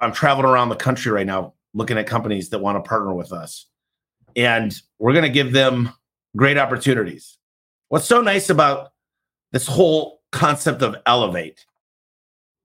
I'm 0.00 0.12
traveling 0.12 0.46
around 0.46 0.68
the 0.70 0.76
country 0.76 1.12
right 1.12 1.26
now 1.26 1.54
looking 1.74 1.98
at 1.98 2.06
companies 2.06 2.50
that 2.50 2.58
want 2.58 2.82
to 2.82 2.88
partner 2.88 3.14
with 3.14 3.32
us. 3.32 3.66
And 4.36 4.74
we're 4.98 5.12
going 5.12 5.24
to 5.24 5.28
give 5.28 5.52
them 5.52 5.92
great 6.36 6.58
opportunities. 6.58 7.38
What's 7.88 8.06
so 8.06 8.20
nice 8.20 8.50
about 8.50 8.92
this 9.52 9.66
whole 9.66 10.20
concept 10.32 10.82
of 10.82 10.96
elevate 11.06 11.64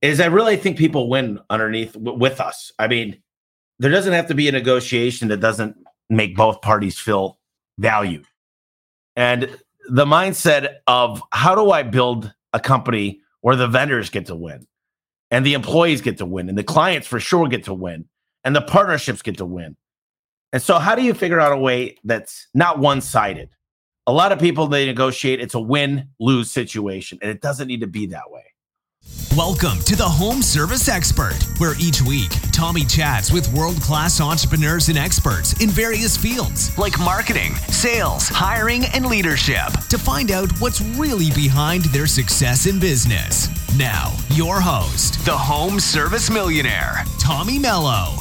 is 0.02 0.20
I 0.20 0.28
really 0.28 0.58
think 0.58 0.78
people 0.78 1.10
win 1.10 1.40
underneath 1.50 1.94
w- 1.94 2.18
with 2.18 2.40
us. 2.40 2.72
I 2.78 2.88
mean, 2.88 3.22
there 3.80 3.92
doesn't 3.92 4.14
have 4.14 4.28
to 4.28 4.36
be 4.36 4.48
a 4.48 4.52
negotiation 4.52 5.28
that 5.30 5.38
doesn't 5.40 5.76
make 6.10 6.36
both 6.36 6.62
parties 6.62 7.00
feel 7.00 7.40
valued. 7.80 8.26
And 9.16 9.58
the 9.90 10.06
mindset 10.06 10.76
of 10.88 11.22
how 11.32 11.56
do 11.56 11.72
I 11.72 11.84
build 11.84 12.34
a 12.54 12.60
company 12.60 13.22
where 13.42 13.56
the 13.56 13.68
vendors 13.68 14.10
get 14.10 14.28
to 14.28 14.36
win 14.36 14.68
and 15.32 15.46
the 15.46 15.54
employees 15.54 16.02
get 16.02 16.18
to 16.18 16.26
win 16.26 16.50
and 16.50 16.58
the 16.58 16.64
clients 16.64 17.08
for 17.08 17.20
sure 17.20 17.48
get 17.48 17.64
to 17.66 17.74
win 17.74 18.06
and 18.44 18.56
the 18.56 18.62
partnerships 18.62 19.22
get 19.22 19.38
to 19.38 19.46
win. 19.46 19.76
And 20.54 20.62
so, 20.62 20.80
how 20.80 20.96
do 20.96 21.02
you 21.02 21.14
figure 21.14 21.40
out 21.40 21.52
a 21.52 21.58
way 21.58 21.98
that's 22.04 22.48
not 22.54 22.80
one 22.80 23.02
sided? 23.02 23.50
A 24.08 24.14
lot 24.14 24.32
of 24.32 24.40
people, 24.40 24.68
they 24.68 24.86
negotiate, 24.86 25.42
it's 25.42 25.56
a 25.56 25.60
win 25.60 26.10
lose 26.20 26.52
situation, 26.52 27.18
and 27.22 27.30
it 27.30 27.42
doesn't 27.42 27.68
need 27.68 27.82
to 27.82 27.88
be 27.88 28.06
that 28.08 28.30
way. 28.30 28.44
Welcome 29.36 29.80
to 29.80 29.98
the 29.98 30.06
Home 30.06 30.42
Service 30.42 30.88
Expert, 30.88 31.36
where 31.58 31.74
each 31.78 32.02
week 32.02 32.32
Tommy 32.54 32.86
chats 32.86 33.34
with 33.34 33.52
world 33.52 33.82
class 33.82 34.22
entrepreneurs 34.22 34.88
and 34.88 34.98
experts 34.98 35.62
in 35.62 35.70
various 35.70 36.16
fields 36.16 36.76
like 36.78 36.98
marketing, 37.00 37.54
sales, 37.68 38.30
hiring, 38.30 38.86
and 38.94 39.08
leadership 39.08 39.68
to 39.90 39.98
find 39.98 40.32
out 40.32 40.50
what's 40.62 40.80
really 40.80 41.32
behind 41.32 41.84
their 41.86 42.08
success 42.08 42.66
in 42.66 42.80
business. 42.80 43.50
Now, 43.78 44.16
your 44.30 44.62
host, 44.62 45.26
the 45.26 45.38
Home 45.38 45.82
Service 45.82 46.30
Millionaire, 46.30 47.04
Tommy 47.20 47.60
Mello. 47.60 48.16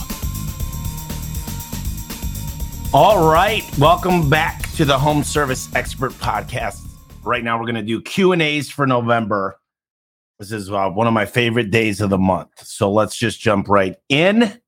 All 2.92 3.30
right, 3.30 3.62
welcome 3.78 4.28
back 4.28 4.68
to 4.72 4.84
the 4.84 4.98
Home 4.98 5.22
Service 5.22 5.72
Expert 5.76 6.10
Podcast. 6.14 6.84
Right 7.22 7.44
now, 7.44 7.56
we're 7.56 7.66
going 7.66 7.76
to 7.76 7.82
do 7.82 8.00
Q 8.02 8.32
and 8.32 8.42
A's 8.42 8.68
for 8.68 8.84
November. 8.84 9.60
This 10.38 10.52
is 10.52 10.70
uh, 10.70 10.90
one 10.90 11.06
of 11.06 11.12
my 11.12 11.26
favorite 11.26 11.70
days 11.70 12.00
of 12.00 12.08
the 12.10 12.18
month. 12.18 12.66
So 12.66 12.90
let's 12.90 13.16
just 13.16 13.38
jump 13.40 13.68
right 13.68 13.96
in. 14.08 14.60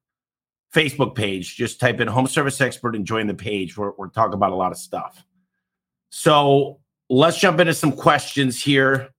Facebook 0.74 1.16
page, 1.16 1.56
just 1.56 1.80
type 1.80 2.00
in 2.00 2.08
Home 2.08 2.28
Service 2.28 2.60
Expert 2.62 2.96
and 2.96 3.06
join 3.06 3.28
the 3.28 3.34
page. 3.34 3.78
We're, 3.78 3.92
we're 3.98 4.10
talking 4.10 4.34
about 4.34 4.52
a 4.52 4.56
lot 4.56 4.72
of 4.72 4.78
stuff. 4.78 5.24
So 6.10 6.80
let's 7.10 7.40
jump 7.40 7.60
into 7.60 7.74
some 7.74 7.92
questions 7.92 8.62
here. 8.62 9.10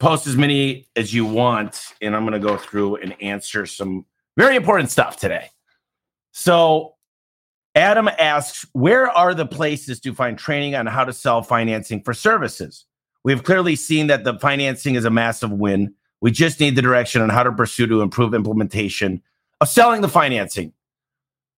Post 0.00 0.26
as 0.26 0.36
many 0.36 0.88
as 0.94 1.12
you 1.12 1.24
want, 1.24 1.94
and 2.00 2.14
I'm 2.14 2.22
going 2.22 2.40
to 2.40 2.46
go 2.46 2.56
through 2.56 2.96
and 2.96 3.20
answer 3.20 3.66
some 3.66 4.06
very 4.36 4.54
important 4.54 4.90
stuff 4.90 5.16
today. 5.16 5.50
So 6.30 6.94
Adam 7.74 8.08
asks, 8.08 8.64
where 8.72 9.10
are 9.10 9.34
the 9.34 9.46
places 9.46 9.98
to 10.00 10.14
find 10.14 10.38
training 10.38 10.76
on 10.76 10.86
how 10.86 11.04
to 11.04 11.12
sell 11.12 11.42
financing 11.42 12.02
for 12.02 12.14
services? 12.14 12.86
We've 13.24 13.42
clearly 13.42 13.76
seen 13.76 14.06
that 14.08 14.24
the 14.24 14.38
financing 14.38 14.94
is 14.94 15.04
a 15.04 15.10
massive 15.10 15.50
win. 15.50 15.94
We 16.20 16.30
just 16.30 16.60
need 16.60 16.76
the 16.76 16.82
direction 16.82 17.22
on 17.22 17.28
how 17.28 17.42
to 17.42 17.52
pursue 17.52 17.86
to 17.86 18.02
improve 18.02 18.34
implementation 18.34 19.22
of 19.60 19.68
selling 19.68 20.00
the 20.00 20.08
financing. 20.08 20.72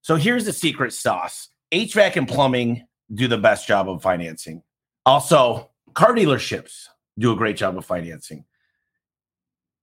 So 0.02 0.16
here's 0.16 0.44
the 0.44 0.52
secret 0.52 0.92
sauce 0.92 1.48
HVAC 1.72 2.16
and 2.16 2.28
plumbing 2.28 2.86
do 3.12 3.28
the 3.28 3.38
best 3.38 3.66
job 3.66 3.88
of 3.88 4.02
financing. 4.02 4.62
Also, 5.04 5.70
car 5.94 6.14
dealerships 6.14 6.86
do 7.18 7.32
a 7.32 7.36
great 7.36 7.56
job 7.56 7.76
of 7.76 7.84
financing. 7.84 8.44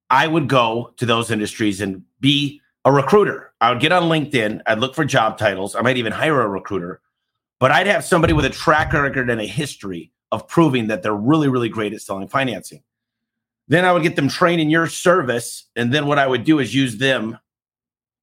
I 0.09 0.27
would 0.27 0.47
go 0.47 0.93
to 0.97 1.05
those 1.05 1.31
industries 1.31 1.81
and 1.81 2.03
be 2.19 2.61
a 2.85 2.91
recruiter. 2.91 3.53
I 3.59 3.71
would 3.71 3.81
get 3.81 3.91
on 3.91 4.03
LinkedIn, 4.03 4.61
I'd 4.65 4.79
look 4.79 4.95
for 4.95 5.03
job 5.03 5.37
titles. 5.37 5.75
I 5.75 5.81
might 5.81 5.97
even 5.97 6.13
hire 6.13 6.41
a 6.41 6.47
recruiter, 6.47 7.01
but 7.59 7.71
I'd 7.71 7.87
have 7.87 8.05
somebody 8.05 8.33
with 8.33 8.45
a 8.45 8.49
track 8.49 8.93
record 8.93 9.29
and 9.29 9.41
a 9.41 9.45
history 9.45 10.11
of 10.31 10.47
proving 10.47 10.87
that 10.87 11.03
they're 11.03 11.15
really, 11.15 11.47
really 11.47 11.69
great 11.69 11.93
at 11.93 12.01
selling 12.01 12.27
financing. 12.27 12.83
Then 13.67 13.85
I 13.85 13.91
would 13.91 14.03
get 14.03 14.15
them 14.15 14.29
trained 14.29 14.61
in 14.61 14.69
your 14.69 14.87
service. 14.87 15.65
And 15.75 15.93
then 15.93 16.07
what 16.07 16.19
I 16.19 16.27
would 16.27 16.43
do 16.43 16.59
is 16.59 16.73
use 16.73 16.97
them 16.97 17.37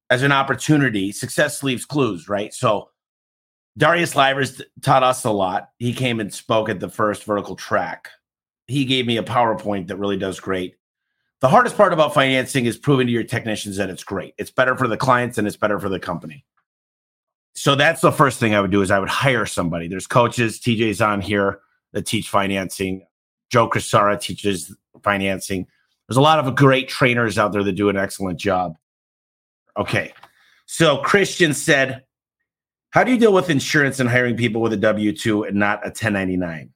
as 0.09 0.23
an 0.23 0.31
opportunity. 0.31 1.11
Success 1.11 1.63
leaves 1.63 1.85
clues, 1.85 2.27
right? 2.27 2.53
So 2.53 2.89
Darius 3.77 4.15
Livers 4.15 4.61
taught 4.81 5.03
us 5.03 5.23
a 5.23 5.31
lot. 5.31 5.69
He 5.77 5.93
came 5.93 6.19
and 6.19 6.33
spoke 6.33 6.69
at 6.69 6.79
the 6.79 6.89
first 6.89 7.23
vertical 7.23 7.55
track. 7.55 8.09
He 8.67 8.85
gave 8.85 9.05
me 9.05 9.17
a 9.17 9.23
PowerPoint 9.23 9.87
that 9.87 9.97
really 9.97 10.17
does 10.17 10.39
great. 10.39 10.75
The 11.41 11.49
hardest 11.49 11.77
part 11.77 11.93
about 11.93 12.13
financing 12.13 12.65
is 12.65 12.77
proving 12.77 13.07
to 13.07 13.13
your 13.13 13.23
technicians 13.23 13.77
that 13.77 13.89
it's 13.89 14.03
great. 14.03 14.33
It's 14.37 14.49
better 14.49 14.75
for 14.75 14.87
the 14.87 14.97
clients 14.97 15.37
and 15.37 15.47
it's 15.47 15.57
better 15.57 15.79
for 15.79 15.89
the 15.89 15.99
company. 15.99 16.45
So 17.53 17.75
that's 17.75 18.01
the 18.01 18.11
first 18.11 18.39
thing 18.39 18.55
I 18.55 18.61
would 18.61 18.71
do 18.71 18.81
is 18.81 18.89
I 18.89 18.99
would 18.99 19.09
hire 19.09 19.45
somebody. 19.45 19.87
There's 19.87 20.07
coaches, 20.07 20.59
TJ's 20.59 21.01
on 21.01 21.21
here 21.21 21.59
that 21.95 22.05
teach 22.05 22.29
financing. 22.29 23.07
Joe 23.49 23.67
Crisara 23.67 24.19
teaches 24.19 24.75
financing. 25.01 25.65
There's 26.07 26.17
a 26.17 26.21
lot 26.21 26.37
of 26.37 26.55
great 26.55 26.87
trainers 26.87 27.39
out 27.39 27.53
there 27.53 27.63
that 27.63 27.71
do 27.71 27.89
an 27.89 27.97
excellent 27.97 28.37
job. 28.37 28.75
Okay. 29.77 30.13
So 30.67 30.97
Christian 30.97 31.53
said, 31.53 32.03
How 32.91 33.03
do 33.03 33.11
you 33.11 33.17
deal 33.17 33.33
with 33.33 33.49
insurance 33.49 33.99
and 33.99 34.09
hiring 34.09 34.35
people 34.35 34.61
with 34.61 34.73
a 34.73 34.77
W 34.77 35.15
2 35.15 35.45
and 35.45 35.55
not 35.55 35.79
a 35.79 35.87
1099? 35.87 36.71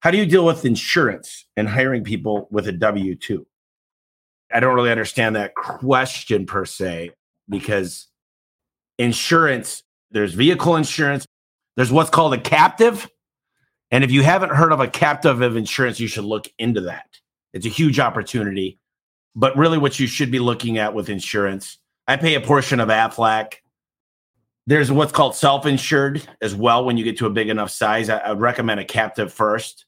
How 0.00 0.10
do 0.10 0.18
you 0.18 0.26
deal 0.26 0.44
with 0.44 0.64
insurance 0.64 1.46
and 1.56 1.68
hiring 1.68 2.02
people 2.02 2.48
with 2.50 2.66
a 2.66 2.72
W 2.72 3.14
2? 3.14 3.46
I 4.52 4.60
don't 4.60 4.74
really 4.74 4.90
understand 4.90 5.36
that 5.36 5.54
question 5.54 6.46
per 6.46 6.64
se 6.64 7.12
because 7.48 8.08
insurance, 8.98 9.84
there's 10.10 10.34
vehicle 10.34 10.74
insurance, 10.74 11.24
there's 11.76 11.92
what's 11.92 12.10
called 12.10 12.34
a 12.34 12.40
captive, 12.40 13.08
and 13.92 14.02
if 14.02 14.10
you 14.10 14.22
haven't 14.22 14.52
heard 14.52 14.72
of 14.72 14.80
a 14.80 14.88
captive 14.88 15.42
of 15.42 15.54
insurance, 15.54 16.00
you 16.00 16.08
should 16.08 16.24
look 16.24 16.48
into 16.58 16.80
that. 16.80 17.20
It's 17.52 17.66
a 17.66 17.68
huge 17.68 18.00
opportunity. 18.00 18.78
But 19.36 19.56
really, 19.56 19.76
what 19.76 20.00
you 20.00 20.06
should 20.06 20.30
be 20.30 20.38
looking 20.38 20.78
at 20.78 20.94
with 20.94 21.10
insurance, 21.10 21.78
I 22.08 22.16
pay 22.16 22.34
a 22.34 22.40
portion 22.40 22.80
of 22.80 22.88
Aflac. 22.88 23.56
There's 24.66 24.90
what's 24.90 25.12
called 25.12 25.36
self 25.36 25.66
insured 25.66 26.26
as 26.40 26.54
well 26.54 26.86
when 26.86 26.96
you 26.96 27.04
get 27.04 27.18
to 27.18 27.26
a 27.26 27.30
big 27.30 27.50
enough 27.50 27.70
size. 27.70 28.08
I, 28.08 28.18
I 28.18 28.32
recommend 28.32 28.80
a 28.80 28.84
captive 28.84 29.32
first. 29.32 29.84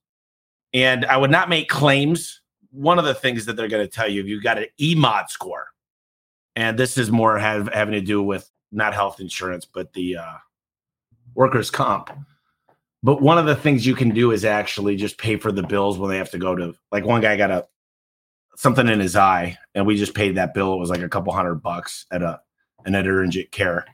And 0.74 1.06
I 1.06 1.16
would 1.16 1.30
not 1.30 1.48
make 1.48 1.68
claims. 1.68 2.42
One 2.72 2.98
of 2.98 3.04
the 3.06 3.14
things 3.14 3.46
that 3.46 3.56
they're 3.56 3.68
going 3.68 3.86
to 3.86 3.92
tell 3.92 4.08
you, 4.08 4.20
if 4.20 4.26
you've 4.26 4.42
got 4.42 4.58
an 4.58 4.66
EMOD 4.78 5.28
score. 5.30 5.68
And 6.56 6.78
this 6.78 6.98
is 6.98 7.10
more 7.10 7.38
have, 7.38 7.68
having 7.72 7.92
to 7.94 8.00
do 8.00 8.22
with 8.22 8.50
not 8.70 8.92
health 8.92 9.20
insurance, 9.20 9.64
but 9.64 9.92
the 9.92 10.18
uh, 10.18 10.34
workers' 11.34 11.70
comp 11.70 12.10
but 13.04 13.20
one 13.20 13.36
of 13.36 13.44
the 13.44 13.54
things 13.54 13.86
you 13.86 13.94
can 13.94 14.08
do 14.08 14.32
is 14.32 14.46
actually 14.46 14.96
just 14.96 15.18
pay 15.18 15.36
for 15.36 15.52
the 15.52 15.62
bills 15.62 15.98
when 15.98 16.08
they 16.08 16.16
have 16.16 16.30
to 16.30 16.38
go 16.38 16.56
to 16.56 16.74
like 16.90 17.04
one 17.04 17.20
guy 17.20 17.36
got 17.36 17.50
a 17.50 17.66
something 18.56 18.88
in 18.88 18.98
his 18.98 19.14
eye 19.14 19.58
and 19.74 19.86
we 19.86 19.94
just 19.96 20.14
paid 20.14 20.36
that 20.36 20.54
bill. 20.54 20.72
It 20.72 20.78
was 20.78 20.88
like 20.88 21.02
a 21.02 21.08
couple 21.08 21.30
hundred 21.34 21.56
bucks 21.56 22.06
at 22.10 22.22
a 22.22 22.40
an 22.86 22.94
urgent 22.94 23.50
care. 23.50 23.84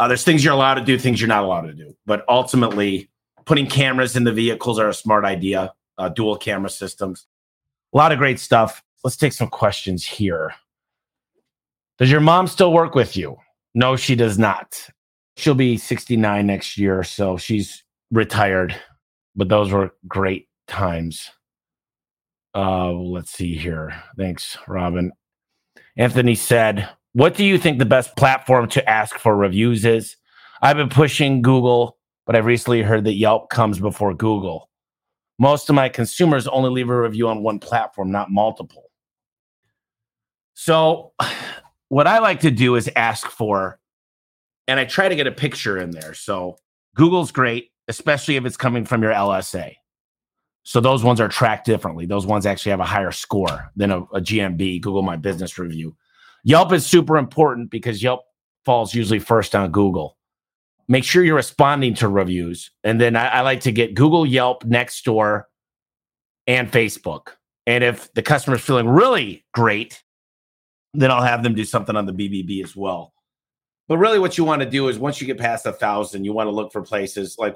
Uh, 0.00 0.08
there's 0.08 0.24
things 0.24 0.44
you're 0.44 0.54
allowed 0.54 0.74
to 0.74 0.84
do, 0.84 0.98
things 0.98 1.20
you're 1.20 1.28
not 1.28 1.44
allowed 1.44 1.62
to 1.62 1.72
do. 1.72 1.96
But 2.04 2.24
ultimately, 2.28 3.08
putting 3.44 3.68
cameras 3.68 4.16
in 4.16 4.24
the 4.24 4.32
vehicles 4.32 4.80
are 4.80 4.88
a 4.88 4.94
smart 4.94 5.24
idea. 5.24 5.72
Uh, 5.96 6.08
dual 6.08 6.36
camera 6.36 6.70
systems, 6.70 7.26
a 7.92 7.96
lot 7.96 8.12
of 8.12 8.18
great 8.18 8.40
stuff. 8.40 8.82
Let's 9.04 9.16
take 9.16 9.32
some 9.32 9.48
questions 9.48 10.04
here. 10.04 10.52
Does 11.98 12.10
your 12.10 12.20
mom 12.20 12.48
still 12.48 12.72
work 12.72 12.94
with 12.94 13.16
you? 13.16 13.36
No, 13.74 13.96
she 13.96 14.14
does 14.14 14.38
not. 14.38 14.88
She'll 15.36 15.54
be 15.54 15.76
69 15.76 16.46
next 16.46 16.78
year, 16.78 17.02
so 17.02 17.36
she's 17.36 17.82
retired, 18.10 18.74
but 19.36 19.48
those 19.48 19.72
were 19.72 19.92
great 20.06 20.48
times. 20.66 21.30
Uh, 22.54 22.92
let's 22.92 23.30
see 23.30 23.54
here. 23.54 24.02
Thanks, 24.16 24.56
Robin. 24.66 25.12
Anthony 25.96 26.34
said, 26.34 26.88
What 27.12 27.34
do 27.34 27.44
you 27.44 27.58
think 27.58 27.78
the 27.78 27.84
best 27.84 28.16
platform 28.16 28.68
to 28.70 28.88
ask 28.88 29.16
for 29.16 29.36
reviews 29.36 29.84
is? 29.84 30.16
I've 30.62 30.76
been 30.76 30.88
pushing 30.88 31.42
Google, 31.42 31.98
but 32.26 32.34
I've 32.34 32.46
recently 32.46 32.82
heard 32.82 33.04
that 33.04 33.14
Yelp 33.14 33.50
comes 33.50 33.78
before 33.78 34.14
Google. 34.14 34.68
Most 35.38 35.68
of 35.68 35.76
my 35.76 35.88
consumers 35.88 36.48
only 36.48 36.70
leave 36.70 36.90
a 36.90 37.00
review 37.00 37.28
on 37.28 37.42
one 37.42 37.60
platform, 37.60 38.10
not 38.10 38.30
multiple. 38.30 38.90
So, 40.54 41.12
what 41.88 42.06
I 42.06 42.18
like 42.18 42.40
to 42.40 42.50
do 42.50 42.74
is 42.74 42.90
ask 42.96 43.28
for, 43.28 43.78
and 44.66 44.80
I 44.80 44.84
try 44.84 45.08
to 45.08 45.16
get 45.16 45.26
a 45.26 45.32
picture 45.32 45.78
in 45.78 45.90
there. 45.92 46.14
So, 46.14 46.58
Google's 46.96 47.30
great, 47.30 47.70
especially 47.88 48.36
if 48.36 48.44
it's 48.44 48.56
coming 48.56 48.84
from 48.84 49.02
your 49.02 49.12
LSA. 49.12 49.74
So, 50.62 50.80
those 50.80 51.02
ones 51.02 51.20
are 51.20 51.28
tracked 51.28 51.66
differently. 51.66 52.06
Those 52.06 52.26
ones 52.26 52.44
actually 52.44 52.70
have 52.70 52.80
a 52.80 52.84
higher 52.84 53.10
score 53.10 53.70
than 53.74 53.90
a, 53.90 54.02
a 54.02 54.20
GMB, 54.20 54.82
Google 54.82 55.02
My 55.02 55.16
Business 55.16 55.58
Review. 55.58 55.96
Yelp 56.44 56.72
is 56.72 56.86
super 56.86 57.16
important 57.16 57.70
because 57.70 58.02
Yelp 58.02 58.20
falls 58.64 58.94
usually 58.94 59.18
first 59.18 59.54
on 59.54 59.70
Google. 59.70 60.16
Make 60.88 61.04
sure 61.04 61.24
you're 61.24 61.36
responding 61.36 61.94
to 61.94 62.08
reviews. 62.08 62.70
And 62.84 63.00
then 63.00 63.16
I, 63.16 63.28
I 63.28 63.40
like 63.42 63.60
to 63.60 63.72
get 63.72 63.94
Google, 63.94 64.24
Yelp, 64.24 64.64
Nextdoor, 64.64 65.44
and 66.46 66.70
Facebook. 66.70 67.28
And 67.66 67.84
if 67.84 68.12
the 68.14 68.22
customer's 68.22 68.62
feeling 68.62 68.88
really 68.88 69.44
great, 69.52 70.02
then 70.94 71.10
I'll 71.10 71.22
have 71.22 71.42
them 71.42 71.54
do 71.54 71.64
something 71.64 71.96
on 71.96 72.06
the 72.06 72.12
BBB 72.12 72.64
as 72.64 72.74
well. 72.74 73.12
But 73.88 73.98
really, 73.98 74.18
what 74.18 74.36
you 74.36 74.44
want 74.44 74.62
to 74.62 74.68
do 74.68 74.88
is 74.88 74.98
once 74.98 75.20
you 75.20 75.26
get 75.26 75.38
past 75.38 75.66
a 75.66 75.72
thousand, 75.72 76.24
you 76.24 76.32
want 76.32 76.46
to 76.46 76.50
look 76.50 76.72
for 76.72 76.82
places 76.82 77.36
like 77.38 77.54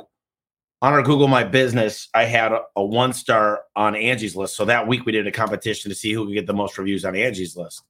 on 0.83 0.93
our 0.93 1.03
Google 1.03 1.29
My 1.29 1.45
Business. 1.45 2.09
I 2.13 2.25
had 2.25 2.53
a, 2.53 2.63
a 2.77 2.85
one 2.85 3.13
star 3.13 3.63
on 3.77 3.95
Angie's 3.95 4.37
list. 4.37 4.57
So 4.57 4.65
that 4.65 4.89
week 4.89 5.07
we 5.07 5.13
did 5.13 5.27
a 5.27 5.33
competition 5.33 5.91
to 5.91 5.95
see 5.95 6.13
who 6.13 6.27
could 6.27 6.35
get 6.35 6.47
the 6.49 6.53
most 6.53 6.77
reviews 6.77 7.05
on 7.05 7.17
Angie's 7.17 7.57
list. 7.57 7.83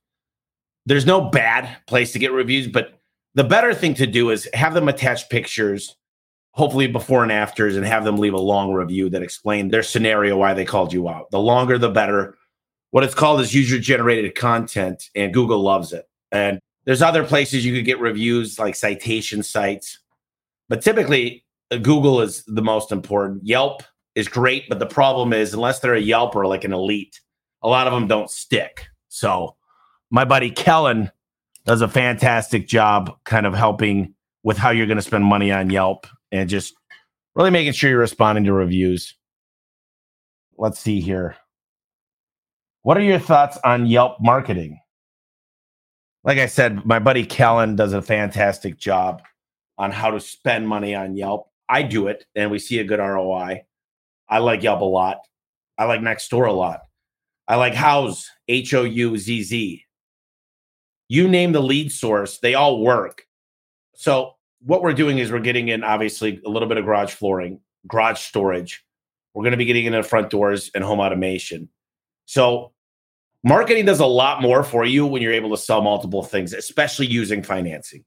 There's 0.85 1.07
no 1.07 1.23
bad 1.23 1.79
place 1.87 2.13
to 2.13 2.19
get 2.19 2.33
reviews, 2.33 2.69
but 2.69 3.01
the 3.35 3.45
better 3.45 3.73
thing 3.73 3.95
to 3.95 4.07
do 4.07 4.31
is 4.31 4.49
have 4.53 4.75
them 4.75 4.89
attach 4.89 5.31
pictures, 5.31 5.97
hopefully 6.51 6.87
before 6.87 7.23
and 7.23 7.33
afters, 7.33 7.77
and 7.77 7.87
have 7.87 8.05
them 8.05 8.19
leave 8.19 8.35
a 8.35 8.41
long 8.41 8.73
review 8.73 9.09
that 9.11 9.23
explain 9.23 9.69
their 9.69 9.83
scenario, 9.83 10.37
why 10.37 10.53
they 10.53 10.67
called 10.67 10.93
you 10.93 11.09
out. 11.09 11.31
The 11.31 11.39
longer, 11.39 11.79
the 11.79 11.89
better 11.89 12.37
what 12.91 13.05
it's 13.05 13.15
called 13.15 13.41
is 13.41 13.55
user 13.55 13.79
generated 13.79 14.35
content, 14.35 15.09
and 15.15 15.33
Google 15.33 15.61
loves 15.61 15.95
it. 15.95 16.07
And 16.31 16.61
there's 16.85 17.01
other 17.01 17.25
places 17.25 17.65
you 17.65 17.75
could 17.75 17.87
get 17.87 18.01
reviews 18.01 18.59
like 18.59 18.75
citation 18.75 19.43
sites, 19.43 19.99
but 20.69 20.83
typically 20.83 21.42
Google 21.79 22.21
is 22.21 22.45
the 22.47 22.63
most 22.63 22.93
important. 22.93 23.45
Yelp 23.45 23.83
is 24.15 24.29
great, 24.29 24.69
but 24.69 24.79
the 24.79 24.87
problem 24.87 25.33
is 25.33 25.55
unless 25.55 25.81
they're 25.81 25.95
a 25.95 26.01
Yelp 26.01 26.37
or 26.37 26.47
like 26.47 26.65
an 26.65 26.73
elite, 26.73 27.21
a 27.63 27.69
lot 27.69 27.87
of 27.87 27.93
them 27.93 28.07
don't 28.07 28.31
stick. 28.31 28.87
So 29.09 29.57
my 30.11 30.25
buddy 30.25 30.51
Kellen 30.51 31.11
does 31.65 31.81
a 31.81 31.89
fantastic 31.89 32.67
job 32.67 33.17
kind 33.25 33.47
of 33.47 33.55
helping 33.55 34.15
with 34.43 34.59
how 34.59 34.71
you're 34.71 34.87
going 34.87 34.97
to 34.97 35.03
spend 35.03 35.25
money 35.25 35.53
on 35.53 35.71
Yelp 35.71 36.07
and 36.31 36.49
just 36.49 36.75
really 37.35 37.51
making 37.51 37.73
sure 37.73 37.91
you're 37.91 37.99
responding 37.99 38.45
to 38.45 38.53
reviews. 38.53 39.15
Let's 40.59 40.79
see 40.79 41.01
here. 41.01 41.37
What 42.83 42.97
are 42.97 43.03
your 43.03 43.21
thoughts 43.21 43.59
on 43.65 43.87
Yelp 43.87 44.17
marketing? 44.21 44.81
Like 46.25 46.39
I 46.39 46.47
said, 46.47 46.85
my 46.85 46.99
buddy 46.99 47.25
Kellen 47.25 47.77
does 47.77 47.93
a 47.93 48.03
fantastic 48.03 48.77
job 48.77 49.23
on 49.79 49.91
how 49.91 50.11
to 50.11 50.21
spend 50.21 50.69
money 50.69 50.95
on 50.95 51.17
Yelp. 51.17 51.52
I 51.73 51.83
do 51.83 52.09
it 52.09 52.27
and 52.35 52.51
we 52.51 52.59
see 52.59 52.81
a 52.81 52.85
good 52.85 52.99
ROI. 52.99 53.65
I 54.29 54.39
like 54.39 54.63
Yelp 54.63 54.83
a 54.83 54.85
lot. 54.85 55.21
I 55.79 55.85
like 55.85 56.01
Nextdoor 56.03 56.47
a 56.47 56.53
lot. 56.53 56.83
I 57.49 57.57
like 57.57 57.73
Houzz, 57.73 58.27
H 58.47 58.75
O 58.75 58.85
U 58.85 59.17
Z 59.17 59.43
Z. 59.43 59.85
You 61.09 61.29
name 61.29 61.53
the 61.53 61.63
lead 61.63 61.91
source, 61.91 62.39
they 62.39 62.55
all 62.55 62.83
work. 62.83 63.23
So, 63.95 64.35
what 64.61 64.83
we're 64.83 64.93
doing 64.93 65.19
is 65.19 65.33
we're 65.33 65.41
getting 65.41 65.69
in 65.69 65.83
obviously 65.83 66.41
a 66.45 66.49
little 66.49 66.69
bit 66.69 66.77
of 66.77 66.85
garage 66.85 67.15
flooring, 67.15 67.59
garage 67.89 68.21
storage. 68.21 68.85
We're 69.35 69.43
going 69.43 69.53
to 69.53 69.57
be 69.57 69.65
getting 69.65 69.87
into 69.87 70.03
front 70.03 70.29
doors 70.29 70.71
and 70.75 70.85
home 70.85 71.01
automation. 71.01 71.71
So 72.27 72.73
marketing 73.43 73.87
does 73.87 74.01
a 74.01 74.07
lot 74.07 74.43
more 74.43 74.63
for 74.63 74.85
you 74.85 75.07
when 75.07 75.23
you're 75.23 75.33
able 75.33 75.51
to 75.51 75.57
sell 75.57 75.81
multiple 75.81 76.23
things, 76.23 76.53
especially 76.53 77.07
using 77.07 77.43
financing. 77.43 78.05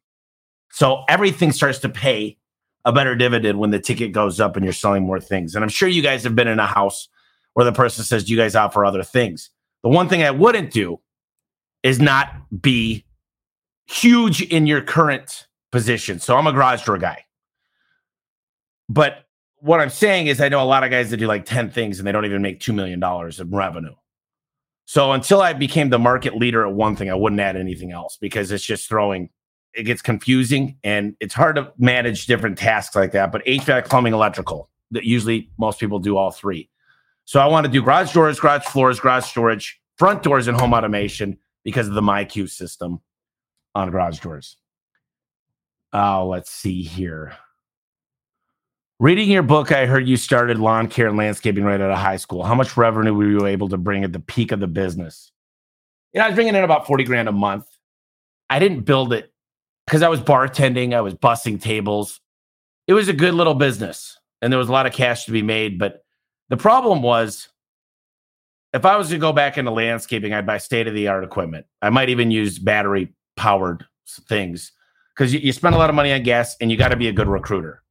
So 0.72 1.04
everything 1.10 1.52
starts 1.52 1.80
to 1.80 1.90
pay 1.90 2.38
a 2.86 2.94
better 2.94 3.16
dividend 3.16 3.60
when 3.60 3.72
the 3.72 3.80
ticket 3.80 4.12
goes 4.12 4.40
up 4.40 4.56
and 4.56 4.64
you're 4.64 4.74
selling 4.74 5.04
more 5.04 5.20
things. 5.20 5.56
And 5.56 5.64
I'm 5.64 5.70
sure 5.70 5.90
you 5.90 6.02
guys 6.02 6.24
have 6.24 6.36
been 6.36 6.48
in 6.48 6.60
a 6.60 6.68
house 6.68 7.10
where 7.54 7.66
the 7.66 7.74
person 7.74 8.04
says, 8.04 8.24
Do 8.24 8.32
you 8.32 8.38
guys 8.38 8.56
offer 8.56 8.86
other 8.86 9.04
things? 9.04 9.50
The 9.84 9.90
one 9.90 10.08
thing 10.08 10.24
I 10.24 10.32
wouldn't 10.32 10.72
do 10.72 11.00
is 11.84 12.00
not 12.00 12.32
be 12.62 13.06
huge 13.88 14.42
in 14.42 14.68
your 14.68 14.82
current 14.82 15.48
position. 15.72 16.20
So 16.20 16.38
I'm 16.38 16.48
a 16.48 16.54
garage 16.54 16.86
door 16.86 16.98
guy. 16.98 17.26
But 18.88 19.26
what 19.58 19.82
I'm 19.82 19.90
saying 19.90 20.28
is, 20.28 20.40
I 20.42 20.50
know 20.50 20.62
a 20.62 20.66
lot 20.66 20.84
of 20.84 20.92
guys 20.92 21.10
that 21.10 21.18
do 21.18 21.28
like 21.28 21.46
10 21.46 21.72
things 21.72 21.98
and 21.98 22.08
they 22.08 22.12
don't 22.12 22.26
even 22.26 22.42
make 22.42 22.60
$2 22.60 22.74
million 22.74 23.02
in 23.04 23.56
revenue. 23.56 23.96
So 24.86 25.12
until 25.12 25.42
I 25.42 25.54
became 25.54 25.90
the 25.90 25.98
market 25.98 26.36
leader 26.36 26.66
at 26.66 26.74
one 26.74 26.96
thing, 26.96 27.10
I 27.10 27.16
wouldn't 27.16 27.42
add 27.42 27.56
anything 27.56 27.92
else 27.92 28.18
because 28.22 28.52
it's 28.52 28.64
just 28.64 28.88
throwing. 28.88 29.30
It 29.76 29.84
gets 29.84 30.02
confusing 30.02 30.78
and 30.84 31.16
it's 31.20 31.34
hard 31.34 31.58
to 31.58 31.74
manage 31.78 32.28
different 32.28 32.58
tasks 32.58 32.96
like 32.96 33.12
that. 33.12 33.32
But 33.32 33.46
HVAC, 33.46 33.86
plumbing, 33.90 34.14
electrical, 34.14 34.70
that 34.92 35.04
usually 35.04 35.50
most 35.58 35.80
people 35.80 36.00
do 36.00 36.18
all 36.18 36.32
three. 36.32 36.70
So 37.26 37.40
I 37.40 37.48
want 37.48 37.66
to 37.66 37.72
do 37.72 37.82
garage 37.82 38.14
doors, 38.14 38.40
garage 38.40 38.64
floors, 38.64 39.00
garage 39.00 39.26
storage, 39.26 39.82
front 39.98 40.24
doors, 40.24 40.48
and 40.48 40.60
home 40.60 40.74
automation 40.74 41.38
because 41.64 41.88
of 41.88 41.94
the 41.94 42.02
MyQ 42.02 42.50
system 42.50 43.02
on 43.74 43.92
garage 43.92 44.20
doors. 44.20 44.58
Oh, 45.92 46.28
let's 46.28 46.52
see 46.52 46.84
here. 46.84 47.36
Reading 49.00 49.30
your 49.30 49.44
book, 49.44 49.74
I 49.74 49.88
heard 49.88 50.08
you 50.08 50.16
started 50.16 50.58
lawn 50.58 50.88
care 50.88 51.08
and 51.08 51.18
landscaping 51.18 51.66
right 51.66 51.82
out 51.82 51.92
of 51.92 51.98
high 51.98 52.16
school. 52.16 52.44
How 52.44 52.56
much 52.56 52.78
revenue 52.78 53.14
were 53.14 53.30
you 53.30 53.46
able 53.46 53.68
to 53.70 53.78
bring 53.78 54.06
at 54.06 54.14
the 54.14 54.22
peak 54.22 54.54
of 54.54 54.62
the 54.62 54.68
business? 54.68 55.32
You 56.14 56.20
know, 56.20 56.26
I 56.26 56.30
was 56.30 56.36
bringing 56.36 56.56
in 56.56 56.64
about 56.64 56.88
40 56.88 57.04
grand 57.04 57.28
a 57.28 57.34
month. 57.34 57.66
I 58.50 58.60
didn't 58.60 58.82
build 58.82 59.12
it 59.12 59.34
because 59.86 60.02
I 60.02 60.10
was 60.10 60.20
bartending, 60.20 60.94
I 60.94 61.02
was 61.02 61.14
bussing 61.14 61.62
tables. 61.62 62.20
It 62.88 62.94
was 62.94 63.08
a 63.08 63.14
good 63.14 63.34
little 63.34 63.54
business 63.54 64.18
and 64.42 64.52
there 64.52 64.60
was 64.60 64.70
a 64.70 64.72
lot 64.72 64.86
of 64.86 64.94
cash 64.94 65.26
to 65.26 65.32
be 65.32 65.42
made. 65.42 65.80
But 65.80 66.04
the 66.50 66.58
problem 66.58 67.02
was 67.02 67.48
if 68.74 68.86
I 68.86 68.98
was 68.98 69.10
to 69.10 69.18
go 69.18 69.34
back 69.34 69.58
into 69.58 69.72
landscaping, 69.72 70.34
I'd 70.34 70.46
buy 70.46 70.58
state 70.58 70.88
of 70.88 70.94
the 70.94 71.08
art 71.08 71.24
equipment. 71.24 71.66
I 71.82 71.90
might 71.90 72.10
even 72.10 72.30
use 72.30 72.60
battery 72.60 73.14
powered 73.38 73.86
things 74.28 74.72
because 75.16 75.34
you, 75.34 75.40
you 75.40 75.54
spend 75.54 75.76
a 75.76 75.78
lot 75.78 75.90
of 75.90 75.96
money 75.96 76.12
on 76.12 76.24
gas 76.24 76.56
and 76.60 76.70
you 76.70 76.78
got 76.78 76.90
to 76.90 76.96
be 76.96 77.08
a 77.08 77.14
good 77.14 77.28
recruiter. 77.28 77.82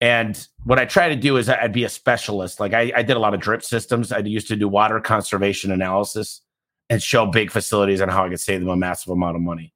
And 0.00 0.46
what 0.64 0.78
I 0.78 0.84
try 0.84 1.08
to 1.08 1.16
do 1.16 1.36
is 1.36 1.48
I'd 1.48 1.72
be 1.72 1.84
a 1.84 1.88
specialist. 1.88 2.60
Like 2.60 2.74
I, 2.74 2.92
I 2.94 3.02
did 3.02 3.16
a 3.16 3.20
lot 3.20 3.34
of 3.34 3.40
drip 3.40 3.62
systems. 3.62 4.12
I 4.12 4.18
used 4.18 4.48
to 4.48 4.56
do 4.56 4.68
water 4.68 5.00
conservation 5.00 5.70
analysis 5.70 6.42
and 6.88 7.02
show 7.02 7.26
big 7.26 7.50
facilities 7.50 8.00
on 8.00 8.08
how 8.08 8.24
I 8.24 8.28
could 8.28 8.40
save 8.40 8.60
them 8.60 8.68
a 8.68 8.76
massive 8.76 9.10
amount 9.10 9.36
of 9.36 9.42
money. 9.42 9.73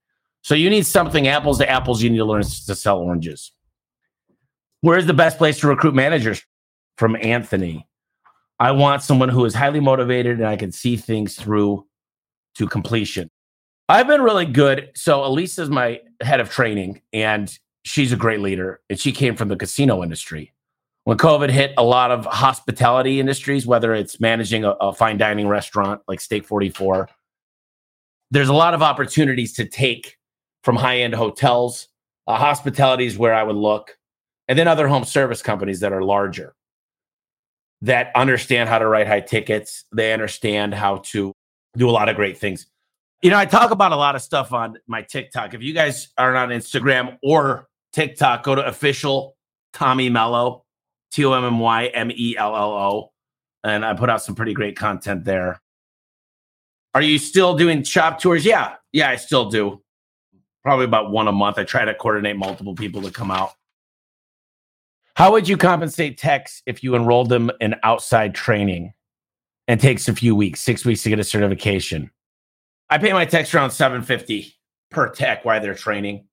So 0.48 0.54
you 0.54 0.70
need 0.70 0.86
something 0.86 1.28
apples 1.28 1.58
to 1.58 1.68
apples. 1.68 2.02
You 2.02 2.08
need 2.08 2.16
to 2.16 2.24
learn 2.24 2.40
to 2.40 2.74
sell 2.74 3.00
oranges. 3.00 3.52
Where's 4.80 5.04
the 5.04 5.12
best 5.12 5.36
place 5.36 5.60
to 5.60 5.68
recruit 5.68 5.94
managers? 5.94 6.42
From 6.96 7.16
Anthony. 7.16 7.86
I 8.58 8.70
want 8.72 9.02
someone 9.02 9.28
who 9.28 9.44
is 9.44 9.54
highly 9.54 9.80
motivated 9.80 10.38
and 10.38 10.48
I 10.48 10.56
can 10.56 10.72
see 10.72 10.96
things 10.96 11.36
through 11.36 11.84
to 12.54 12.66
completion. 12.66 13.28
I've 13.90 14.06
been 14.06 14.22
really 14.22 14.46
good. 14.46 14.88
So 14.94 15.22
Elisa 15.22 15.64
is 15.64 15.68
my 15.68 16.00
head 16.22 16.40
of 16.40 16.48
training, 16.48 17.02
and 17.12 17.54
she's 17.82 18.14
a 18.14 18.16
great 18.16 18.40
leader 18.40 18.80
and 18.88 18.98
she 18.98 19.12
came 19.12 19.36
from 19.36 19.48
the 19.48 19.56
casino 19.56 20.02
industry. 20.02 20.54
When 21.04 21.18
COVID 21.18 21.50
hit, 21.50 21.74
a 21.76 21.84
lot 21.84 22.10
of 22.10 22.24
hospitality 22.24 23.20
industries, 23.20 23.66
whether 23.66 23.92
it's 23.92 24.18
managing 24.18 24.64
a, 24.64 24.70
a 24.80 24.94
fine 24.94 25.18
dining 25.18 25.46
restaurant 25.46 26.00
like 26.08 26.22
Steak 26.22 26.46
44, 26.46 27.10
there's 28.30 28.48
a 28.48 28.54
lot 28.54 28.72
of 28.72 28.82
opportunities 28.82 29.52
to 29.52 29.66
take 29.66 30.17
from 30.68 30.76
high 30.76 30.98
end 30.98 31.14
hotels. 31.14 31.88
Uh, 32.26 32.36
hospitality 32.36 33.06
is 33.06 33.16
where 33.16 33.32
I 33.32 33.42
would 33.42 33.56
look, 33.56 33.96
and 34.48 34.58
then 34.58 34.68
other 34.68 34.86
home 34.86 35.04
service 35.04 35.40
companies 35.40 35.80
that 35.80 35.94
are 35.94 36.02
larger 36.02 36.54
that 37.80 38.10
understand 38.14 38.68
how 38.68 38.78
to 38.78 38.86
write 38.86 39.06
high 39.06 39.22
tickets. 39.22 39.86
They 39.94 40.12
understand 40.12 40.74
how 40.74 40.98
to 41.06 41.32
do 41.78 41.88
a 41.88 41.90
lot 41.90 42.10
of 42.10 42.16
great 42.16 42.36
things. 42.36 42.66
You 43.22 43.30
know, 43.30 43.38
I 43.38 43.46
talk 43.46 43.70
about 43.70 43.92
a 43.92 43.96
lot 43.96 44.14
of 44.14 44.20
stuff 44.20 44.52
on 44.52 44.76
my 44.86 45.00
TikTok. 45.00 45.54
If 45.54 45.62
you 45.62 45.72
guys 45.72 46.08
aren't 46.18 46.36
on 46.36 46.50
Instagram 46.50 47.16
or 47.22 47.66
TikTok, 47.94 48.42
go 48.42 48.54
to 48.54 48.66
official 48.66 49.36
Tommy 49.72 50.10
Mello, 50.10 50.66
T 51.12 51.24
O 51.24 51.32
M 51.32 51.44
M 51.44 51.60
Y 51.60 51.86
M 51.86 52.10
E 52.10 52.36
L 52.36 52.54
L 52.54 52.72
O. 52.72 53.12
And 53.64 53.86
I 53.86 53.94
put 53.94 54.10
out 54.10 54.22
some 54.22 54.34
pretty 54.34 54.52
great 54.52 54.76
content 54.76 55.24
there. 55.24 55.62
Are 56.94 57.00
you 57.00 57.16
still 57.16 57.56
doing 57.56 57.84
shop 57.84 58.20
tours? 58.20 58.44
Yeah. 58.44 58.74
Yeah, 58.92 59.08
I 59.08 59.16
still 59.16 59.48
do. 59.48 59.80
Probably 60.62 60.84
about 60.84 61.10
one 61.10 61.28
a 61.28 61.32
month. 61.32 61.58
I 61.58 61.64
try 61.64 61.84
to 61.84 61.94
coordinate 61.94 62.36
multiple 62.36 62.74
people 62.74 63.02
to 63.02 63.10
come 63.10 63.30
out. 63.30 63.52
How 65.14 65.32
would 65.32 65.48
you 65.48 65.56
compensate 65.56 66.18
techs 66.18 66.62
if 66.66 66.82
you 66.82 66.94
enrolled 66.94 67.28
them 67.28 67.50
in 67.60 67.74
outside 67.82 68.34
training 68.34 68.92
and 69.66 69.80
takes 69.80 70.08
a 70.08 70.14
few 70.14 70.34
weeks, 70.34 70.60
six 70.60 70.84
weeks 70.84 71.02
to 71.02 71.10
get 71.10 71.18
a 71.18 71.24
certification? 71.24 72.10
I 72.90 72.98
pay 72.98 73.12
my 73.12 73.24
techs 73.24 73.54
around 73.54 73.70
750 73.70 74.54
per 74.90 75.08
tech 75.10 75.44
while 75.44 75.60
they're 75.60 75.74
training 75.74 76.28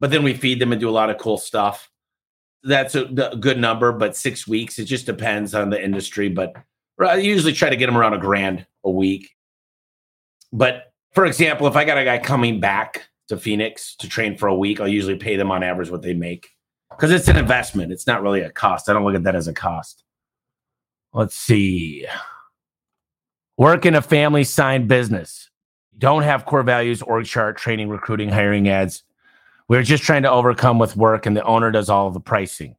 but 0.00 0.10
then 0.10 0.22
we 0.22 0.34
feed 0.34 0.60
them 0.60 0.72
and 0.72 0.80
do 0.80 0.88
a 0.88 0.92
lot 0.92 1.10
of 1.10 1.18
cool 1.18 1.38
stuff. 1.38 1.90
That's 2.62 2.94
a, 2.94 3.04
a 3.04 3.36
good 3.36 3.58
number, 3.58 3.92
but 3.92 4.16
six 4.16 4.46
weeks. 4.46 4.78
It 4.78 4.84
just 4.84 5.06
depends 5.06 5.54
on 5.54 5.70
the 5.70 5.82
industry. 5.82 6.28
But 6.28 6.56
I 7.00 7.16
usually 7.16 7.52
try 7.52 7.70
to 7.70 7.76
get 7.76 7.86
them 7.86 7.96
around 7.96 8.14
a 8.14 8.18
grand 8.18 8.66
a 8.84 8.90
week. 8.90 9.34
But 10.52 10.92
For 11.12 11.26
example, 11.26 11.66
if 11.66 11.76
I 11.76 11.84
got 11.84 11.98
a 11.98 12.04
guy 12.04 12.18
coming 12.18 12.60
back 12.60 13.07
to 13.28 13.36
Phoenix 13.36 13.94
to 13.96 14.08
train 14.08 14.36
for 14.36 14.48
a 14.48 14.54
week, 14.54 14.80
I'll 14.80 14.88
usually 14.88 15.16
pay 15.16 15.36
them 15.36 15.50
on 15.50 15.62
average 15.62 15.90
what 15.90 16.02
they 16.02 16.14
make 16.14 16.48
because 16.90 17.10
it's 17.10 17.28
an 17.28 17.36
investment. 17.36 17.92
It's 17.92 18.06
not 18.06 18.22
really 18.22 18.40
a 18.40 18.50
cost. 18.50 18.88
I 18.88 18.92
don't 18.92 19.04
look 19.04 19.14
at 19.14 19.24
that 19.24 19.36
as 19.36 19.48
a 19.48 19.52
cost. 19.52 20.04
Let's 21.12 21.34
see. 21.34 22.06
Work 23.56 23.86
in 23.86 23.94
a 23.94 24.02
family 24.02 24.44
signed 24.44 24.88
business. 24.88 25.50
Don't 25.96 26.22
have 26.22 26.46
core 26.46 26.62
values, 26.62 27.02
org 27.02 27.26
chart, 27.26 27.56
training, 27.56 27.88
recruiting, 27.88 28.28
hiring 28.28 28.68
ads. 28.68 29.02
We're 29.68 29.82
just 29.82 30.04
trying 30.04 30.22
to 30.22 30.30
overcome 30.30 30.78
with 30.78 30.96
work, 30.96 31.26
and 31.26 31.36
the 31.36 31.44
owner 31.44 31.70
does 31.70 31.90
all 31.90 32.06
of 32.06 32.14
the 32.14 32.20
pricing. 32.20 32.76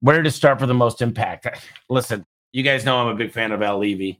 Where 0.00 0.22
to 0.22 0.30
start 0.30 0.60
for 0.60 0.66
the 0.66 0.74
most 0.74 1.00
impact? 1.02 1.48
Listen, 1.88 2.26
you 2.52 2.62
guys 2.62 2.84
know 2.84 2.98
I'm 2.98 3.08
a 3.08 3.14
big 3.14 3.32
fan 3.32 3.52
of 3.52 3.62
Al 3.62 3.78
Levi. 3.78 4.18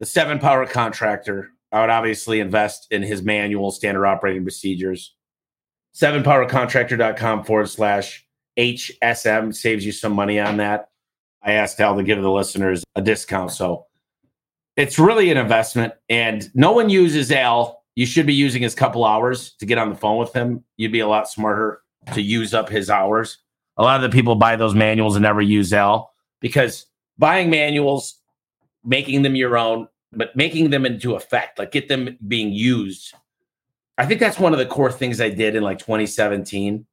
The 0.00 0.06
seven 0.06 0.38
power 0.38 0.66
contractor, 0.66 1.52
I 1.76 1.82
would 1.82 1.90
obviously 1.90 2.40
invest 2.40 2.86
in 2.90 3.02
his 3.02 3.22
manual, 3.22 3.70
standard 3.70 4.06
operating 4.06 4.42
procedures. 4.42 5.14
Sevenpowercontractor.com 5.94 7.44
forward 7.44 7.68
slash 7.68 8.26
HSM 8.58 9.54
saves 9.54 9.84
you 9.84 9.92
some 9.92 10.14
money 10.14 10.40
on 10.40 10.56
that. 10.56 10.88
I 11.42 11.52
asked 11.52 11.78
Al 11.78 11.94
to 11.96 12.02
give 12.02 12.22
the 12.22 12.30
listeners 12.30 12.82
a 12.94 13.02
discount. 13.02 13.52
So 13.52 13.84
it's 14.76 14.98
really 14.98 15.30
an 15.30 15.36
investment. 15.36 15.92
And 16.08 16.50
no 16.54 16.72
one 16.72 16.88
uses 16.88 17.30
Al. 17.30 17.82
You 17.94 18.06
should 18.06 18.26
be 18.26 18.32
using 18.32 18.62
his 18.62 18.74
couple 18.74 19.04
hours 19.04 19.52
to 19.58 19.66
get 19.66 19.76
on 19.76 19.90
the 19.90 19.96
phone 19.96 20.16
with 20.16 20.32
him. 20.32 20.64
You'd 20.78 20.92
be 20.92 21.00
a 21.00 21.08
lot 21.08 21.28
smarter 21.28 21.82
to 22.14 22.22
use 22.22 22.54
up 22.54 22.70
his 22.70 22.88
hours. 22.88 23.36
A 23.76 23.82
lot 23.82 24.02
of 24.02 24.10
the 24.10 24.16
people 24.16 24.34
buy 24.34 24.56
those 24.56 24.74
manuals 24.74 25.14
and 25.14 25.24
never 25.24 25.42
use 25.42 25.74
Al 25.74 26.10
because 26.40 26.86
buying 27.18 27.50
manuals, 27.50 28.18
making 28.82 29.20
them 29.20 29.36
your 29.36 29.58
own, 29.58 29.88
but 30.12 30.34
making 30.36 30.70
them 30.70 30.86
into 30.86 31.14
effect, 31.14 31.58
like 31.58 31.72
get 31.72 31.88
them 31.88 32.16
being 32.26 32.52
used. 32.52 33.14
I 33.98 34.06
think 34.06 34.20
that's 34.20 34.38
one 34.38 34.52
of 34.52 34.58
the 34.58 34.66
core 34.66 34.92
things 34.92 35.20
I 35.20 35.30
did 35.30 35.56
in 35.56 35.62
like 35.62 35.78
2017 35.78 36.86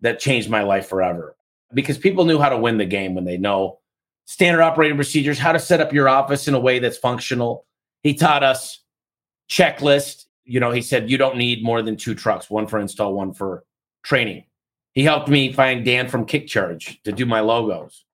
that 0.00 0.18
changed 0.18 0.50
my 0.50 0.62
life 0.62 0.88
forever 0.88 1.36
because 1.72 1.98
people 1.98 2.24
knew 2.24 2.38
how 2.38 2.48
to 2.48 2.58
win 2.58 2.78
the 2.78 2.84
game 2.84 3.14
when 3.14 3.24
they 3.24 3.36
know 3.36 3.78
standard 4.26 4.62
operating 4.62 4.96
procedures, 4.96 5.38
how 5.38 5.52
to 5.52 5.58
set 5.58 5.80
up 5.80 5.92
your 5.92 6.08
office 6.08 6.48
in 6.48 6.54
a 6.54 6.60
way 6.60 6.78
that's 6.78 6.98
functional. 6.98 7.66
He 8.02 8.14
taught 8.14 8.42
us 8.42 8.80
checklist. 9.48 10.26
You 10.44 10.60
know, 10.60 10.70
he 10.70 10.82
said 10.82 11.10
you 11.10 11.18
don't 11.18 11.36
need 11.36 11.62
more 11.62 11.82
than 11.82 11.96
two 11.96 12.14
trucks, 12.14 12.50
one 12.50 12.66
for 12.66 12.78
install, 12.78 13.14
one 13.14 13.32
for 13.32 13.64
training. 14.02 14.44
He 14.92 15.02
helped 15.02 15.28
me 15.28 15.52
find 15.52 15.84
Dan 15.84 16.08
from 16.08 16.24
Kick 16.24 16.46
Charge 16.46 17.02
to 17.02 17.12
do 17.12 17.26
my 17.26 17.40
logos. 17.40 18.04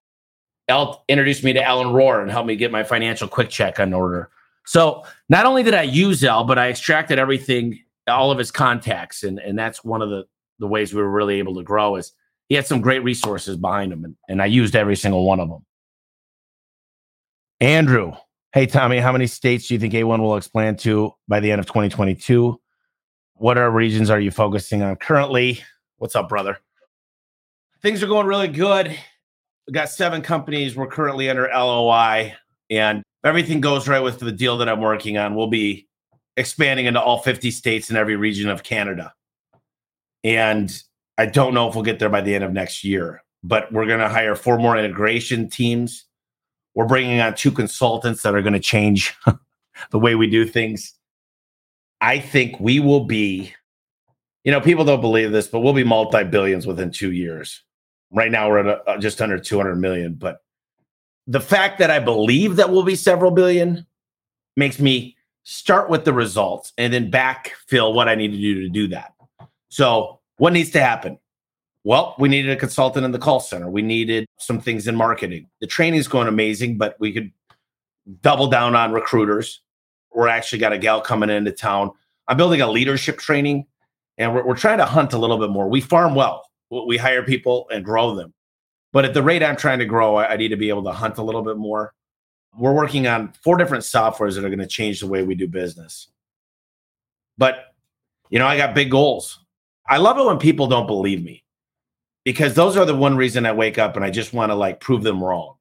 El 0.67 1.03
introduced 1.07 1.43
me 1.43 1.53
to 1.53 1.63
Ellen 1.63 1.87
Rohr 1.87 2.21
and 2.21 2.31
helped 2.31 2.47
me 2.47 2.55
get 2.55 2.71
my 2.71 2.83
financial 2.83 3.27
quick 3.27 3.49
check 3.49 3.79
on 3.79 3.93
order. 3.93 4.29
So 4.65 5.03
not 5.29 5.45
only 5.45 5.63
did 5.63 5.73
I 5.73 5.83
use 5.83 6.23
Al, 6.23 6.43
but 6.43 6.59
I 6.59 6.69
extracted 6.69 7.19
everything, 7.19 7.79
all 8.07 8.31
of 8.31 8.37
his 8.37 8.51
contacts, 8.51 9.23
and 9.23 9.39
and 9.39 9.57
that's 9.57 9.83
one 9.83 10.01
of 10.01 10.09
the 10.09 10.25
the 10.59 10.67
ways 10.67 10.93
we 10.93 11.01
were 11.01 11.09
really 11.09 11.39
able 11.39 11.55
to 11.55 11.63
grow 11.63 11.95
is 11.95 12.13
he 12.47 12.55
had 12.55 12.67
some 12.67 12.81
great 12.81 13.03
resources 13.03 13.57
behind 13.57 13.91
him, 13.91 14.05
and, 14.05 14.15
and 14.27 14.41
I 14.41 14.45
used 14.45 14.75
every 14.75 14.95
single 14.95 15.25
one 15.25 15.39
of 15.39 15.49
them. 15.49 15.65
Andrew, 17.59 18.13
hey 18.53 18.65
Tommy, 18.65 18.99
how 18.99 19.11
many 19.11 19.27
states 19.27 19.67
do 19.67 19.73
you 19.73 19.79
think 19.79 19.93
A1 19.93 20.19
will 20.19 20.35
expand 20.35 20.79
to 20.79 21.13
by 21.27 21.39
the 21.39 21.51
end 21.51 21.59
of 21.59 21.65
2022? 21.65 22.59
What 23.35 23.57
are 23.57 23.71
regions 23.71 24.09
are 24.09 24.19
you 24.19 24.31
focusing 24.31 24.83
on 24.83 24.95
currently? 24.97 25.63
What's 25.97 26.15
up, 26.15 26.29
brother? 26.29 26.59
Things 27.81 28.03
are 28.03 28.07
going 28.07 28.27
really 28.27 28.47
good. 28.47 28.95
We 29.67 29.73
got 29.73 29.89
seven 29.89 30.21
companies. 30.21 30.75
We're 30.75 30.87
currently 30.87 31.29
under 31.29 31.49
LOI, 31.53 32.33
and 32.69 33.03
everything 33.23 33.61
goes 33.61 33.87
right 33.87 33.99
with 33.99 34.19
the 34.19 34.31
deal 34.31 34.57
that 34.57 34.69
I'm 34.69 34.81
working 34.81 35.17
on, 35.17 35.35
we'll 35.35 35.47
be 35.47 35.87
expanding 36.37 36.85
into 36.85 37.01
all 37.01 37.19
50 37.19 37.51
states 37.51 37.89
and 37.89 37.97
every 37.97 38.15
region 38.15 38.49
of 38.49 38.63
Canada. 38.63 39.13
And 40.23 40.71
I 41.17 41.25
don't 41.25 41.53
know 41.53 41.67
if 41.67 41.75
we'll 41.75 41.83
get 41.83 41.99
there 41.99 42.09
by 42.09 42.21
the 42.21 42.33
end 42.33 42.43
of 42.43 42.53
next 42.53 42.83
year, 42.83 43.23
but 43.43 43.71
we're 43.71 43.85
going 43.85 43.99
to 43.99 44.09
hire 44.09 44.35
four 44.35 44.57
more 44.57 44.77
integration 44.77 45.49
teams. 45.49 46.05
We're 46.73 46.85
bringing 46.85 47.19
on 47.19 47.35
two 47.35 47.51
consultants 47.51 48.23
that 48.23 48.33
are 48.33 48.41
going 48.41 48.53
to 48.53 48.59
change 48.59 49.15
the 49.91 49.99
way 49.99 50.15
we 50.15 50.29
do 50.29 50.45
things. 50.45 50.93
I 51.99 52.19
think 52.19 52.59
we 52.59 52.79
will 52.79 53.05
be, 53.05 53.53
you 54.43 54.51
know, 54.51 54.61
people 54.61 54.85
don't 54.85 55.01
believe 55.01 55.31
this, 55.31 55.47
but 55.47 55.59
we'll 55.59 55.73
be 55.73 55.83
multi 55.83 56.23
billions 56.23 56.65
within 56.65 56.91
two 56.91 57.11
years. 57.11 57.61
Right 58.11 58.31
now, 58.31 58.49
we're 58.49 58.59
at 58.59 58.67
a, 58.67 58.89
uh, 58.89 58.97
just 58.97 59.21
under 59.21 59.39
200 59.39 59.75
million. 59.75 60.15
But 60.15 60.43
the 61.27 61.39
fact 61.39 61.79
that 61.79 61.89
I 61.89 61.99
believe 61.99 62.57
that 62.57 62.69
we'll 62.69 62.83
be 62.83 62.95
several 62.95 63.31
billion 63.31 63.85
makes 64.57 64.79
me 64.79 65.15
start 65.43 65.89
with 65.89 66.05
the 66.05 66.13
results 66.13 66.73
and 66.77 66.93
then 66.93 67.09
backfill 67.09 67.93
what 67.93 68.07
I 68.09 68.15
need 68.15 68.31
to 68.31 68.37
do 68.37 68.61
to 68.61 68.69
do 68.69 68.87
that. 68.89 69.13
So, 69.69 70.19
what 70.37 70.53
needs 70.53 70.71
to 70.71 70.81
happen? 70.81 71.17
Well, 71.83 72.15
we 72.19 72.29
needed 72.29 72.51
a 72.51 72.55
consultant 72.55 73.05
in 73.05 73.11
the 73.11 73.19
call 73.19 73.39
center. 73.39 73.69
We 73.69 73.81
needed 73.81 74.25
some 74.37 74.59
things 74.59 74.87
in 74.87 74.95
marketing. 74.95 75.47
The 75.61 75.67
training 75.67 75.99
is 75.99 76.07
going 76.07 76.27
amazing, 76.27 76.77
but 76.77 76.95
we 76.99 77.11
could 77.11 77.31
double 78.21 78.47
down 78.47 78.75
on 78.75 78.91
recruiters. 78.91 79.61
We're 80.13 80.27
actually 80.27 80.59
got 80.59 80.73
a 80.73 80.77
gal 80.77 81.01
coming 81.01 81.29
into 81.29 81.51
town. 81.51 81.91
I'm 82.27 82.37
building 82.37 82.61
a 82.61 82.69
leadership 82.69 83.17
training 83.17 83.65
and 84.17 84.33
we're, 84.33 84.45
we're 84.45 84.55
trying 84.55 84.77
to 84.77 84.85
hunt 84.85 85.13
a 85.13 85.17
little 85.17 85.37
bit 85.37 85.49
more. 85.49 85.67
We 85.67 85.81
farm 85.81 86.15
well, 86.15 86.47
we 86.71 86.97
hire 86.97 87.23
people 87.23 87.67
and 87.71 87.83
grow 87.83 88.15
them. 88.15 88.33
But 88.93 89.05
at 89.05 89.13
the 89.13 89.23
rate 89.23 89.43
I'm 89.43 89.55
trying 89.55 89.79
to 89.79 89.85
grow, 89.85 90.17
I, 90.17 90.35
need 90.35 90.49
to 90.49 90.57
be 90.57 90.69
able 90.69 90.83
to 90.83 90.91
hunt 90.91 91.17
a 91.17 91.23
little 91.23 91.41
bit 91.41 91.57
more. 91.57 91.93
We're 92.57 92.73
working 92.73 93.07
on 93.07 93.33
four 93.43 93.57
different 93.57 93.83
softwares 93.83 94.35
that 94.35 94.43
are 94.43 94.49
going 94.49 94.59
to 94.59 94.67
change 94.67 94.99
the 94.99 95.07
way 95.07 95.23
we 95.23 95.35
do 95.35 95.47
business. 95.47 96.07
But, 97.37 97.73
you 98.29 98.39
know, 98.39 98.47
I 98.47 98.57
got 98.57 98.75
big 98.75 98.91
goals. 98.91 99.39
I 99.87 99.97
love 99.97 100.17
it 100.17 100.25
when 100.25 100.37
people 100.37 100.67
don't 100.67 100.87
believe 100.87 101.23
me 101.23 101.43
because 102.23 102.53
those 102.53 102.77
are 102.77 102.85
the 102.85 102.95
one 102.95 103.15
reason 103.15 103.45
I 103.45 103.51
wake 103.51 103.77
up 103.77 103.95
and 103.95 104.03
I 104.03 104.09
just 104.09 104.33
want 104.33 104.51
to 104.51 104.55
like 104.55 104.79
prove 104.79 105.03
them 105.03 105.23
wrong. 105.23 105.55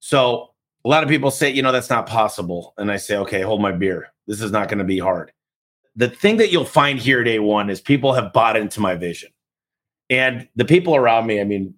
So 0.00 0.50
a 0.84 0.88
lot 0.88 1.02
of 1.02 1.08
people 1.08 1.30
say, 1.30 1.50
you 1.50 1.62
know, 1.62 1.72
that's 1.72 1.90
not 1.90 2.06
possible. 2.06 2.74
And 2.76 2.90
I 2.90 2.96
say, 2.96 3.16
okay, 3.18 3.40
hold 3.40 3.62
my 3.62 3.72
beer. 3.72 4.12
This 4.26 4.42
is 4.42 4.52
not 4.52 4.68
going 4.68 4.78
to 4.78 4.84
be 4.84 4.98
hard. 4.98 5.32
The 5.96 6.08
thing 6.08 6.36
that 6.38 6.50
you'll 6.50 6.64
find 6.64 6.98
here 6.98 7.24
day 7.24 7.38
one 7.38 7.70
is 7.70 7.80
people 7.80 8.12
have 8.12 8.32
bought 8.32 8.56
into 8.56 8.80
my 8.80 8.94
vision. 8.94 9.30
And 10.10 10.48
the 10.56 10.64
people 10.64 10.96
around 10.96 11.26
me, 11.26 11.40
I 11.40 11.44
mean, 11.44 11.74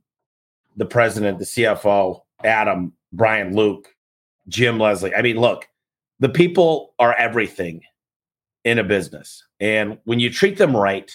the 0.76 0.86
president, 0.86 1.38
the 1.38 1.44
CFO, 1.44 2.20
Adam, 2.44 2.92
Brian, 3.12 3.54
Luke, 3.54 3.94
Jim, 4.48 4.78
Leslie. 4.78 5.14
I 5.14 5.22
mean, 5.22 5.38
look, 5.38 5.66
the 6.20 6.28
people 6.28 6.94
are 6.98 7.14
everything 7.14 7.82
in 8.64 8.78
a 8.78 8.84
business. 8.84 9.44
And 9.60 9.98
when 10.04 10.20
you 10.20 10.30
treat 10.30 10.58
them 10.58 10.76
right, 10.76 11.10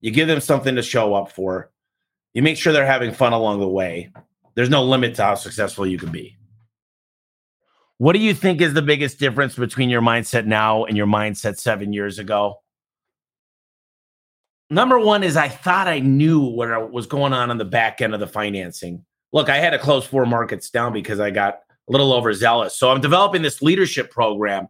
you 0.00 0.10
give 0.10 0.28
them 0.28 0.40
something 0.40 0.76
to 0.76 0.82
show 0.82 1.14
up 1.14 1.32
for, 1.32 1.70
you 2.34 2.42
make 2.42 2.56
sure 2.56 2.72
they're 2.72 2.86
having 2.86 3.12
fun 3.12 3.32
along 3.32 3.60
the 3.60 3.68
way. 3.68 4.12
There's 4.54 4.70
no 4.70 4.84
limit 4.84 5.14
to 5.16 5.24
how 5.24 5.34
successful 5.34 5.86
you 5.86 5.98
can 5.98 6.12
be. 6.12 6.36
What 7.98 8.12
do 8.12 8.20
you 8.20 8.32
think 8.32 8.60
is 8.60 8.74
the 8.74 8.82
biggest 8.82 9.18
difference 9.18 9.56
between 9.56 9.90
your 9.90 10.02
mindset 10.02 10.46
now 10.46 10.84
and 10.84 10.96
your 10.96 11.06
mindset 11.06 11.58
seven 11.58 11.92
years 11.92 12.20
ago? 12.20 12.60
Number 14.70 14.98
one 14.98 15.22
is 15.22 15.36
I 15.36 15.48
thought 15.48 15.88
I 15.88 16.00
knew 16.00 16.40
what 16.40 16.92
was 16.92 17.06
going 17.06 17.32
on 17.32 17.50
on 17.50 17.58
the 17.58 17.64
back 17.64 18.00
end 18.00 18.14
of 18.14 18.20
the 18.20 18.26
financing. 18.26 19.04
Look, 19.32 19.48
I 19.48 19.56
had 19.56 19.70
to 19.70 19.78
close 19.78 20.04
four 20.04 20.26
markets 20.26 20.70
down 20.70 20.92
because 20.92 21.20
I 21.20 21.30
got 21.30 21.60
a 21.88 21.92
little 21.92 22.12
overzealous. 22.12 22.76
So 22.76 22.90
I'm 22.90 23.00
developing 23.00 23.42
this 23.42 23.62
leadership 23.62 24.10
program 24.10 24.68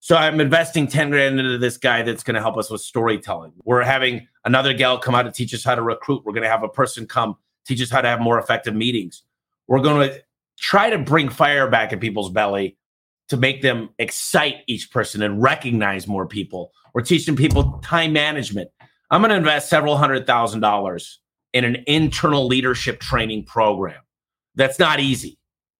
so 0.00 0.16
I'm 0.16 0.40
investing 0.40 0.86
10 0.86 1.10
grand 1.10 1.40
into 1.40 1.58
this 1.58 1.76
guy 1.76 2.02
that's 2.02 2.22
going 2.22 2.36
to 2.36 2.40
help 2.40 2.56
us 2.56 2.70
with 2.70 2.80
storytelling. 2.80 3.52
We're 3.64 3.82
having 3.82 4.28
another 4.44 4.72
gal 4.72 4.98
come 4.98 5.14
out 5.14 5.24
to 5.24 5.32
teach 5.32 5.52
us 5.52 5.64
how 5.64 5.74
to 5.74 5.82
recruit. 5.82 6.24
We're 6.24 6.32
going 6.32 6.44
to 6.44 6.48
have 6.48 6.62
a 6.62 6.68
person 6.68 7.06
come 7.06 7.36
teach 7.66 7.82
us 7.82 7.90
how 7.90 8.00
to 8.00 8.08
have 8.08 8.20
more 8.20 8.38
effective 8.38 8.74
meetings. 8.74 9.22
We're 9.66 9.80
going 9.80 10.08
to 10.08 10.22
try 10.58 10.88
to 10.90 10.98
bring 10.98 11.28
fire 11.28 11.68
back 11.68 11.92
in 11.92 11.98
people's 11.98 12.30
belly 12.30 12.76
to 13.28 13.36
make 13.36 13.60
them 13.60 13.90
excite 13.98 14.62
each 14.66 14.90
person 14.90 15.20
and 15.20 15.42
recognize 15.42 16.06
more 16.06 16.26
people. 16.26 16.72
We're 16.94 17.02
teaching 17.02 17.36
people 17.36 17.80
time 17.82 18.12
management. 18.12 18.70
I'm 19.10 19.20
going 19.22 19.30
to 19.30 19.36
invest 19.36 19.70
several 19.70 19.96
hundred 19.96 20.26
thousand 20.26 20.60
dollars 20.60 21.20
in 21.52 21.64
an 21.64 21.82
internal 21.86 22.46
leadership 22.46 23.00
training 23.00 23.44
program. 23.44 24.00
That's 24.54 24.78
not 24.78 25.00
easy. 25.00 25.38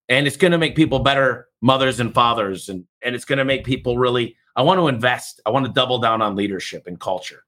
And 0.08 0.26
it's 0.26 0.36
going 0.36 0.52
to 0.52 0.58
make 0.58 0.74
people 0.74 1.00
better 1.00 1.48
mothers 1.60 2.00
and 2.00 2.14
fathers 2.14 2.68
and 2.68 2.84
and 3.02 3.14
it's 3.14 3.24
going 3.24 3.38
to 3.38 3.44
make 3.44 3.64
people 3.64 3.98
really 3.98 4.36
i 4.56 4.62
want 4.62 4.78
to 4.78 4.88
invest. 4.88 5.40
I 5.44 5.50
want 5.50 5.66
to 5.66 5.72
double 5.72 5.98
down 5.98 6.22
on 6.22 6.36
leadership 6.36 6.86
and 6.86 6.98
culture. 7.00 7.42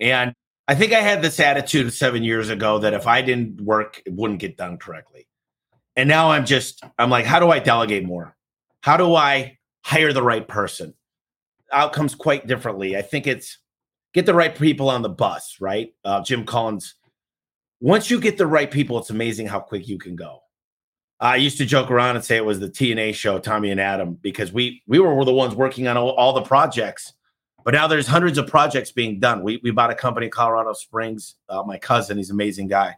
And 0.00 0.34
i 0.68 0.74
think 0.74 0.92
i 0.92 1.00
had 1.00 1.22
this 1.22 1.38
attitude 1.38 1.92
seven 1.92 2.22
years 2.24 2.48
ago 2.48 2.78
that 2.80 2.92
if 2.92 3.06
i 3.06 3.22
didn't 3.22 3.60
work 3.60 4.02
it 4.04 4.12
wouldn't 4.12 4.40
get 4.40 4.56
done 4.56 4.78
correctly. 4.78 5.28
And 5.96 6.08
now 6.08 6.30
i'm 6.30 6.44
just 6.44 6.82
i'm 6.98 7.10
like 7.10 7.24
how 7.24 7.38
do 7.38 7.50
i 7.50 7.58
delegate 7.58 8.04
more? 8.04 8.36
How 8.80 8.96
do 8.96 9.14
i 9.14 9.58
hire 9.84 10.12
the 10.12 10.22
right 10.22 10.46
person? 10.46 10.94
Outcomes 11.72 12.14
quite 12.14 12.46
differently. 12.46 12.96
I 12.96 13.02
think 13.02 13.26
it's 13.26 13.58
get 14.12 14.26
the 14.26 14.34
right 14.34 14.56
people 14.56 14.90
on 14.90 15.02
the 15.02 15.08
bus 15.08 15.56
right 15.60 15.94
uh, 16.04 16.22
jim 16.22 16.44
collins 16.44 16.94
once 17.80 18.10
you 18.10 18.20
get 18.20 18.38
the 18.38 18.46
right 18.46 18.70
people 18.70 18.98
it's 18.98 19.10
amazing 19.10 19.46
how 19.46 19.60
quick 19.60 19.88
you 19.88 19.98
can 19.98 20.16
go 20.16 20.42
I 21.22 21.36
used 21.36 21.56
to 21.58 21.64
joke 21.64 21.88
around 21.88 22.16
and 22.16 22.24
say 22.24 22.36
it 22.36 22.44
was 22.44 22.58
the 22.58 22.68
TNA 22.68 23.14
show, 23.14 23.38
Tommy 23.38 23.70
and 23.70 23.80
Adam, 23.80 24.14
because 24.14 24.52
we 24.52 24.82
we 24.88 24.98
were 24.98 25.24
the 25.24 25.32
ones 25.32 25.54
working 25.54 25.86
on 25.86 25.96
all, 25.96 26.10
all 26.10 26.32
the 26.32 26.42
projects. 26.42 27.12
But 27.64 27.74
now 27.74 27.86
there's 27.86 28.08
hundreds 28.08 28.38
of 28.38 28.48
projects 28.48 28.90
being 28.90 29.20
done. 29.20 29.44
We, 29.44 29.60
we 29.62 29.70
bought 29.70 29.90
a 29.90 29.94
company 29.94 30.26
in 30.26 30.32
Colorado 30.32 30.72
Springs. 30.72 31.36
Uh, 31.48 31.62
my 31.62 31.78
cousin, 31.78 32.16
he's 32.16 32.30
an 32.30 32.36
amazing 32.36 32.66
guy. 32.66 32.96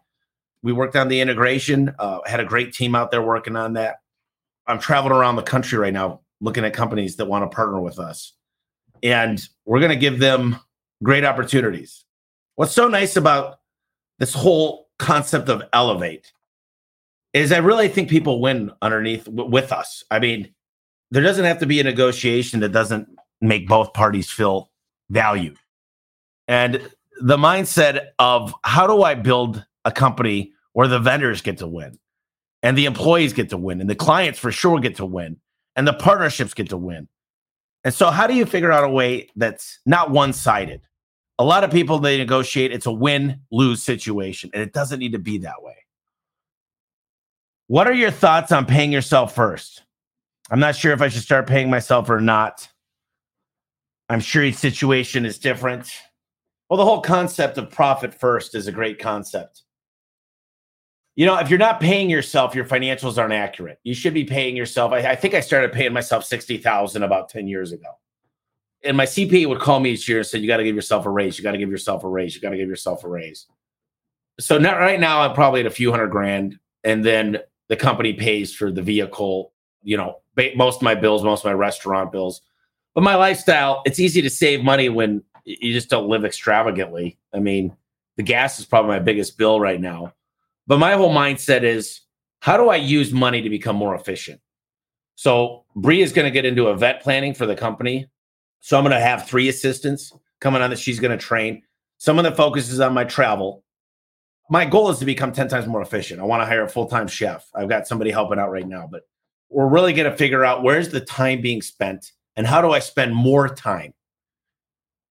We 0.63 0.73
worked 0.73 0.97
on 0.97 1.09
the 1.09 1.21
integration, 1.21 1.95
uh, 1.99 2.21
had 2.25 2.41
a 2.41 2.47
great 2.47 2.73
team 2.73 2.95
out 2.95 3.11
there 3.11 3.21
working 3.21 3.57
on 3.57 3.75
that. 3.75 3.97
I'm 4.67 4.79
traveling 4.79 5.13
around 5.13 5.37
the 5.37 5.43
country 5.43 5.79
right 5.79 5.93
now 5.93 6.21
looking 6.41 6.65
at 6.65 6.73
companies 6.73 7.17
that 7.17 7.27
want 7.27 7.49
to 7.51 7.55
partner 7.55 7.81
with 7.81 7.99
us. 7.99 8.33
And 9.03 9.39
we're 9.67 9.81
going 9.81 9.91
to 9.91 9.97
give 9.97 10.19
them 10.19 10.59
great 11.05 11.25
opportunities. 11.25 12.05
What's 12.57 12.73
so 12.73 12.89
nice 12.89 13.17
about 13.17 13.61
this 14.19 14.35
whole 14.35 14.89
concept 14.99 15.49
of 15.49 15.63
elevate 15.73 16.33
is 17.33 17.53
I 17.53 17.59
really 17.59 17.89
think 17.89 18.09
people 18.09 18.41
win 18.41 18.71
underneath 18.81 19.25
w- 19.27 19.51
with 19.51 19.73
us. 19.73 20.03
I 20.11 20.19
mean, 20.19 20.53
there 21.11 21.23
doesn't 21.23 21.45
have 21.45 21.59
to 21.59 21.67
be 21.67 21.81
a 21.81 21.85
negotiation 21.85 22.61
that 22.61 22.71
doesn't 22.71 23.09
make 23.41 23.69
both 23.69 23.93
parties 23.93 24.31
feel 24.31 24.71
valued. 25.11 25.59
And 26.49 26.91
the 27.21 27.37
mindset 27.37 28.09
of 28.19 28.55
how 28.65 28.87
do 28.87 29.03
I 29.03 29.15
build 29.15 29.65
a 29.85 29.93
company 29.93 30.53
where 30.73 30.89
the 30.89 30.99
vendors 30.99 31.41
get 31.41 31.59
to 31.59 31.67
win 31.67 31.99
and 32.63 32.79
the 32.79 32.87
employees 32.87 33.33
get 33.33 33.51
to 33.51 33.57
win 33.57 33.81
and 33.81 33.91
the 33.91 33.95
clients 33.95 34.39
for 34.39 34.51
sure 34.51 34.81
get 34.81 34.97
to 34.97 35.07
win 35.07 35.37
and 35.77 35.87
the 35.87 35.93
partnerships 35.93 36.55
get 36.55 36.71
to 36.71 36.77
win. 36.77 37.09
And 37.85 37.93
so, 37.93 38.11
how 38.11 38.27
do 38.27 38.35
you 38.35 38.47
figure 38.47 38.73
out 38.73 38.85
a 38.85 38.89
way 38.89 39.29
that's 39.37 39.79
not 39.85 40.11
one 40.11 40.33
sided? 40.33 40.81
A 41.39 41.45
lot 41.45 41.65
of 41.65 41.71
people, 41.71 41.99
they 41.99 42.17
negotiate, 42.17 42.73
it's 42.73 42.87
a 42.87 42.93
win 42.93 43.41
lose 43.51 43.83
situation, 43.83 44.51
and 44.55 44.63
it 44.63 44.73
doesn't 44.73 45.01
need 45.01 45.13
to 45.13 45.19
be 45.19 45.39
that 45.39 45.63
way. 45.63 45.77
What 47.67 47.87
are 47.87 47.95
your 47.95 48.11
thoughts 48.11 48.53
on 48.53 48.67
paying 48.67 48.93
yourself 48.93 49.35
first? 49.35 49.83
I'm 50.51 50.61
not 50.61 50.77
sure 50.77 50.93
if 50.93 51.01
I 51.01 51.09
should 51.09 51.23
start 51.23 51.47
paying 51.47 51.71
myself 51.71 52.09
or 52.11 52.21
not. 52.21 52.69
I'm 54.09 54.21
sure 54.21 54.45
each 54.45 54.57
situation 54.57 55.25
is 55.25 55.39
different. 55.39 55.91
Well, 56.69 56.77
the 56.77 56.85
whole 56.85 57.01
concept 57.01 57.59
of 57.59 57.71
profit 57.71 58.15
first 58.15 58.55
is 58.55 58.67
a 58.67 58.73
great 58.73 58.99
concept. 58.99 59.63
You 61.17 61.27
know, 61.27 61.39
if 61.39 61.49
you're 61.49 61.59
not 61.59 61.81
paying 61.81 62.11
yourself, 62.11 62.55
your 62.55 62.65
financials 62.65 63.19
aren't 63.19 63.33
accurate. 63.33 63.79
You 63.83 63.95
should 63.95 64.15
be 64.15 64.25
paying 64.25 64.57
yourself. 64.57 64.93
I, 64.93 64.99
I 64.99 65.17
think 65.17 65.35
I 65.35 65.41
started 65.41 65.73
paying 65.73 65.93
myself 65.93 66.25
sixty 66.25 66.59
thousand 66.59 67.03
about 67.03 67.29
ten 67.29 67.49
years 67.49 67.73
ago, 67.73 67.89
and 68.85 68.97
my 68.97 69.05
CPA 69.05 69.49
would 69.49 69.61
call 69.61 69.81
me 69.81 69.91
each 69.91 70.09
year 70.09 70.19
and 70.19 70.27
say, 70.27 70.39
"You 70.39 70.49
got 70.49 70.59
to 70.59 70.65
give 70.65 70.77
yourself 70.77 71.07
a 71.07 71.11
raise. 71.11 71.39
You 71.39 71.45
got 71.45 71.53
to 71.53 71.59
give 71.59 71.71
yourself 71.71 72.05
a 72.05 72.09
raise. 72.09 72.35
You 72.35 72.41
got 72.41 72.51
to 72.51 72.57
give 72.57 72.69
yourself 72.69 73.05
a 73.05 73.09
raise." 73.09 73.47
So 74.41 74.59
not 74.59 74.79
right 74.79 74.99
now, 74.99 75.21
I'm 75.23 75.35
probably 75.35 75.61
at 75.61 75.67
a 75.67 75.71
few 75.71 75.91
hundred 75.91 76.09
grand, 76.09 76.59
and 76.83 77.05
then 77.05 77.39
the 77.69 77.77
company 77.77 78.13
pays 78.13 78.55
for 78.55 78.71
the 78.71 78.83
vehicle. 78.83 79.53
You 79.83 79.97
know, 79.97 80.21
most 80.57 80.77
of 80.77 80.83
my 80.83 80.95
bills, 80.95 81.23
most 81.23 81.41
of 81.41 81.47
my 81.47 81.55
restaurant 81.55 82.13
bills, 82.13 82.41
but 82.95 83.03
my 83.03 83.15
lifestyle. 83.15 83.83
It's 83.85 84.01
easy 84.01 84.23
to 84.23 84.31
save 84.31 84.63
money 84.63 84.89
when 84.89 85.23
you 85.45 85.73
just 85.73 85.91
don't 85.91 86.09
live 86.09 86.25
extravagantly. 86.25 87.19
I 87.33 87.39
mean, 87.39 87.77
the 88.17 88.23
gas 88.23 88.59
is 88.59 88.65
probably 88.65 88.91
my 88.91 88.99
biggest 88.99 89.37
bill 89.37 89.61
right 89.61 89.81
now 89.81 90.15
but 90.67 90.79
my 90.79 90.93
whole 90.93 91.15
mindset 91.15 91.63
is 91.63 92.01
how 92.41 92.57
do 92.57 92.69
I 92.69 92.77
use 92.77 93.13
money 93.13 93.43
to 93.43 93.51
become 93.51 93.77
more 93.77 93.95
efficient? 93.95 94.41
So 95.15 95.65
Bree 95.77 96.03
is 96.03 96.13
going 96.13 96.25
to 96.25 96.31
get 96.31 96.45
into 96.45 96.71
event 96.71 97.01
planning 97.01 97.35
for 97.35 97.47
the 97.47 97.55
company. 97.55 98.09
So 98.65 98.79
I'm 98.79 98.83
going 98.83 98.97
to 98.97 98.99
have 98.99 99.29
three 99.29 99.51
assistants 99.51 100.11
coming 100.41 100.63
on 100.63 100.71
that 100.71 100.79
she's 100.79 100.99
going 100.99 101.11
to 101.11 101.23
train. 101.23 101.63
Someone 101.99 102.25
that 102.25 102.35
focuses 102.35 102.81
on 102.81 102.95
my 102.95 103.05
travel. 103.05 103.63
My 104.49 104.65
goal 104.65 104.89
is 104.89 104.99
to 105.01 105.05
become 105.05 105.33
10 105.33 105.49
times 105.49 105.67
more 105.67 105.83
efficient. 105.83 106.19
I 106.19 106.25
want 106.25 106.41
to 106.41 106.47
hire 106.47 106.65
a 106.65 106.69
full-time 106.69 107.07
chef. 107.07 107.47
I've 107.55 107.69
got 107.69 107.87
somebody 107.87 108.11
helping 108.11 108.39
out 108.39 108.51
right 108.51 108.67
now, 108.67 108.89
but 108.91 109.03
we're 109.51 109.69
really 109.69 109.93
going 109.93 110.11
to 110.11 110.17
figure 110.17 110.47
out 110.47 110.63
where's 110.63 110.89
the 110.89 111.03
time 111.03 111.43
being 111.43 111.61
spent 111.61 112.13
and 112.37 112.47
how 112.47 112.63
do 112.63 112.71
I 112.71 112.79
spend 112.79 113.15
more 113.15 113.51
time? 113.51 113.93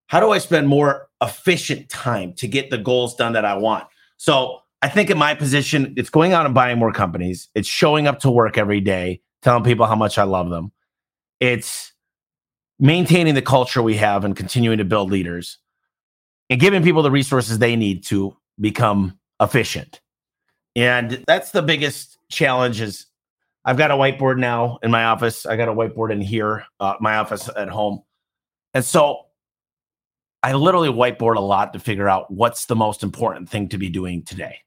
How 0.07 0.19
do 0.19 0.31
I 0.31 0.39
spend 0.39 0.67
more 0.67 1.09
efficient 1.21 1.89
time 1.89 2.33
to 2.37 2.47
get 2.47 2.71
the 2.71 2.79
goals 2.79 3.13
done 3.15 3.33
that 3.33 3.45
I 3.45 3.55
want? 3.55 3.85
So 4.17 4.61
I 4.81 4.89
think 4.89 5.11
in 5.11 5.17
my 5.19 5.35
position, 5.35 5.93
it's 5.95 6.09
going 6.09 6.33
out 6.33 6.47
and 6.47 6.55
buying 6.55 6.79
more 6.79 6.91
companies. 6.91 7.49
It's 7.53 7.67
showing 7.67 8.07
up 8.07 8.17
to 8.21 8.31
work 8.31 8.57
every 8.57 8.81
day, 8.81 9.21
telling 9.43 9.63
people 9.63 9.85
how 9.85 9.95
much 9.95 10.17
I 10.17 10.23
love 10.23 10.49
them. 10.49 10.71
It's 11.39 11.92
maintaining 12.83 13.33
the 13.33 13.41
culture 13.41 13.81
we 13.81 13.95
have 13.95 14.25
and 14.25 14.35
continuing 14.35 14.77
to 14.77 14.83
build 14.83 15.09
leaders 15.09 15.57
and 16.49 16.59
giving 16.59 16.83
people 16.83 17.01
the 17.01 17.09
resources 17.09 17.57
they 17.57 17.77
need 17.77 18.03
to 18.03 18.35
become 18.59 19.17
efficient. 19.39 20.01
And 20.75 21.23
that's 21.25 21.51
the 21.51 21.61
biggest 21.61 22.17
challenge 22.29 22.81
is 22.81 23.05
I've 23.63 23.77
got 23.77 23.89
a 23.89 23.93
whiteboard 23.93 24.37
now 24.37 24.79
in 24.83 24.91
my 24.91 25.05
office. 25.05 25.45
I 25.45 25.55
got 25.55 25.69
a 25.69 25.73
whiteboard 25.73 26.11
in 26.11 26.19
here, 26.19 26.65
uh, 26.81 26.95
my 26.99 27.15
office 27.15 27.49
at 27.55 27.69
home. 27.69 28.03
And 28.73 28.83
so 28.83 29.27
I 30.43 30.51
literally 30.51 30.89
whiteboard 30.89 31.37
a 31.37 31.41
lot 31.41 31.71
to 31.71 31.79
figure 31.79 32.09
out 32.09 32.29
what's 32.29 32.65
the 32.65 32.75
most 32.75 33.01
important 33.01 33.47
thing 33.47 33.69
to 33.69 33.77
be 33.77 33.89
doing 33.89 34.23
today. 34.23 34.57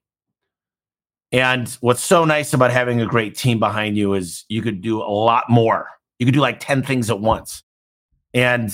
And 1.33 1.69
what's 1.83 2.03
so 2.03 2.25
nice 2.25 2.55
about 2.55 2.71
having 2.71 3.03
a 3.03 3.07
great 3.07 3.37
team 3.37 3.59
behind 3.59 3.99
you 3.99 4.15
is 4.15 4.47
you 4.49 4.63
could 4.63 4.81
do 4.81 5.03
a 5.03 5.05
lot 5.05 5.51
more. 5.51 5.91
You 6.19 6.25
could 6.25 6.35
do 6.35 6.41
like 6.41 6.61
10 6.61 6.83
things 6.83 7.11
at 7.11 7.21
once. 7.21 7.63
And 8.37 8.71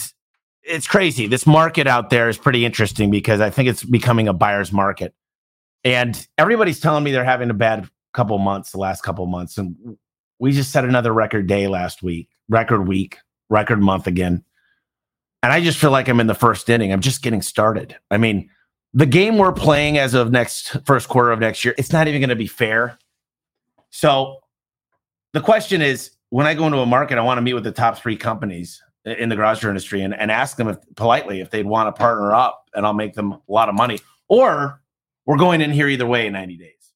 it's 0.65 0.89
crazy. 0.89 1.29
This 1.29 1.47
market 1.47 1.87
out 1.87 2.11
there 2.11 2.29
is 2.29 2.37
pretty 2.37 2.65
interesting 2.65 3.13
because 3.13 3.41
I 3.41 3.49
think 3.49 3.69
it's 3.69 3.85
becoming 3.85 4.27
a 4.27 4.33
buyer's 4.33 4.73
market. 4.73 5.15
And 5.85 6.27
everybody's 6.37 6.81
telling 6.81 7.05
me 7.05 7.13
they're 7.13 7.25
having 7.25 7.49
a 7.49 7.55
bad 7.55 7.89
couple 8.13 8.37
months, 8.39 8.73
the 8.73 8.79
last 8.79 9.03
couple 9.03 9.25
months. 9.27 9.57
And 9.59 9.77
we 10.41 10.51
just 10.51 10.73
set 10.73 10.85
another 10.85 11.13
record 11.13 11.47
day 11.47 11.69
last 11.69 12.03
week, 12.03 12.29
record 12.49 12.89
week, 12.89 13.19
record 13.51 13.81
month 13.81 14.09
again. 14.09 14.45
And 15.45 15.53
I 15.53 15.61
just 15.61 15.79
feel 15.79 15.93
like 15.93 16.09
I'm 16.09 16.19
in 16.19 16.27
the 16.27 16.35
first 16.35 16.69
inning. 16.69 16.93
I'm 16.93 17.01
just 17.01 17.23
getting 17.23 17.41
started. 17.41 17.97
I 18.11 18.19
mean, 18.19 18.51
the 18.93 19.07
game 19.07 19.39
we're 19.39 19.53
playing 19.53 19.97
as 19.97 20.15
of 20.15 20.33
next 20.33 20.77
first 20.85 21.09
quarter 21.09 21.31
of 21.31 21.39
next 21.39 21.65
year, 21.65 21.75
it's 21.79 21.93
not 21.93 22.09
even 22.09 22.21
going 22.21 22.31
to 22.31 22.37
be 22.37 22.49
fair. 22.49 22.99
So 23.91 24.41
the 25.35 25.41
question 25.41 25.83
is 25.83 26.11
when 26.31 26.49
I 26.49 26.55
go 26.55 26.67
into 26.67 26.79
a 26.79 26.87
market, 26.87 27.17
I 27.17 27.23
want 27.23 27.39
to 27.39 27.43
meet 27.43 27.55
with 27.55 27.65
the 27.65 27.71
top 27.71 27.99
three 27.99 28.17
companies 28.17 28.83
in 29.05 29.29
the 29.29 29.37
garage 29.37 29.61
door 29.61 29.71
industry 29.71 30.03
and, 30.03 30.15
and 30.15 30.31
ask 30.31 30.57
them 30.57 30.69
if, 30.69 30.77
politely 30.97 31.41
if 31.41 31.51
they'd 31.51 31.67
want 31.67 31.95
to 31.95 31.99
partner 31.99 32.33
up 32.33 32.69
and 32.75 32.87
I'll 32.87 32.93
make 32.93 33.15
them 33.15 33.33
a 33.33 33.41
lot 33.49 33.69
of 33.69 33.75
money. 33.75 33.99
Or 34.29 34.81
we're 35.27 35.37
going 35.37 35.61
in 35.61 35.71
here 35.71 35.89
either 35.89 36.07
way 36.07 36.27
in 36.27 36.33
90 36.33 36.57
days. 36.57 36.93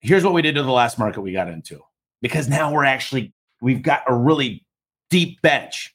Here's 0.00 0.24
what 0.24 0.34
we 0.34 0.42
did 0.42 0.54
to 0.54 0.62
the 0.62 0.70
last 0.70 0.98
market 0.98 1.20
we 1.20 1.32
got 1.32 1.48
into 1.48 1.80
because 2.22 2.48
now 2.48 2.72
we're 2.72 2.84
actually, 2.84 3.32
we've 3.60 3.82
got 3.82 4.02
a 4.06 4.14
really 4.14 4.64
deep 5.10 5.40
bench. 5.42 5.94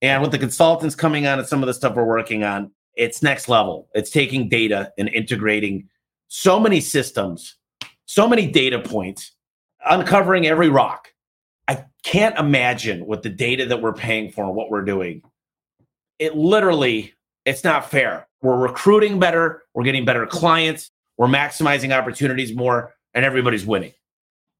And 0.00 0.22
with 0.22 0.30
the 0.30 0.38
consultants 0.38 0.94
coming 0.94 1.26
on 1.26 1.38
and 1.38 1.48
some 1.48 1.62
of 1.62 1.66
the 1.66 1.74
stuff 1.74 1.96
we're 1.96 2.04
working 2.04 2.44
on, 2.44 2.70
it's 2.94 3.22
next 3.22 3.48
level. 3.48 3.88
It's 3.94 4.10
taking 4.10 4.48
data 4.48 4.92
and 4.98 5.08
integrating 5.08 5.88
so 6.28 6.60
many 6.60 6.80
systems, 6.80 7.56
so 8.06 8.28
many 8.28 8.46
data 8.46 8.78
points, 8.78 9.32
uncovering 9.88 10.46
every 10.46 10.68
rock. 10.68 11.07
Can't 12.04 12.38
imagine 12.38 13.06
with 13.06 13.22
the 13.22 13.28
data 13.28 13.66
that 13.66 13.82
we're 13.82 13.92
paying 13.92 14.30
for 14.30 14.44
and 14.44 14.54
what 14.54 14.70
we're 14.70 14.84
doing. 14.84 15.22
It 16.18 16.36
literally, 16.36 17.14
it's 17.44 17.64
not 17.64 17.90
fair. 17.90 18.26
We're 18.40 18.56
recruiting 18.58 19.18
better, 19.18 19.64
we're 19.74 19.84
getting 19.84 20.04
better 20.04 20.26
clients, 20.26 20.90
we're 21.16 21.26
maximizing 21.26 21.96
opportunities 21.96 22.54
more, 22.54 22.94
and 23.14 23.24
everybody's 23.24 23.66
winning. 23.66 23.92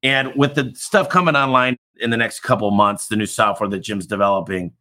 And 0.03 0.33
with 0.37 0.55
the 0.55 0.73
stuff 0.75 1.09
coming 1.09 1.37
online 1.37 1.77
in 2.01 2.11
the 2.11 2.17
next 2.17 2.41
couple 2.41 2.71
months, 2.71 3.09
the 3.09 3.17
new 3.17 3.27
software 3.27 3.69
that 3.71 3.81
Jim's 3.81 4.07
developing, 4.07 4.73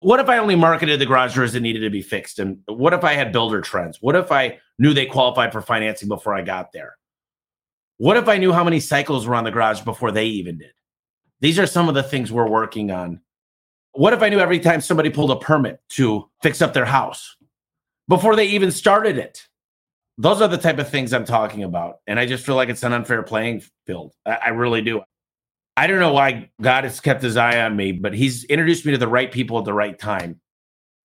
what 0.00 0.18
if 0.18 0.28
I 0.28 0.38
only 0.38 0.56
marketed 0.56 1.00
the 1.00 1.06
garage 1.06 1.34
doors 1.34 1.52
that 1.52 1.60
needed 1.60 1.80
to 1.80 1.90
be 1.90 2.02
fixed? 2.02 2.38
And 2.38 2.58
what 2.66 2.92
if 2.92 3.04
I 3.04 3.14
had 3.14 3.32
builder 3.32 3.60
trends? 3.60 3.98
What 4.00 4.16
if 4.16 4.32
I 4.32 4.58
knew 4.78 4.92
they 4.92 5.06
qualified 5.06 5.52
for 5.52 5.60
financing 5.60 6.08
before 6.08 6.34
I 6.34 6.42
got 6.42 6.72
there? 6.72 6.96
What 7.98 8.16
if 8.16 8.28
I 8.28 8.38
knew 8.38 8.52
how 8.52 8.64
many 8.64 8.80
cycles 8.80 9.26
were 9.26 9.36
on 9.36 9.44
the 9.44 9.50
garage 9.50 9.82
before 9.82 10.10
they 10.10 10.26
even 10.26 10.58
did? 10.58 10.72
These 11.42 11.58
are 11.58 11.66
some 11.66 11.88
of 11.88 11.94
the 11.94 12.04
things 12.04 12.32
we're 12.32 12.48
working 12.48 12.92
on. 12.92 13.20
What 13.92 14.12
if 14.12 14.22
I 14.22 14.28
knew 14.28 14.38
every 14.38 14.60
time 14.60 14.80
somebody 14.80 15.10
pulled 15.10 15.32
a 15.32 15.36
permit 15.36 15.80
to 15.90 16.30
fix 16.40 16.62
up 16.62 16.72
their 16.72 16.86
house 16.86 17.36
before 18.08 18.36
they 18.36 18.46
even 18.46 18.70
started 18.70 19.18
it? 19.18 19.46
Those 20.16 20.40
are 20.40 20.48
the 20.48 20.56
type 20.56 20.78
of 20.78 20.88
things 20.88 21.12
I'm 21.12 21.24
talking 21.24 21.64
about. 21.64 21.96
And 22.06 22.18
I 22.18 22.26
just 22.26 22.46
feel 22.46 22.54
like 22.54 22.68
it's 22.68 22.84
an 22.84 22.92
unfair 22.92 23.24
playing 23.24 23.64
field. 23.86 24.14
I, 24.24 24.38
I 24.46 24.48
really 24.50 24.82
do. 24.82 25.02
I 25.76 25.88
don't 25.88 25.98
know 25.98 26.12
why 26.12 26.50
God 26.60 26.84
has 26.84 27.00
kept 27.00 27.22
his 27.22 27.36
eye 27.36 27.60
on 27.62 27.74
me, 27.74 27.90
but 27.90 28.14
he's 28.14 28.44
introduced 28.44 28.86
me 28.86 28.92
to 28.92 28.98
the 28.98 29.08
right 29.08 29.32
people 29.32 29.58
at 29.58 29.64
the 29.64 29.74
right 29.74 29.98
time. 29.98 30.40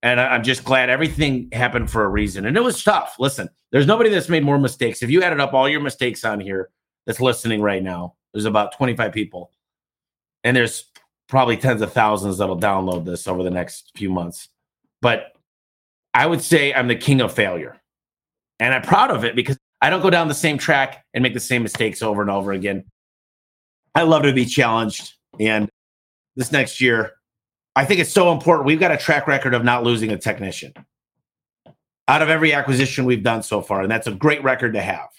And 0.04 0.22
I'm 0.22 0.44
just 0.44 0.64
glad 0.64 0.92
everything 0.92 1.50
happened 1.52 1.90
for 1.90 2.04
a 2.04 2.10
reason. 2.10 2.46
And 2.46 2.56
it 2.56 2.64
was 2.64 2.84
tough. 2.84 3.16
Listen, 3.18 3.50
there's 3.72 3.88
nobody 3.88 4.12
that's 4.12 4.30
made 4.30 4.44
more 4.44 4.60
mistakes. 4.60 5.02
If 5.02 5.10
you 5.10 5.24
added 5.24 5.40
up 5.40 5.54
all 5.54 5.68
your 5.68 5.82
mistakes 5.82 6.24
on 6.24 6.40
here 6.40 6.70
that's 7.08 7.20
listening 7.20 7.62
right 7.62 7.82
now, 7.82 8.14
there's 8.34 8.46
about 8.46 8.78
25 8.78 9.12
people. 9.12 9.52
And 10.48 10.56
there's 10.56 10.86
probably 11.28 11.58
tens 11.58 11.82
of 11.82 11.92
thousands 11.92 12.38
that'll 12.38 12.58
download 12.58 13.04
this 13.04 13.28
over 13.28 13.44
the 13.44 13.50
next 13.50 13.92
few 13.98 14.10
months. 14.10 14.48
But 15.02 15.34
I 16.14 16.26
would 16.26 16.42
say 16.42 16.74
I'm 16.74 16.88
the 16.88 16.96
king 16.96 17.20
of 17.20 17.34
failure. 17.34 17.76
And 18.58 18.74
I'm 18.74 18.82
proud 18.82 19.12
of 19.12 19.26
it 19.26 19.36
because 19.36 19.58
I 19.82 19.90
don't 19.90 20.02
go 20.02 20.10
down 20.10 20.30
the 20.30 20.34
same 20.34 20.58
track 20.58 21.04
and 21.14 21.22
make 21.22 21.34
the 21.34 21.42
same 21.42 21.64
mistakes 21.64 22.02
over 22.02 22.22
and 22.22 22.32
over 22.32 22.54
again. 22.54 22.86
I 23.94 24.04
love 24.04 24.24
to 24.24 24.32
be 24.32 24.46
challenged. 24.46 25.16
And 25.38 25.68
this 26.38 26.54
next 26.54 26.80
year, 26.80 27.12
I 27.76 27.84
think 27.84 28.00
it's 28.00 28.14
so 28.14 28.32
important. 28.32 28.68
We've 28.68 28.80
got 28.80 28.94
a 28.94 28.98
track 28.98 29.28
record 29.28 29.54
of 29.54 29.66
not 29.66 29.84
losing 29.84 30.14
a 30.14 30.18
technician 30.18 30.72
out 32.08 32.22
of 32.22 32.30
every 32.30 32.54
acquisition 32.54 33.04
we've 33.04 33.22
done 33.22 33.44
so 33.44 33.62
far. 33.62 33.82
And 33.82 33.92
that's 33.92 34.08
a 34.08 34.12
great 34.12 34.42
record 34.46 34.76
to 34.76 34.82
have. 34.82 35.10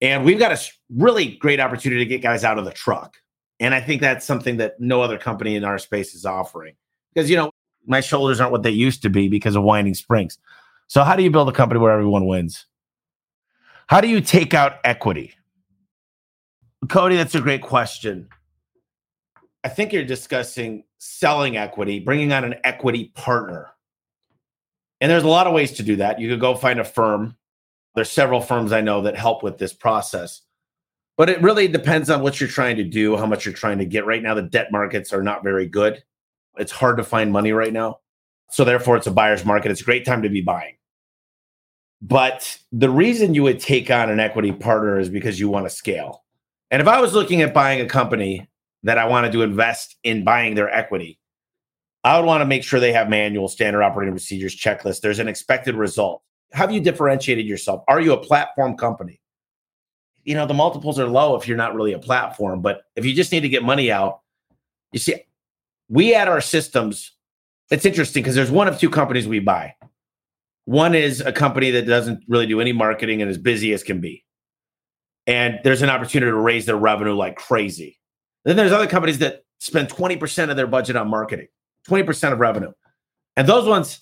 And 0.00 0.24
we've 0.24 0.38
got 0.38 0.52
a 0.52 0.60
really 0.94 1.26
great 1.38 1.58
opportunity 1.58 2.04
to 2.04 2.08
get 2.08 2.22
guys 2.22 2.44
out 2.44 2.56
of 2.56 2.64
the 2.64 2.70
truck. 2.70 3.16
And 3.60 3.74
I 3.74 3.80
think 3.80 4.00
that's 4.00 4.24
something 4.24 4.58
that 4.58 4.80
no 4.80 5.02
other 5.02 5.18
company 5.18 5.56
in 5.56 5.64
our 5.64 5.78
space 5.78 6.14
is 6.14 6.24
offering. 6.24 6.74
Because, 7.12 7.28
you 7.28 7.36
know, 7.36 7.50
my 7.86 8.00
shoulders 8.00 8.40
aren't 8.40 8.52
what 8.52 8.62
they 8.62 8.70
used 8.70 9.02
to 9.02 9.10
be 9.10 9.28
because 9.28 9.56
of 9.56 9.62
winding 9.62 9.94
springs. 9.94 10.38
So, 10.86 11.02
how 11.02 11.16
do 11.16 11.22
you 11.22 11.30
build 11.30 11.48
a 11.48 11.52
company 11.52 11.80
where 11.80 11.92
everyone 11.92 12.26
wins? 12.26 12.66
How 13.88 14.00
do 14.00 14.08
you 14.08 14.20
take 14.20 14.54
out 14.54 14.76
equity? 14.84 15.34
Cody, 16.88 17.16
that's 17.16 17.34
a 17.34 17.40
great 17.40 17.62
question. 17.62 18.28
I 19.64 19.68
think 19.68 19.92
you're 19.92 20.04
discussing 20.04 20.84
selling 20.98 21.56
equity, 21.56 21.98
bringing 21.98 22.32
on 22.32 22.44
an 22.44 22.54
equity 22.64 23.12
partner. 23.14 23.70
And 25.00 25.10
there's 25.10 25.24
a 25.24 25.28
lot 25.28 25.46
of 25.46 25.52
ways 25.52 25.72
to 25.72 25.82
do 25.82 25.96
that. 25.96 26.20
You 26.20 26.28
could 26.28 26.40
go 26.40 26.54
find 26.54 26.78
a 26.78 26.84
firm. 26.84 27.36
There's 27.94 28.10
several 28.10 28.40
firms 28.40 28.72
I 28.72 28.80
know 28.80 29.02
that 29.02 29.16
help 29.16 29.42
with 29.42 29.58
this 29.58 29.72
process. 29.72 30.42
But 31.18 31.28
it 31.28 31.42
really 31.42 31.66
depends 31.66 32.08
on 32.10 32.22
what 32.22 32.40
you're 32.40 32.48
trying 32.48 32.76
to 32.76 32.84
do, 32.84 33.16
how 33.16 33.26
much 33.26 33.44
you're 33.44 33.52
trying 33.52 33.78
to 33.78 33.84
get. 33.84 34.06
Right 34.06 34.22
now, 34.22 34.34
the 34.34 34.42
debt 34.42 34.70
markets 34.70 35.12
are 35.12 35.22
not 35.22 35.42
very 35.42 35.66
good. 35.66 36.02
It's 36.56 36.72
hard 36.72 36.96
to 36.96 37.04
find 37.04 37.32
money 37.32 37.52
right 37.52 37.72
now. 37.72 37.98
So, 38.50 38.64
therefore, 38.64 38.96
it's 38.96 39.08
a 39.08 39.10
buyer's 39.10 39.44
market. 39.44 39.72
It's 39.72 39.80
a 39.80 39.84
great 39.84 40.06
time 40.06 40.22
to 40.22 40.28
be 40.28 40.40
buying. 40.40 40.76
But 42.00 42.56
the 42.70 42.88
reason 42.88 43.34
you 43.34 43.42
would 43.42 43.58
take 43.58 43.90
on 43.90 44.08
an 44.10 44.20
equity 44.20 44.52
partner 44.52 45.00
is 45.00 45.08
because 45.08 45.40
you 45.40 45.48
want 45.48 45.66
to 45.66 45.70
scale. 45.70 46.24
And 46.70 46.80
if 46.80 46.86
I 46.86 47.00
was 47.00 47.14
looking 47.14 47.42
at 47.42 47.52
buying 47.52 47.80
a 47.80 47.86
company 47.86 48.48
that 48.84 48.96
I 48.96 49.06
wanted 49.06 49.32
to 49.32 49.42
invest 49.42 49.96
in 50.04 50.22
buying 50.22 50.54
their 50.54 50.70
equity, 50.70 51.18
I 52.04 52.16
would 52.16 52.26
want 52.26 52.42
to 52.42 52.46
make 52.46 52.62
sure 52.62 52.78
they 52.78 52.92
have 52.92 53.08
manual 53.08 53.48
standard 53.48 53.82
operating 53.82 54.14
procedures 54.14 54.56
checklist. 54.56 55.00
There's 55.00 55.18
an 55.18 55.26
expected 55.26 55.74
result. 55.74 56.22
Have 56.52 56.70
you 56.70 56.80
differentiated 56.80 57.46
yourself? 57.46 57.82
Are 57.88 58.00
you 58.00 58.12
a 58.12 58.22
platform 58.22 58.76
company? 58.76 59.20
You 60.28 60.34
know, 60.34 60.44
the 60.44 60.52
multiples 60.52 60.98
are 60.98 61.06
low 61.06 61.36
if 61.36 61.48
you're 61.48 61.56
not 61.56 61.74
really 61.74 61.94
a 61.94 61.98
platform, 61.98 62.60
but 62.60 62.82
if 62.96 63.06
you 63.06 63.14
just 63.14 63.32
need 63.32 63.40
to 63.40 63.48
get 63.48 63.62
money 63.62 63.90
out, 63.90 64.20
you 64.92 64.98
see, 64.98 65.14
we 65.88 66.14
add 66.14 66.28
our 66.28 66.42
systems. 66.42 67.12
It's 67.70 67.86
interesting 67.86 68.22
because 68.22 68.34
there's 68.34 68.50
one 68.50 68.68
of 68.68 68.78
two 68.78 68.90
companies 68.90 69.26
we 69.26 69.38
buy. 69.38 69.74
One 70.66 70.94
is 70.94 71.22
a 71.22 71.32
company 71.32 71.70
that 71.70 71.86
doesn't 71.86 72.24
really 72.28 72.46
do 72.46 72.60
any 72.60 72.74
marketing 72.74 73.22
and 73.22 73.30
is 73.30 73.38
busy 73.38 73.72
as 73.72 73.82
can 73.82 74.02
be. 74.02 74.22
And 75.26 75.60
there's 75.64 75.80
an 75.80 75.88
opportunity 75.88 76.30
to 76.30 76.36
raise 76.36 76.66
their 76.66 76.76
revenue 76.76 77.14
like 77.14 77.36
crazy. 77.36 77.98
Then 78.44 78.56
there's 78.56 78.70
other 78.70 78.86
companies 78.86 79.20
that 79.20 79.44
spend 79.60 79.88
20% 79.88 80.50
of 80.50 80.56
their 80.58 80.66
budget 80.66 80.96
on 80.96 81.08
marketing. 81.08 81.48
20% 81.88 82.34
of 82.34 82.38
revenue. 82.38 82.72
And 83.38 83.48
those 83.48 83.66
ones, 83.66 84.00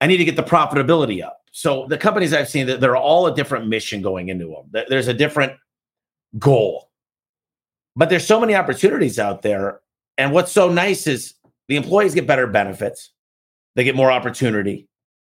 I 0.00 0.06
need 0.06 0.18
to 0.18 0.24
get 0.24 0.36
the 0.36 0.44
profitability 0.44 1.20
up. 1.20 1.40
So 1.50 1.86
the 1.88 1.98
companies 1.98 2.32
I've 2.32 2.48
seen 2.48 2.66
that 2.68 2.80
they're 2.80 2.96
all 2.96 3.26
a 3.26 3.34
different 3.34 3.66
mission 3.66 4.02
going 4.02 4.28
into 4.28 4.46
them. 4.46 4.84
There's 4.88 5.08
a 5.08 5.14
different 5.14 5.52
goal. 6.38 6.90
But 7.96 8.10
there's 8.10 8.26
so 8.26 8.40
many 8.40 8.54
opportunities 8.54 9.18
out 9.18 9.42
there. 9.42 9.80
And 10.18 10.32
what's 10.32 10.52
so 10.52 10.68
nice 10.68 11.06
is 11.06 11.34
the 11.68 11.76
employees 11.76 12.14
get 12.14 12.26
better 12.26 12.46
benefits. 12.46 13.10
They 13.76 13.84
get 13.84 13.96
more 13.96 14.10
opportunity. 14.10 14.88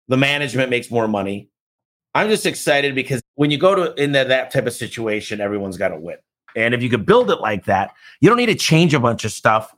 The 0.07 0.17
management 0.17 0.69
makes 0.69 0.89
more 0.91 1.07
money. 1.07 1.49
I'm 2.13 2.27
just 2.27 2.45
excited 2.45 2.95
because 2.95 3.21
when 3.35 3.51
you 3.51 3.57
go 3.57 3.75
to 3.75 4.01
in 4.01 4.11
that 4.13 4.51
type 4.51 4.67
of 4.67 4.73
situation, 4.73 5.39
everyone's 5.39 5.77
got 5.77 5.89
to 5.89 5.97
win. 5.97 6.17
And 6.55 6.73
if 6.73 6.83
you 6.83 6.89
could 6.89 7.05
build 7.05 7.31
it 7.31 7.39
like 7.39 7.65
that, 7.65 7.93
you 8.19 8.27
don't 8.27 8.37
need 8.37 8.47
to 8.47 8.55
change 8.55 8.93
a 8.93 8.99
bunch 8.99 9.23
of 9.23 9.31
stuff 9.31 9.73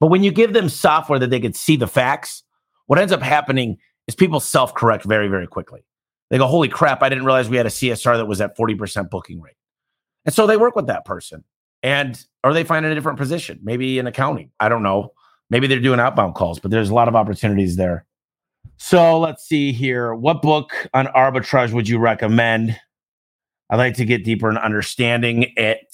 but 0.00 0.08
when 0.08 0.22
you 0.22 0.32
give 0.32 0.52
them 0.52 0.68
software 0.68 1.18
that 1.18 1.30
they 1.30 1.40
can 1.40 1.54
see 1.54 1.76
the 1.76 1.86
facts, 1.86 2.42
what 2.86 2.98
ends 2.98 3.12
up 3.12 3.22
happening 3.22 3.78
is 4.06 4.14
people 4.14 4.40
self 4.40 4.74
correct 4.74 5.04
very, 5.04 5.28
very 5.28 5.46
quickly. 5.46 5.84
They 6.30 6.38
go, 6.38 6.46
Holy 6.46 6.68
crap, 6.68 7.02
I 7.02 7.08
didn't 7.08 7.24
realize 7.24 7.48
we 7.48 7.56
had 7.56 7.66
a 7.66 7.70
CSR 7.70 8.16
that 8.16 8.26
was 8.26 8.40
at 8.40 8.56
40% 8.56 9.08
booking 9.08 9.40
rate. 9.40 9.54
And 10.24 10.34
so 10.34 10.46
they 10.46 10.56
work 10.56 10.76
with 10.76 10.86
that 10.86 11.04
person 11.04 11.44
and 11.82 12.24
or 12.42 12.52
they 12.52 12.64
find 12.64 12.84
a 12.86 12.94
different 12.94 13.18
position, 13.18 13.60
maybe 13.62 13.98
in 13.98 14.06
accounting. 14.06 14.50
I 14.60 14.68
don't 14.68 14.82
know. 14.82 15.12
Maybe 15.50 15.66
they're 15.66 15.80
doing 15.80 16.00
outbound 16.00 16.34
calls, 16.34 16.58
but 16.58 16.70
there's 16.70 16.90
a 16.90 16.94
lot 16.94 17.08
of 17.08 17.14
opportunities 17.14 17.76
there. 17.76 18.06
So 18.76 19.18
let's 19.20 19.46
see 19.46 19.72
here. 19.72 20.14
What 20.14 20.42
book 20.42 20.72
on 20.94 21.06
arbitrage 21.08 21.72
would 21.72 21.88
you 21.88 21.98
recommend? 21.98 22.78
I'd 23.70 23.76
like 23.76 23.94
to 23.96 24.04
get 24.04 24.24
deeper 24.24 24.50
in 24.50 24.56
understanding 24.56 25.52
it. 25.56 25.86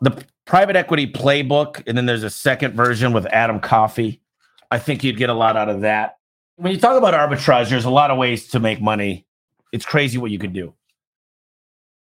The 0.00 0.24
private 0.46 0.76
equity 0.76 1.10
playbook, 1.10 1.82
and 1.86 1.96
then 1.96 2.06
there's 2.06 2.22
a 2.22 2.30
second 2.30 2.74
version 2.74 3.12
with 3.12 3.26
Adam 3.26 3.60
Coffey. 3.60 4.22
I 4.70 4.78
think 4.78 5.04
you'd 5.04 5.16
get 5.16 5.30
a 5.30 5.34
lot 5.34 5.56
out 5.56 5.68
of 5.68 5.82
that. 5.82 6.16
When 6.56 6.72
you 6.72 6.78
talk 6.78 6.96
about 6.96 7.14
arbitrage, 7.14 7.70
there's 7.70 7.84
a 7.84 7.90
lot 7.90 8.10
of 8.10 8.18
ways 8.18 8.48
to 8.48 8.60
make 8.60 8.80
money. 8.80 9.26
It's 9.72 9.84
crazy 9.84 10.18
what 10.18 10.30
you 10.30 10.38
could 10.38 10.52
do. 10.52 10.74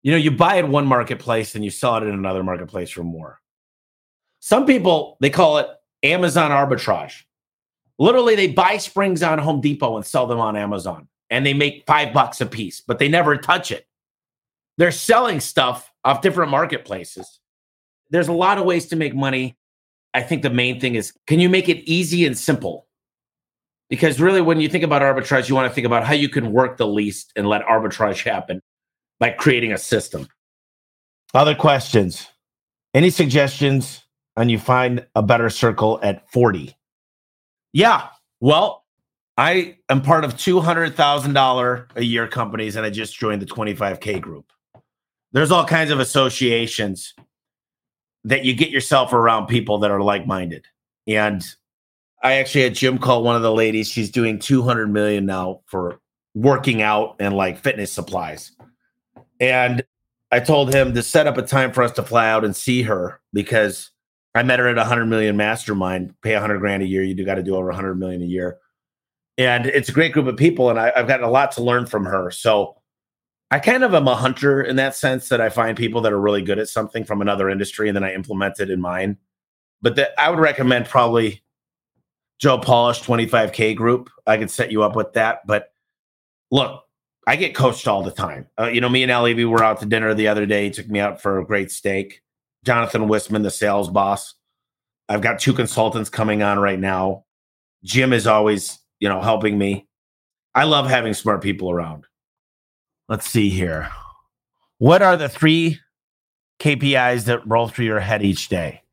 You 0.03 0.11
know, 0.11 0.17
you 0.17 0.31
buy 0.31 0.57
at 0.57 0.67
one 0.67 0.85
marketplace 0.85 1.55
and 1.55 1.63
you 1.63 1.71
sell 1.71 1.97
it 1.97 2.03
in 2.03 2.13
another 2.13 2.43
marketplace 2.43 2.89
for 2.89 3.03
more. 3.03 3.39
Some 4.39 4.65
people, 4.65 5.17
they 5.19 5.29
call 5.29 5.57
it 5.57 5.67
Amazon 6.03 6.51
arbitrage. 6.51 7.23
Literally, 7.97 8.35
they 8.35 8.47
buy 8.47 8.77
springs 8.77 9.21
on 9.21 9.39
Home 9.39 9.59
Depot 9.59 9.97
and 9.97 10.05
sell 10.05 10.25
them 10.25 10.39
on 10.39 10.55
Amazon, 10.55 11.09
and 11.29 11.45
they 11.45 11.53
make 11.53 11.83
five 11.85 12.13
bucks 12.13 12.39
a 12.39 12.45
piece, 12.45 12.79
but 12.79 12.97
they 12.97 13.09
never 13.09 13.35
touch 13.35 13.71
it. 13.71 13.85
They're 14.77 14.91
selling 14.91 15.41
stuff 15.41 15.91
off 16.05 16.21
different 16.21 16.51
marketplaces 16.51 17.39
there's 18.09 18.27
a 18.27 18.33
lot 18.33 18.57
of 18.57 18.65
ways 18.65 18.87
to 18.87 18.95
make 18.95 19.15
money. 19.15 19.57
I 20.13 20.21
think 20.21 20.41
the 20.41 20.49
main 20.49 20.79
thing 20.79 20.95
is 20.95 21.13
can 21.27 21.39
you 21.39 21.49
make 21.49 21.69
it 21.69 21.89
easy 21.89 22.25
and 22.25 22.37
simple? 22.37 22.87
Because 23.89 24.19
really, 24.19 24.41
when 24.41 24.59
you 24.59 24.69
think 24.69 24.83
about 24.83 25.01
arbitrage, 25.01 25.49
you 25.49 25.55
want 25.55 25.69
to 25.69 25.73
think 25.73 25.87
about 25.87 26.05
how 26.05 26.13
you 26.13 26.29
can 26.29 26.51
work 26.51 26.77
the 26.77 26.87
least 26.87 27.31
and 27.35 27.47
let 27.47 27.63
arbitrage 27.63 28.23
happen 28.23 28.61
by 29.19 29.31
creating 29.31 29.73
a 29.73 29.77
system. 29.77 30.27
Other 31.33 31.55
questions? 31.55 32.27
Any 32.93 33.09
suggestions 33.09 34.03
on 34.35 34.49
you 34.49 34.57
find 34.57 35.05
a 35.15 35.21
better 35.21 35.49
circle 35.49 35.99
at 36.01 36.29
40? 36.31 36.75
Yeah. 37.73 38.07
Well, 38.39 38.85
I 39.37 39.77
am 39.89 40.01
part 40.01 40.25
of 40.25 40.35
$200,000 40.35 41.85
a 41.95 42.03
year 42.03 42.27
companies 42.27 42.75
and 42.75 42.85
I 42.85 42.89
just 42.89 43.17
joined 43.17 43.41
the 43.41 43.45
25K 43.45 44.19
group. 44.19 44.51
There's 45.31 45.51
all 45.51 45.65
kinds 45.65 45.91
of 45.91 45.99
associations 45.99 47.13
that 48.23 48.43
you 48.43 48.53
get 48.53 48.69
yourself 48.69 49.13
around 49.13 49.47
people 49.47 49.77
that 49.79 49.91
are 49.91 50.01
like 50.01 50.25
minded. 50.25 50.65
And 51.07 51.43
I 52.21 52.33
actually 52.33 52.63
had 52.63 52.75
Jim 52.75 52.97
call 52.97 53.23
one 53.23 53.35
of 53.35 53.41
the 53.41 53.53
ladies. 53.53 53.87
She's 53.87 54.11
doing 54.11 54.39
200 54.39 54.91
million 54.91 55.25
now 55.25 55.61
for 55.65 55.99
working 56.33 56.81
out 56.81 57.15
and 57.19 57.35
like 57.35 57.59
fitness 57.59 57.91
supplies. 57.91 58.51
And 59.39 59.83
I 60.31 60.39
told 60.39 60.73
him 60.73 60.93
to 60.93 61.03
set 61.03 61.27
up 61.27 61.37
a 61.37 61.41
time 61.41 61.71
for 61.71 61.83
us 61.83 61.91
to 61.93 62.03
fly 62.03 62.29
out 62.29 62.45
and 62.45 62.55
see 62.55 62.83
her 62.83 63.19
because 63.33 63.91
I 64.35 64.43
met 64.43 64.59
her 64.59 64.67
at 64.67 64.77
a 64.77 64.81
100 64.81 65.05
million 65.05 65.37
mastermind, 65.37 66.13
pay 66.21 66.33
100 66.33 66.59
grand 66.59 66.83
a 66.83 66.85
year. 66.85 67.03
You 67.03 67.15
do 67.15 67.25
got 67.25 67.35
to 67.35 67.43
do 67.43 67.55
over 67.55 67.67
100 67.67 67.95
million 67.95 68.21
a 68.21 68.25
year. 68.25 68.57
And 69.37 69.65
it's 69.65 69.89
a 69.89 69.93
great 69.93 70.13
group 70.13 70.27
of 70.27 70.37
people. 70.37 70.69
And 70.69 70.79
I, 70.79 70.91
I've 70.95 71.07
gotten 71.07 71.25
a 71.25 71.31
lot 71.31 71.53
to 71.53 71.63
learn 71.63 71.85
from 71.85 72.05
her. 72.05 72.29
So 72.29 72.75
I 73.49 73.59
kind 73.59 73.83
of 73.83 73.95
am 73.95 74.07
a 74.07 74.15
hunter 74.15 74.61
in 74.61 74.75
that 74.75 74.95
sense 74.95 75.29
that 75.29 75.41
I 75.41 75.49
find 75.49 75.75
people 75.75 76.01
that 76.01 76.13
are 76.13 76.19
really 76.19 76.43
good 76.43 76.59
at 76.59 76.69
something 76.69 77.03
from 77.03 77.21
another 77.21 77.49
industry 77.49 77.89
and 77.89 77.95
then 77.95 78.03
I 78.03 78.13
implement 78.13 78.59
it 78.59 78.69
in 78.69 78.79
mine. 78.79 79.17
But 79.81 80.13
I 80.19 80.29
would 80.29 80.39
recommend 80.39 80.85
probably 80.85 81.41
Joe 82.37 82.59
Polish 82.59 83.01
25K 83.01 83.75
group. 83.75 84.09
I 84.27 84.37
could 84.37 84.51
set 84.51 84.71
you 84.71 84.83
up 84.83 84.95
with 84.95 85.13
that. 85.13 85.47
But 85.47 85.71
look, 86.51 86.83
I 87.29 87.35
get 87.35 87.55
coached 87.55 87.87
all 87.87 88.03
the 88.03 88.11
time. 88.11 88.47
Uh, 88.59 88.67
you 88.67 88.81
know, 88.81 88.89
me 88.89 89.03
and 89.03 89.11
Ali, 89.11 89.33
we 89.33 89.45
were 89.45 89.63
out 89.63 89.79
to 89.79 89.85
dinner 89.85 90.13
the 90.13 90.27
other 90.27 90.45
day. 90.45 90.65
He 90.65 90.71
took 90.71 90.89
me 90.89 90.99
out 90.99 91.21
for 91.21 91.39
a 91.39 91.45
great 91.45 91.71
steak. 91.71 92.21
Jonathan 92.65 93.07
Wisman, 93.07 93.43
the 93.43 93.51
sales 93.51 93.89
boss. 93.89 94.35
I've 95.07 95.21
got 95.21 95.39
two 95.39 95.53
consultants 95.53 96.09
coming 96.09 96.43
on 96.43 96.59
right 96.59 96.79
now. 96.79 97.25
Jim 97.83 98.13
is 98.13 98.27
always, 98.27 98.79
you 98.99 99.07
know, 99.07 99.21
helping 99.21 99.57
me. 99.57 99.87
I 100.53 100.65
love 100.65 100.89
having 100.89 101.13
smart 101.13 101.41
people 101.41 101.71
around 101.71 102.05
let's 103.09 103.29
see 103.29 103.49
here. 103.49 103.89
What 104.77 105.01
are 105.01 105.17
the 105.17 105.27
three 105.27 105.79
KPIs 106.59 107.25
that 107.25 107.45
roll 107.45 107.67
through 107.67 107.85
your 107.85 107.99
head 107.99 108.23
each 108.23 108.47
day? 108.47 108.83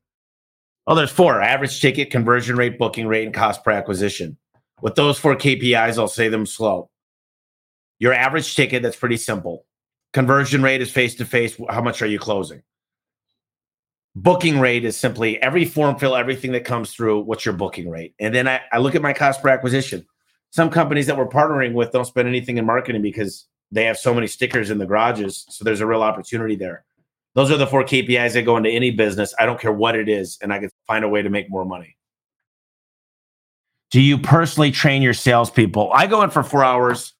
Oh, 0.89 0.95
there's 0.95 1.11
four 1.11 1.41
average 1.41 1.81
ticket, 1.81 2.11
conversion 2.11 2.57
rate, 2.57 2.79
booking 2.79 3.07
rate, 3.07 3.27
and 3.27 3.35
cost 3.35 3.63
per 3.63 3.71
acquisition. 3.71 4.37
With 4.83 4.95
those 4.95 5.19
four 5.19 5.37
KPIs, 5.37 5.99
I'll 5.99 6.09
say 6.09 6.29
them 6.29 6.47
slow. 6.47 6.91
Your 7.99 8.13
average 8.13 8.55
ticket, 8.55 8.83
that's 8.83 8.97
pretty 8.97 9.17
simple. 9.17 9.65
Conversion 10.13 10.63
rate 10.63 10.83
is 10.83 10.91
face 10.91 11.15
to 11.17 11.25
face. 11.25 11.57
How 11.69 11.83
much 11.83 12.03
are 12.03 12.07
you 12.07 12.19
closing? 12.19 12.63
Booking 14.15 14.61
rate 14.61 14.85
is 14.85 14.97
simply 14.97 15.41
every 15.43 15.67
form 15.67 15.99
fill, 15.99 16.17
everything 16.17 16.53
that 16.53 16.65
comes 16.65 16.93
through, 16.93 17.21
what's 17.21 17.45
your 17.45 17.55
booking 17.55 17.91
rate? 17.91 18.15
And 18.19 18.35
then 18.35 18.49
I, 18.49 18.63
I 18.73 18.79
look 18.79 18.95
at 18.95 19.03
my 19.03 19.13
cost 19.13 19.43
per 19.43 19.51
acquisition. 19.51 20.07
Some 20.51 20.71
companies 20.71 21.07
that 21.07 21.19
we're 21.19 21.29
partnering 21.29 21.75
with 21.75 21.93
don't 21.93 22.07
spend 22.07 22.27
anything 22.27 22.57
in 22.57 22.65
marketing 22.65 23.03
because 23.03 23.47
they 23.71 23.85
have 23.85 23.99
so 23.99 24.15
many 24.15 24.27
stickers 24.27 24.71
in 24.71 24.79
the 24.79 24.87
garages. 24.87 25.45
So 25.51 25.65
there's 25.65 25.81
a 25.81 25.87
real 25.87 26.03
opportunity 26.03 26.57
there. 26.57 26.85
Those 27.35 27.51
are 27.51 27.59
the 27.59 27.67
four 27.67 27.85
KPIs 27.85 28.33
that 28.33 28.47
go 28.47 28.57
into 28.57 28.71
any 28.71 28.91
business. 28.91 29.35
I 29.39 29.45
don't 29.45 29.61
care 29.61 29.73
what 29.73 29.95
it 29.95 30.09
is, 30.09 30.39
and 30.41 30.51
I 30.51 30.61
can 30.61 30.71
find 30.87 31.05
a 31.05 31.09
way 31.09 31.21
to 31.21 31.29
make 31.29 31.51
more 31.51 31.67
money. 31.67 31.99
Do 33.91 34.01
you 34.01 34.17
personally 34.17 34.71
train 34.71 35.03
your 35.03 35.13
salespeople? 35.13 35.91
I 35.93 36.07
go 36.07 36.23
in 36.23 36.31
for 36.31 36.43
four 36.43 36.65
hours 36.65 37.13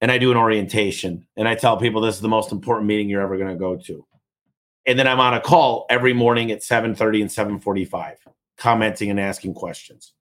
and 0.00 0.12
I 0.12 0.18
do 0.18 0.30
an 0.30 0.36
orientation 0.36 1.26
and 1.36 1.48
I 1.48 1.54
tell 1.54 1.76
people 1.76 2.00
this 2.00 2.14
is 2.14 2.20
the 2.20 2.28
most 2.28 2.52
important 2.52 2.86
meeting 2.86 3.08
you're 3.08 3.22
ever 3.22 3.36
going 3.36 3.50
to 3.50 3.56
go 3.56 3.76
to. 3.76 4.06
And 4.86 4.98
then 4.98 5.06
I'm 5.06 5.20
on 5.20 5.34
a 5.34 5.40
call 5.40 5.86
every 5.90 6.12
morning 6.12 6.50
at 6.50 6.62
7:30 6.62 7.20
and 7.20 7.30
7:45, 7.30 8.16
commenting 8.56 9.10
and 9.10 9.20
asking 9.20 9.54
questions. 9.54 10.14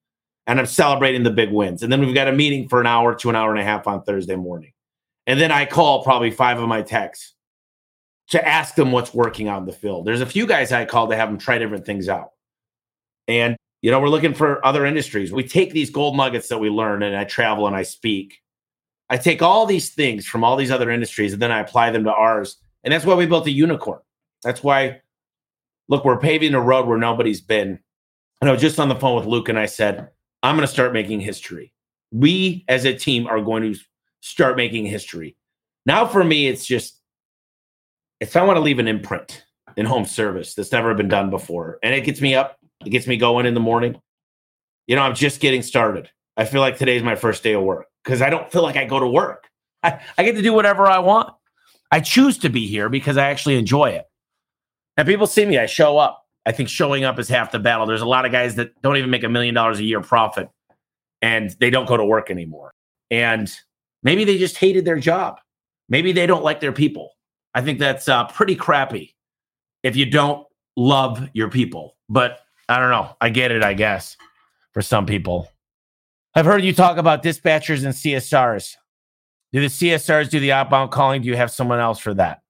And 0.46 0.60
I'm 0.60 0.66
celebrating 0.66 1.24
the 1.24 1.30
big 1.30 1.52
wins. 1.52 1.84
And 1.84 1.92
then 1.92 2.02
we've 2.02 2.16
got 2.16 2.28
a 2.28 2.34
meeting 2.34 2.68
for 2.68 2.80
an 2.80 2.88
hour 2.88 3.16
to 3.16 3.30
an 3.30 3.36
hour 3.36 3.52
and 3.52 3.60
a 3.60 3.64
half 3.64 3.88
on 3.88 4.04
Thursday 4.04 4.36
morning. 4.36 4.74
And 5.26 5.40
then 5.40 5.52
I 5.52 5.66
call 5.66 6.04
probably 6.04 6.32
five 6.32 6.60
of 6.60 6.68
my 6.68 6.82
techs 6.82 7.34
to 8.30 8.46
ask 8.46 8.76
them 8.76 8.92
what's 8.92 9.14
working 9.14 9.48
on 9.50 9.66
the 9.66 9.74
field. 9.74 10.06
There's 10.06 10.22
a 10.22 10.26
few 10.26 10.46
guys 10.46 10.72
I 10.72 10.86
call 10.86 11.08
to 11.10 11.16
have 11.16 11.30
them 11.30 11.38
try 11.38 11.58
different 11.58 11.86
things 11.86 12.10
out. 12.10 12.32
And 13.28 13.58
you 13.82 13.92
know, 13.92 14.00
we're 14.00 14.10
looking 14.10 14.34
for 14.34 14.66
other 14.66 14.86
industries. 14.86 15.32
We 15.32 15.48
take 15.48 15.72
these 15.72 15.92
gold 15.92 16.18
nuggets 16.18 16.48
that 16.48 16.58
we 16.58 16.70
learn 16.70 17.04
and 17.04 17.16
I 17.16 17.26
travel 17.26 17.68
and 17.68 17.76
I 17.76 17.84
speak 17.84 18.42
I 19.10 19.18
take 19.18 19.42
all 19.42 19.66
these 19.66 19.90
things 19.90 20.26
from 20.26 20.44
all 20.44 20.56
these 20.56 20.72
other 20.72 20.92
industries 20.92 21.34
and 21.34 21.42
then 21.42 21.52
I 21.52 21.60
apply 21.60 21.92
them 21.92 22.04
to 22.04 22.14
ours. 22.14 22.58
And 22.84 22.94
that's 22.94 23.06
why 23.06 23.16
we 23.16 23.26
built 23.26 23.48
a 23.48 23.52
unicorn. 23.52 24.00
That's 24.44 24.64
why, 24.64 25.02
look, 25.88 26.04
we're 26.06 26.20
paving 26.20 26.54
a 26.54 26.62
road 26.62 26.88
where 26.88 26.98
nobody's 26.98 27.42
been. 27.42 27.80
And 28.42 28.50
I 28.50 28.52
was 28.52 28.62
just 28.62 28.80
on 28.80 28.90
the 28.90 28.96
phone 28.96 29.16
with 29.16 29.26
Luke 29.26 29.50
and 29.50 29.58
I 29.58 29.66
said, 29.66 30.10
I'm 30.44 30.56
going 30.56 30.68
to 30.68 30.72
start 30.72 30.94
making 30.94 31.22
history. 31.22 31.74
We 32.12 32.66
as 32.68 32.86
a 32.86 32.94
team 32.94 33.28
are 33.28 33.42
going 33.42 33.74
to 33.74 33.80
start 34.22 34.58
making 34.58 34.86
history. 34.86 35.36
Now, 35.86 36.06
for 36.06 36.24
me, 36.24 36.48
it's 36.48 36.66
just, 36.66 37.00
if 38.20 38.36
I 38.36 38.44
want 38.44 38.58
to 38.58 38.62
leave 38.62 38.80
an 38.80 38.88
imprint 38.88 39.46
in 39.78 39.86
home 39.86 40.06
service 40.06 40.54
that's 40.54 40.72
never 40.72 40.94
been 40.94 41.08
done 41.08 41.30
before, 41.30 41.80
and 41.82 41.94
it 41.94 42.02
gets 42.02 42.20
me 42.20 42.36
up, 42.36 42.58
it 42.86 42.90
gets 42.90 43.08
me 43.08 43.18
going 43.18 43.46
in 43.46 43.54
the 43.54 43.60
morning. 43.60 44.00
You 44.86 44.96
know, 44.96 45.02
I'm 45.02 45.16
just 45.16 45.40
getting 45.40 45.62
started. 45.62 46.10
I 46.36 46.46
feel 46.46 46.62
like 46.62 46.78
today's 46.78 47.04
my 47.04 47.16
first 47.16 47.44
day 47.44 47.54
of 47.54 47.64
work 47.64 47.88
because 48.08 48.22
I 48.22 48.30
don't 48.30 48.50
feel 48.50 48.64
like 48.64 48.78
I 48.78 48.86
go 48.86 49.02
to 49.02 49.08
work. 49.08 49.50
I, 49.84 50.00
I 50.18 50.24
get 50.24 50.36
to 50.36 50.42
do 50.42 50.54
whatever 50.54 50.88
I 50.88 51.00
want. 51.00 51.34
I 51.92 52.00
choose 52.00 52.38
to 52.38 52.50
be 52.50 52.66
here 52.66 52.88
because 52.88 53.18
I 53.18 53.30
actually 53.30 53.58
enjoy 53.58 53.90
it. 53.90 54.06
And 54.96 55.06
people 55.06 55.28
see 55.28 55.46
me, 55.46 55.58
I 55.58 55.66
show 55.66 55.98
up. 55.98 56.24
I 56.46 56.54
think 56.54 56.70
showing 56.70 57.04
up 57.04 57.20
is 57.20 57.28
half 57.28 57.52
the 57.52 57.60
battle. 57.60 57.86
There's 57.86 58.02
a 58.02 58.08
lot 58.08 58.26
of 58.26 58.32
guys 58.32 58.56
that 58.56 58.82
don't 58.82 58.96
even 58.96 59.10
make 59.10 59.26
a 59.26 59.30
million 59.30 59.54
dollars 59.54 59.80
a 59.80 59.84
year 59.84 60.00
profit 60.00 60.50
and 61.22 61.54
they 61.60 61.70
don't 61.70 61.86
go 61.86 61.98
to 61.98 62.06
work 62.06 62.32
anymore. 62.32 62.72
And 63.12 63.52
maybe 64.04 64.24
they 64.24 64.38
just 64.38 64.56
hated 64.56 64.86
their 64.86 65.00
job. 65.00 65.42
Maybe 65.90 66.14
they 66.14 66.28
don't 66.28 66.46
like 66.46 66.62
their 66.62 66.72
people. 66.72 67.12
I 67.54 67.62
think 67.62 67.78
that's 67.78 68.08
uh, 68.08 68.24
pretty 68.28 68.56
crappy 68.56 69.18
if 69.84 69.98
you 69.98 70.10
don't 70.10 70.48
love 70.78 71.28
your 71.34 71.50
people. 71.50 71.98
But 72.08 72.40
I 72.70 72.80
don't 72.80 72.90
know. 72.90 73.18
I 73.20 73.30
get 73.32 73.52
it, 73.52 73.66
I 73.66 73.74
guess, 73.74 74.16
for 74.74 74.82
some 74.82 75.06
people. 75.06 75.50
I've 76.38 76.46
heard 76.46 76.64
you 76.64 76.72
talk 76.72 76.98
about 76.98 77.24
dispatchers 77.24 77.84
and 77.84 77.96
CSRs. 77.96 78.76
Do 79.54 79.60
the 79.60 79.66
CSRs 79.66 80.30
do 80.30 80.40
the 80.40 80.52
outbound 80.52 80.92
calling? 80.92 81.24
Do 81.24 81.30
you 81.30 81.36
have 81.36 81.50
someone 81.50 81.80
else 81.80 81.98
for 81.98 82.14
that? 82.14 82.42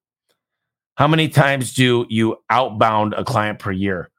How 0.95 1.07
many 1.07 1.29
times 1.29 1.73
do 1.73 2.05
you 2.09 2.35
outbound 2.49 3.13
a 3.13 3.23
client 3.23 3.59
per 3.59 3.71
year? 3.71 4.09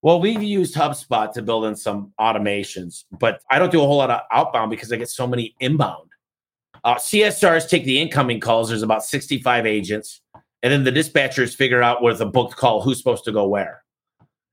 Well, 0.00 0.22
we've 0.22 0.42
used 0.42 0.74
HubSpot 0.74 1.30
to 1.34 1.42
build 1.42 1.66
in 1.66 1.76
some 1.76 2.14
automations, 2.18 3.04
but 3.12 3.42
I 3.50 3.58
don't 3.58 3.70
do 3.70 3.82
a 3.82 3.86
whole 3.86 3.98
lot 3.98 4.10
of 4.10 4.22
outbound 4.32 4.70
because 4.70 4.90
I 4.90 4.96
get 4.96 5.10
so 5.10 5.26
many 5.26 5.54
inbound. 5.60 6.08
Uh, 6.82 6.94
CSRs 6.94 7.68
take 7.68 7.84
the 7.84 8.00
incoming 8.00 8.40
calls. 8.40 8.70
There's 8.70 8.82
about 8.82 9.04
65 9.04 9.66
agents, 9.66 10.22
and 10.62 10.72
then 10.72 10.84
the 10.84 10.92
dispatchers 10.92 11.54
figure 11.54 11.82
out 11.82 12.02
with 12.02 12.22
a 12.22 12.26
booked 12.26 12.56
call 12.56 12.80
who's 12.80 12.96
supposed 12.96 13.24
to 13.24 13.32
go 13.32 13.46
where. 13.46 13.79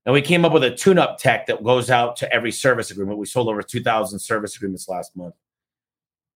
And 0.08 0.14
we 0.14 0.22
came 0.22 0.46
up 0.46 0.54
with 0.54 0.64
a 0.64 0.72
tune 0.72 0.98
up 0.98 1.18
tech 1.18 1.48
that 1.48 1.62
goes 1.62 1.92
out 1.92 2.16
to 2.16 2.34
every 2.34 2.54
service 2.54 2.92
agreement. 2.92 3.20
We 3.20 3.26
sold 3.26 3.50
over 3.50 3.62
2,000 3.62 4.18
service 4.20 4.56
agreements 4.56 4.88
last 4.88 5.14
month. 5.18 5.36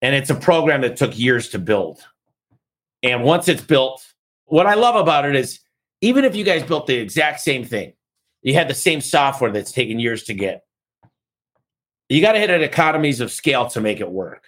And 0.01 0.13
it's 0.13 0.29
a 0.29 0.35
program 0.35 0.81
that 0.81 0.97
took 0.97 1.17
years 1.17 1.47
to 1.49 1.59
build. 1.59 2.01
And 3.01 3.23
once 3.23 3.47
it's 3.47 3.61
built, 3.61 4.05
what 4.43 4.67
I 4.67 4.73
love 4.73 4.97
about 4.97 5.23
it 5.23 5.37
is 5.37 5.61
even 6.01 6.25
if 6.25 6.35
you 6.35 6.43
guys 6.43 6.63
built 6.63 6.85
the 6.85 6.95
exact 6.95 7.39
same 7.39 7.63
thing, 7.63 7.93
you 8.41 8.53
had 8.55 8.67
the 8.67 8.73
same 8.73 8.99
software 8.99 9.51
that's 9.51 9.71
taken 9.71 9.99
years 9.99 10.23
to 10.23 10.33
get, 10.33 10.65
you 12.09 12.21
got 12.21 12.33
to 12.33 12.39
hit 12.39 12.49
at 12.49 12.61
economies 12.61 13.21
of 13.21 13.31
scale 13.31 13.67
to 13.67 13.79
make 13.79 14.01
it 14.01 14.11
work. 14.11 14.47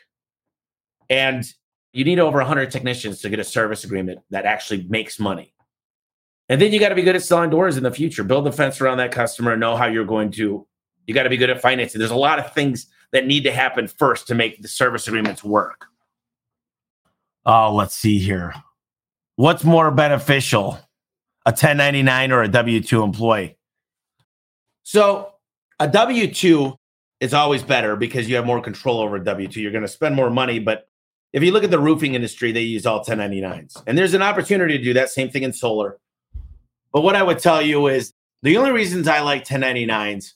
And 1.10 1.46
you 1.94 2.04
need 2.04 2.20
over 2.20 2.40
100 2.40 2.72
technicians 2.72 3.22
to 3.22 3.30
get 3.30 3.40
a 3.40 3.46
service 3.46 3.86
agreement 3.86 4.20
that 4.32 4.46
actually 4.46 4.84
makes 4.90 5.18
money. 5.18 5.53
And 6.54 6.62
then 6.62 6.72
you 6.72 6.80
got 6.80 6.90
to 6.90 6.96
be 6.96 7.02
good 7.02 7.16
at 7.16 7.24
selling 7.24 7.50
doors 7.50 7.78
in 7.78 7.84
the 7.84 7.90
future. 7.90 8.24
Build 8.24 8.46
the 8.46 8.52
fence 8.52 8.80
around 8.80 8.98
that 8.98 9.12
customer. 9.12 9.58
Know 9.58 9.76
how 9.76 9.88
you're 9.88 10.06
going 10.06 10.30
to. 10.34 10.68
You 11.08 11.14
got 11.16 11.24
to 11.24 11.30
be 11.32 11.36
good 11.36 11.50
at 11.50 11.60
financing. 11.60 11.98
There's 11.98 12.12
a 12.12 12.16
lot 12.16 12.38
of 12.38 12.54
things 12.54 12.86
that 13.12 13.26
need 13.26 13.42
to 13.46 13.52
happen 13.52 13.88
first 13.88 14.28
to 14.28 14.36
make 14.36 14.62
the 14.62 14.68
service 14.68 15.08
agreements 15.08 15.44
work. 15.44 15.88
Oh, 17.44 17.74
let's 17.74 17.96
see 17.96 18.20
here. 18.20 18.54
What's 19.36 19.64
more 19.64 19.90
beneficial, 19.90 20.78
a 21.44 21.50
1099 21.50 22.32
or 22.32 22.44
a 22.44 22.48
W 22.48 22.82
2 22.82 23.02
employee? 23.02 23.58
So, 24.84 25.34
a 25.80 25.88
W 25.88 26.32
2 26.32 26.76
is 27.20 27.34
always 27.34 27.64
better 27.64 27.96
because 27.96 28.30
you 28.30 28.36
have 28.36 28.46
more 28.46 28.62
control 28.62 29.00
over 29.00 29.16
a 29.16 29.24
W 29.24 29.48
2. 29.48 29.60
You're 29.60 29.72
going 29.72 29.82
to 29.82 29.88
spend 29.88 30.14
more 30.14 30.30
money, 30.30 30.60
but 30.60 30.88
if 31.34 31.42
you 31.42 31.52
look 31.52 31.64
at 31.64 31.72
the 31.72 31.80
roofing 31.80 32.14
industry, 32.14 32.52
they 32.52 32.62
use 32.62 32.86
all 32.86 33.04
1099s. 33.04 33.82
And 33.88 33.98
there's 33.98 34.14
an 34.14 34.22
opportunity 34.22 34.78
to 34.78 34.84
do 34.84 34.94
that 34.94 35.10
same 35.10 35.32
thing 35.32 35.42
in 35.42 35.52
solar. 35.52 35.98
But 36.94 37.02
what 37.02 37.16
I 37.16 37.24
would 37.24 37.40
tell 37.40 37.62
you 37.62 37.88
is 37.88 38.14
the 38.44 38.58
only 38.58 38.72
reasons 38.72 39.08
I 39.08 39.20
like 39.22 39.46
1099s 39.46 40.34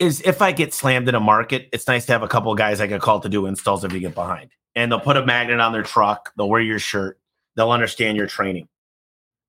is 0.00 0.20
if 0.22 0.42
I 0.42 0.52
get 0.52 0.74
slammed 0.74 1.08
in 1.08 1.14
a 1.14 1.20
market, 1.20 1.68
it's 1.72 1.86
nice 1.86 2.04
to 2.06 2.12
have 2.12 2.22
a 2.22 2.28
couple 2.28 2.52
of 2.52 2.58
guys 2.58 2.80
I 2.80 2.88
can 2.88 3.00
call 3.00 3.20
to 3.20 3.28
do 3.28 3.46
installs 3.46 3.84
if 3.84 3.92
you 3.92 4.00
get 4.00 4.14
behind. 4.14 4.50
And 4.74 4.90
they'll 4.90 5.00
put 5.00 5.16
a 5.16 5.24
magnet 5.24 5.60
on 5.60 5.72
their 5.72 5.82
truck, 5.82 6.32
they'll 6.36 6.48
wear 6.48 6.60
your 6.60 6.78
shirt, 6.78 7.18
they'll 7.56 7.70
understand 7.70 8.16
your 8.16 8.26
training. 8.26 8.68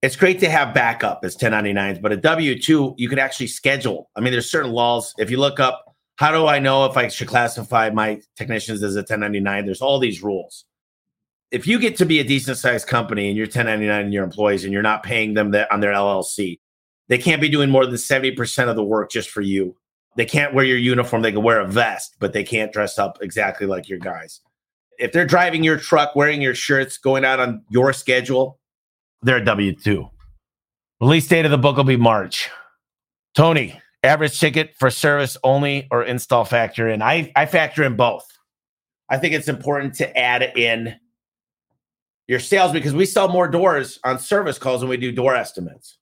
It's 0.01 0.15
great 0.15 0.39
to 0.39 0.49
have 0.49 0.73
backup 0.73 1.21
as 1.23 1.35
1099s, 1.35 2.01
but 2.01 2.11
a 2.11 2.17
W 2.17 2.59
2, 2.59 2.95
you 2.97 3.09
could 3.09 3.19
actually 3.19 3.47
schedule. 3.47 4.09
I 4.15 4.21
mean, 4.21 4.31
there's 4.31 4.49
certain 4.49 4.71
laws. 4.71 5.13
If 5.17 5.29
you 5.29 5.37
look 5.37 5.59
up, 5.59 5.95
how 6.15 6.31
do 6.31 6.47
I 6.47 6.59
know 6.59 6.85
if 6.85 6.95
I 6.95 7.09
should 7.09 7.27
classify 7.27 7.89
my 7.89 8.21
technicians 8.37 8.81
as 8.81 8.95
a 8.95 8.99
1099? 8.99 9.65
There's 9.65 9.81
all 9.81 9.99
these 9.99 10.23
rules 10.23 10.65
if 11.51 11.65
you 11.65 11.79
get 11.79 11.97
to 11.97 12.05
be 12.05 12.19
a 12.19 12.23
decent 12.23 12.57
sized 12.57 12.87
company 12.87 13.27
and 13.27 13.37
you're 13.37 13.47
1099 13.47 14.05
and 14.05 14.13
your 14.13 14.23
employees 14.23 14.63
and 14.63 14.73
you're 14.73 14.81
not 14.81 15.03
paying 15.03 15.33
them 15.33 15.51
that 15.51 15.71
on 15.71 15.79
their 15.79 15.93
LLC, 15.93 16.59
they 17.07 17.17
can't 17.17 17.41
be 17.41 17.49
doing 17.49 17.69
more 17.69 17.85
than 17.85 17.95
70% 17.95 18.69
of 18.69 18.75
the 18.75 18.83
work 18.83 19.11
just 19.11 19.29
for 19.29 19.41
you. 19.41 19.75
They 20.15 20.25
can't 20.25 20.53
wear 20.53 20.65
your 20.65 20.77
uniform. 20.77 21.21
They 21.21 21.31
can 21.31 21.43
wear 21.43 21.59
a 21.59 21.67
vest, 21.67 22.15
but 22.19 22.33
they 22.33 22.43
can't 22.43 22.71
dress 22.71 22.99
up 22.99 23.19
exactly 23.21 23.65
like 23.65 23.89
your 23.89 23.99
guys. 23.99 24.41
If 24.99 25.11
they're 25.11 25.25
driving 25.25 25.63
your 25.63 25.77
truck, 25.77 26.15
wearing 26.15 26.41
your 26.41 26.55
shirts, 26.55 26.97
going 26.97 27.25
out 27.25 27.39
on 27.39 27.63
your 27.69 27.93
schedule, 27.93 28.59
they're 29.21 29.37
a 29.37 29.45
W 29.45 29.73
2. 29.73 30.07
Release 31.01 31.27
date 31.27 31.45
of 31.45 31.51
the 31.51 31.57
book 31.57 31.77
will 31.77 31.83
be 31.83 31.95
March. 31.95 32.49
Tony, 33.33 33.79
average 34.03 34.39
ticket 34.39 34.75
for 34.77 34.91
service 34.91 35.37
only 35.43 35.87
or 35.89 36.03
install 36.03 36.43
factor 36.43 36.89
in? 36.89 37.01
I, 37.01 37.31
I 37.35 37.45
factor 37.45 37.83
in 37.83 37.95
both. 37.95 38.25
I 39.09 39.17
think 39.17 39.33
it's 39.33 39.47
important 39.47 39.95
to 39.95 40.17
add 40.17 40.43
in 40.57 40.95
your 42.29 42.39
sales 42.39 42.71
because 42.71 42.93
we 42.93 43.07
sell 43.07 43.27
more 43.27 43.47
doors 43.47 43.99
on 44.03 44.19
service 44.19 44.59
calls 44.59 44.81
than 44.81 44.89
we 44.89 44.97
do 44.97 45.11
door 45.11 45.35
estimates. 45.35 45.97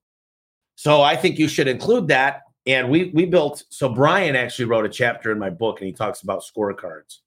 So 0.76 1.02
I 1.02 1.16
think 1.16 1.40
you 1.40 1.48
should 1.48 1.70
include 1.70 2.10
that. 2.10 2.42
And 2.66 2.90
we 2.90 3.12
we 3.12 3.26
built 3.26 3.63
so 3.70 3.88
Brian 3.88 4.36
actually 4.36 4.66
wrote 4.66 4.86
a 4.86 4.90
chapter 4.90 5.32
in 5.32 5.40
my 5.40 5.50
book 5.50 5.80
and 5.80 5.88
he 5.88 5.94
talks 5.94 6.24
about 6.24 6.44
scorecards. 6.44 7.20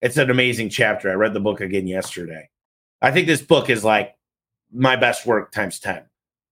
It's 0.00 0.16
an 0.16 0.30
amazing 0.30 0.68
chapter. 0.68 1.10
I 1.10 1.14
read 1.14 1.34
the 1.34 1.40
book 1.40 1.60
again 1.60 1.88
yesterday. 1.88 2.48
I 3.02 3.10
think 3.10 3.26
this 3.26 3.42
book 3.42 3.68
is 3.68 3.82
like 3.82 4.14
my 4.72 4.94
best 4.94 5.26
work 5.26 5.50
times 5.50 5.80
10. 5.80 6.04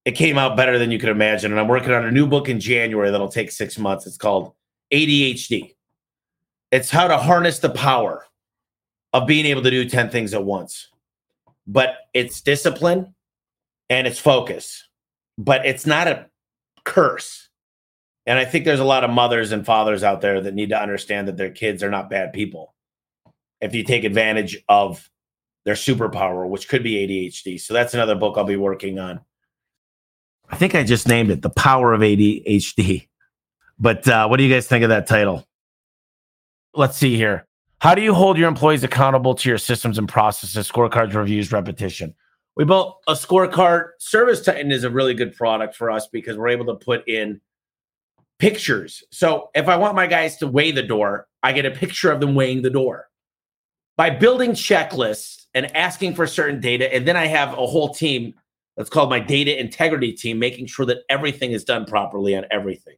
It 0.05 0.13
came 0.13 0.37
out 0.37 0.57
better 0.57 0.81
than 0.81 0.91
you 0.91 0.99
could 0.99 1.11
imagine. 1.11 1.53
And 1.53 1.61
I'm 1.61 1.69
working 1.69 1.93
on 1.93 2.05
a 2.05 2.11
new 2.11 2.27
book 2.27 2.49
in 2.49 2.59
January 2.59 3.13
that'll 3.13 3.29
take 3.29 3.53
six 3.53 3.79
months. 3.79 4.05
It's 4.05 4.17
called 4.17 4.53
ADHD. 4.93 5.77
It's 6.73 6.91
how 6.91 7.07
to 7.07 7.19
harness 7.19 7.61
the 7.61 7.71
power 7.71 8.27
of 9.13 9.29
being 9.29 9.47
able 9.47 9.63
to 9.63 9.71
do 9.71 9.89
10 9.89 10.11
things 10.11 10.35
at 10.35 10.43
once 10.43 10.89
but 11.67 11.97
it's 12.13 12.41
discipline 12.41 13.15
and 13.91 14.07
it's 14.07 14.19
focus, 14.19 14.87
but 15.39 15.65
it's 15.67 15.87
not 15.87 16.09
a 16.09 16.27
curse. 16.85 17.49
And 18.27 18.39
I 18.39 18.45
think 18.45 18.65
there's 18.65 18.81
a 18.81 18.85
lot 18.85 19.05
of 19.05 19.11
mothers 19.11 19.53
and 19.53 19.67
fathers 19.67 20.03
out 20.03 20.21
there 20.21 20.41
that 20.41 20.55
need 20.55 20.71
to 20.71 20.81
understand 20.81 21.29
that 21.29 21.37
their 21.37 21.51
kids 21.51 21.83
are 21.83 21.91
not 21.91 22.09
bad 22.09 22.33
people. 22.33 22.75
If 23.61 23.75
you 23.75 23.85
take 23.85 24.05
advantage 24.05 24.63
of 24.69 25.09
their 25.65 25.75
superpower, 25.75 26.49
which 26.49 26.69
could 26.69 26.83
be 26.83 27.07
ADHD. 27.07 27.61
So 27.61 27.75
that's 27.75 27.95
another 27.95 28.15
book 28.15 28.37
I'll 28.37 28.45
be 28.45 28.57
working 28.57 28.99
on. 28.99 29.21
I 30.49 30.57
think 30.57 30.75
I 30.75 30.85
just 30.85 31.09
named 31.09 31.31
it 31.31 31.43
The 31.43 31.51
Power 31.51 31.95
of 31.95 32.01
ADHD. 32.01 33.09
But 33.79 34.07
uh, 34.07 34.29
what 34.29 34.37
do 34.37 34.45
you 34.45 34.53
guys 34.53 34.67
think 34.67 34.85
of 34.85 34.91
that 34.91 35.07
title? 35.07 35.47
Let's 36.75 36.97
see 36.97 37.17
here. 37.17 37.47
How 37.85 37.95
do 37.95 38.01
you 38.01 38.15
hold 38.15 38.39
your 38.39 38.49
employees 38.49 38.83
accountable 38.83 39.35
to 39.35 39.47
your 39.47 39.59
systems 39.59 39.99
and 39.99 40.09
processes, 40.09 40.73
scorecards, 40.73 41.13
reviews, 41.13 41.53
repetition? 41.53 42.15
We 42.57 42.65
built 42.65 43.03
a 43.07 43.13
scorecard. 43.13 43.89
Service 43.99 44.41
Titan 44.41 44.73
is 44.73 44.85
a 44.85 44.91
really 44.91 45.13
good 45.13 45.37
product 45.37 45.77
for 45.77 45.91
us 45.91 46.07
because 46.07 46.39
we're 46.39 46.49
able 46.49 46.65
to 46.65 46.77
put 46.77 47.07
in 47.07 47.43
pictures. 48.39 49.05
So 49.11 49.51
if 49.55 49.69
I 49.69 49.77
want 49.77 49.97
my 49.97 50.07
guys 50.07 50.39
to 50.39 50.47
weigh 50.47 50.71
the 50.71 50.83
door, 50.83 51.29
I 51.43 51.53
get 51.53 51.67
a 51.67 51.71
picture 51.71 52.11
of 52.11 52.21
them 52.21 52.35
weighing 52.35 52.63
the 52.63 52.71
door. 52.71 53.11
By 53.99 54.09
building 54.09 54.53
checklists 54.53 55.45
and 55.53 55.77
asking 55.77 56.15
for 56.15 56.27
certain 56.27 56.61
data, 56.61 56.91
and 56.91 57.07
then 57.07 57.19
I 57.19 57.27
have 57.27 57.53
a 57.53 57.67
whole 57.67 57.93
team 57.93 58.33
that's 58.79 58.89
called 58.89 59.11
my 59.11 59.21
data 59.21 59.61
integrity 59.61 60.15
team, 60.15 60.39
making 60.39 60.69
sure 60.69 60.87
that 60.87 61.01
everything 61.11 61.53
is 61.53 61.65
done 61.65 61.85
properly 61.85 62.35
on 62.35 62.47
everything. 62.51 62.97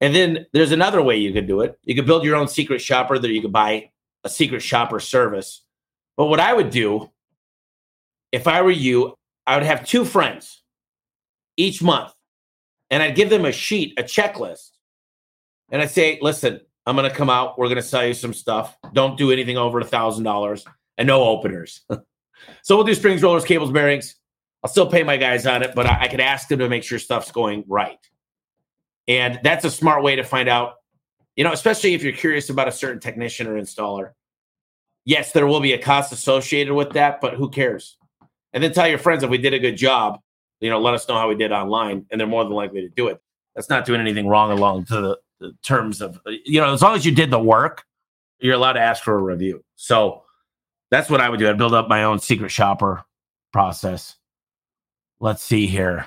And 0.00 0.14
then 0.14 0.46
there's 0.52 0.72
another 0.72 1.02
way 1.02 1.16
you 1.16 1.32
could 1.32 1.46
do 1.46 1.60
it. 1.60 1.78
You 1.84 1.94
could 1.94 2.06
build 2.06 2.24
your 2.24 2.36
own 2.36 2.48
secret 2.48 2.80
shopper 2.80 3.18
that 3.18 3.30
you 3.30 3.42
could 3.42 3.52
buy 3.52 3.90
a 4.24 4.28
secret 4.28 4.60
shopper 4.60 5.00
service. 5.00 5.64
But 6.16 6.26
what 6.26 6.40
I 6.40 6.52
would 6.52 6.70
do 6.70 7.10
if 8.30 8.46
I 8.46 8.62
were 8.62 8.70
you, 8.70 9.14
I 9.46 9.56
would 9.56 9.66
have 9.66 9.86
two 9.86 10.04
friends 10.04 10.62
each 11.56 11.82
month 11.82 12.12
and 12.90 13.02
I'd 13.02 13.14
give 13.14 13.30
them 13.30 13.44
a 13.44 13.52
sheet, 13.52 13.98
a 13.98 14.02
checklist. 14.02 14.70
And 15.70 15.82
I'd 15.82 15.90
say, 15.90 16.18
listen, 16.20 16.60
I'm 16.86 16.96
going 16.96 17.08
to 17.08 17.14
come 17.14 17.30
out. 17.30 17.58
We're 17.58 17.66
going 17.66 17.76
to 17.76 17.82
sell 17.82 18.06
you 18.06 18.14
some 18.14 18.34
stuff. 18.34 18.76
Don't 18.92 19.18
do 19.18 19.30
anything 19.30 19.56
over 19.56 19.80
a 19.80 19.84
thousand 19.84 20.24
dollars 20.24 20.64
and 20.96 21.06
no 21.06 21.24
openers. 21.24 21.82
so 22.62 22.76
we'll 22.76 22.84
do 22.84 22.94
springs, 22.94 23.22
rollers, 23.22 23.44
cables, 23.44 23.70
bearings. 23.70 24.16
I'll 24.62 24.70
still 24.70 24.90
pay 24.90 25.02
my 25.02 25.16
guys 25.16 25.46
on 25.46 25.62
it, 25.62 25.74
but 25.74 25.86
I, 25.86 26.02
I 26.02 26.08
could 26.08 26.20
ask 26.20 26.48
them 26.48 26.58
to 26.58 26.68
make 26.68 26.82
sure 26.82 26.98
stuff's 26.98 27.30
going 27.30 27.64
right. 27.68 27.98
And 29.08 29.40
that's 29.42 29.64
a 29.64 29.70
smart 29.70 30.04
way 30.04 30.16
to 30.16 30.22
find 30.22 30.48
out, 30.48 30.74
you 31.34 31.42
know, 31.42 31.52
especially 31.52 31.94
if 31.94 32.02
you're 32.02 32.12
curious 32.12 32.50
about 32.50 32.68
a 32.68 32.72
certain 32.72 33.00
technician 33.00 33.46
or 33.46 33.54
installer. 33.54 34.12
Yes, 35.04 35.32
there 35.32 35.46
will 35.46 35.60
be 35.60 35.72
a 35.72 35.78
cost 35.78 36.12
associated 36.12 36.74
with 36.74 36.90
that, 36.92 37.20
but 37.22 37.34
who 37.34 37.48
cares? 37.48 37.96
And 38.52 38.62
then 38.62 38.72
tell 38.72 38.86
your 38.86 38.98
friends 38.98 39.22
if 39.22 39.30
we 39.30 39.38
did 39.38 39.54
a 39.54 39.58
good 39.58 39.76
job, 39.76 40.20
you 40.60 40.68
know, 40.68 40.78
let 40.78 40.92
us 40.92 41.08
know 41.08 41.14
how 41.14 41.28
we 41.28 41.34
did 41.34 41.50
online, 41.50 42.04
and 42.10 42.20
they're 42.20 42.28
more 42.28 42.44
than 42.44 42.52
likely 42.52 42.82
to 42.82 42.88
do 42.90 43.08
it. 43.08 43.18
That's 43.54 43.70
not 43.70 43.86
doing 43.86 44.00
anything 44.00 44.28
wrong 44.28 44.50
along 44.50 44.84
to 44.86 45.00
the, 45.00 45.18
the 45.40 45.52
terms 45.62 46.02
of, 46.02 46.20
you 46.26 46.60
know, 46.60 46.72
as 46.72 46.82
long 46.82 46.94
as 46.94 47.06
you 47.06 47.14
did 47.14 47.30
the 47.30 47.38
work, 47.38 47.84
you're 48.40 48.54
allowed 48.54 48.74
to 48.74 48.80
ask 48.80 49.02
for 49.02 49.18
a 49.18 49.22
review. 49.22 49.64
So 49.76 50.24
that's 50.90 51.08
what 51.08 51.20
I 51.20 51.30
would 51.30 51.38
do. 51.38 51.48
I'd 51.48 51.58
build 51.58 51.74
up 51.74 51.88
my 51.88 52.04
own 52.04 52.18
secret 52.18 52.50
shopper 52.50 53.04
process. 53.52 54.16
Let's 55.20 55.42
see 55.42 55.66
here. 55.66 56.06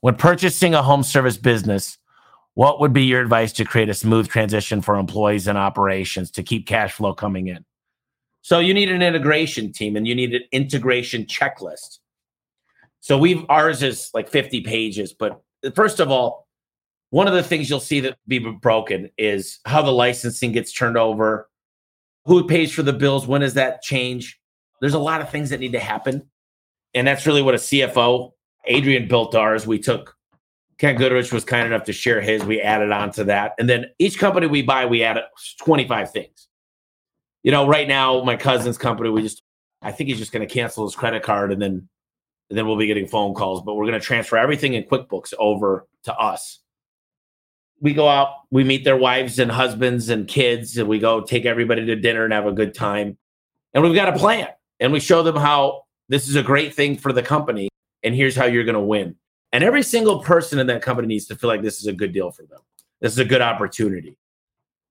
When 0.00 0.16
purchasing 0.16 0.74
a 0.74 0.82
home 0.82 1.02
service 1.02 1.36
business, 1.36 1.98
what 2.54 2.80
would 2.80 2.92
be 2.92 3.04
your 3.04 3.20
advice 3.20 3.52
to 3.54 3.64
create 3.64 3.88
a 3.88 3.94
smooth 3.94 4.28
transition 4.28 4.80
for 4.82 4.96
employees 4.96 5.46
and 5.46 5.56
operations 5.56 6.30
to 6.32 6.42
keep 6.42 6.66
cash 6.66 6.92
flow 6.92 7.14
coming 7.14 7.48
in? 7.48 7.64
So 8.42 8.58
you 8.58 8.74
need 8.74 8.90
an 8.90 9.02
integration 9.02 9.72
team 9.72 9.96
and 9.96 10.06
you 10.06 10.14
need 10.14 10.34
an 10.34 10.42
integration 10.52 11.26
checklist. 11.26 11.98
So 13.00 13.16
we've 13.16 13.44
ours 13.48 13.82
is 13.82 14.10
like 14.12 14.28
50 14.28 14.62
pages, 14.62 15.12
but 15.12 15.40
first 15.74 16.00
of 16.00 16.10
all, 16.10 16.46
one 17.10 17.26
of 17.26 17.34
the 17.34 17.42
things 17.42 17.68
you'll 17.68 17.80
see 17.80 18.00
that 18.00 18.18
be 18.28 18.38
broken 18.38 19.10
is 19.18 19.58
how 19.66 19.82
the 19.82 19.90
licensing 19.90 20.52
gets 20.52 20.72
turned 20.72 20.96
over, 20.96 21.48
who 22.24 22.46
pays 22.46 22.72
for 22.72 22.82
the 22.82 22.92
bills, 22.92 23.26
when 23.26 23.40
does 23.40 23.54
that 23.54 23.82
change? 23.82 24.38
There's 24.80 24.94
a 24.94 24.98
lot 24.98 25.20
of 25.20 25.30
things 25.30 25.50
that 25.50 25.60
need 25.60 25.72
to 25.72 25.80
happen. 25.80 26.30
And 26.94 27.06
that's 27.06 27.26
really 27.26 27.42
what 27.42 27.54
a 27.54 27.58
CFO, 27.58 28.32
Adrian 28.66 29.08
built 29.08 29.34
ours. 29.34 29.66
We 29.66 29.78
took 29.78 30.14
Ken 30.80 30.96
Goodrich 30.96 31.30
was 31.30 31.44
kind 31.44 31.66
enough 31.66 31.84
to 31.84 31.92
share 31.92 32.22
his. 32.22 32.42
We 32.42 32.62
added 32.62 32.90
on 32.90 33.12
to 33.12 33.24
that. 33.24 33.52
And 33.58 33.68
then 33.68 33.84
each 33.98 34.18
company 34.18 34.46
we 34.46 34.62
buy, 34.62 34.86
we 34.86 35.02
add 35.02 35.20
25 35.58 36.10
things. 36.10 36.48
You 37.42 37.52
know, 37.52 37.68
right 37.68 37.86
now, 37.86 38.24
my 38.24 38.36
cousin's 38.36 38.78
company, 38.78 39.10
we 39.10 39.20
just, 39.20 39.42
I 39.82 39.92
think 39.92 40.08
he's 40.08 40.18
just 40.18 40.32
going 40.32 40.46
to 40.46 40.52
cancel 40.52 40.86
his 40.86 40.96
credit 40.96 41.22
card 41.22 41.52
and 41.52 41.60
then, 41.60 41.86
and 42.48 42.58
then 42.58 42.66
we'll 42.66 42.78
be 42.78 42.86
getting 42.86 43.06
phone 43.06 43.34
calls, 43.34 43.60
but 43.60 43.74
we're 43.74 43.84
going 43.84 44.00
to 44.00 44.04
transfer 44.04 44.38
everything 44.38 44.72
in 44.72 44.84
QuickBooks 44.84 45.34
over 45.38 45.86
to 46.04 46.14
us. 46.16 46.60
We 47.82 47.92
go 47.92 48.08
out, 48.08 48.28
we 48.50 48.64
meet 48.64 48.82
their 48.82 48.96
wives 48.96 49.38
and 49.38 49.50
husbands 49.50 50.08
and 50.08 50.26
kids, 50.26 50.78
and 50.78 50.88
we 50.88 50.98
go 50.98 51.20
take 51.20 51.44
everybody 51.44 51.84
to 51.84 51.96
dinner 51.96 52.24
and 52.24 52.32
have 52.32 52.46
a 52.46 52.52
good 52.52 52.72
time. 52.72 53.18
And 53.74 53.84
we've 53.84 53.94
got 53.94 54.08
a 54.08 54.18
plan 54.18 54.48
and 54.80 54.94
we 54.94 55.00
show 55.00 55.22
them 55.22 55.36
how 55.36 55.82
this 56.08 56.26
is 56.26 56.36
a 56.36 56.42
great 56.42 56.74
thing 56.74 56.96
for 56.96 57.12
the 57.12 57.22
company 57.22 57.68
and 58.02 58.14
here's 58.14 58.34
how 58.34 58.46
you're 58.46 58.64
going 58.64 58.74
to 58.74 58.80
win. 58.80 59.16
And 59.52 59.64
every 59.64 59.82
single 59.82 60.20
person 60.20 60.58
in 60.58 60.66
that 60.68 60.82
company 60.82 61.08
needs 61.08 61.26
to 61.26 61.36
feel 61.36 61.48
like 61.48 61.62
this 61.62 61.80
is 61.80 61.86
a 61.86 61.92
good 61.92 62.12
deal 62.12 62.30
for 62.30 62.42
them. 62.42 62.60
This 63.00 63.12
is 63.12 63.18
a 63.18 63.24
good 63.24 63.42
opportunity. 63.42 64.16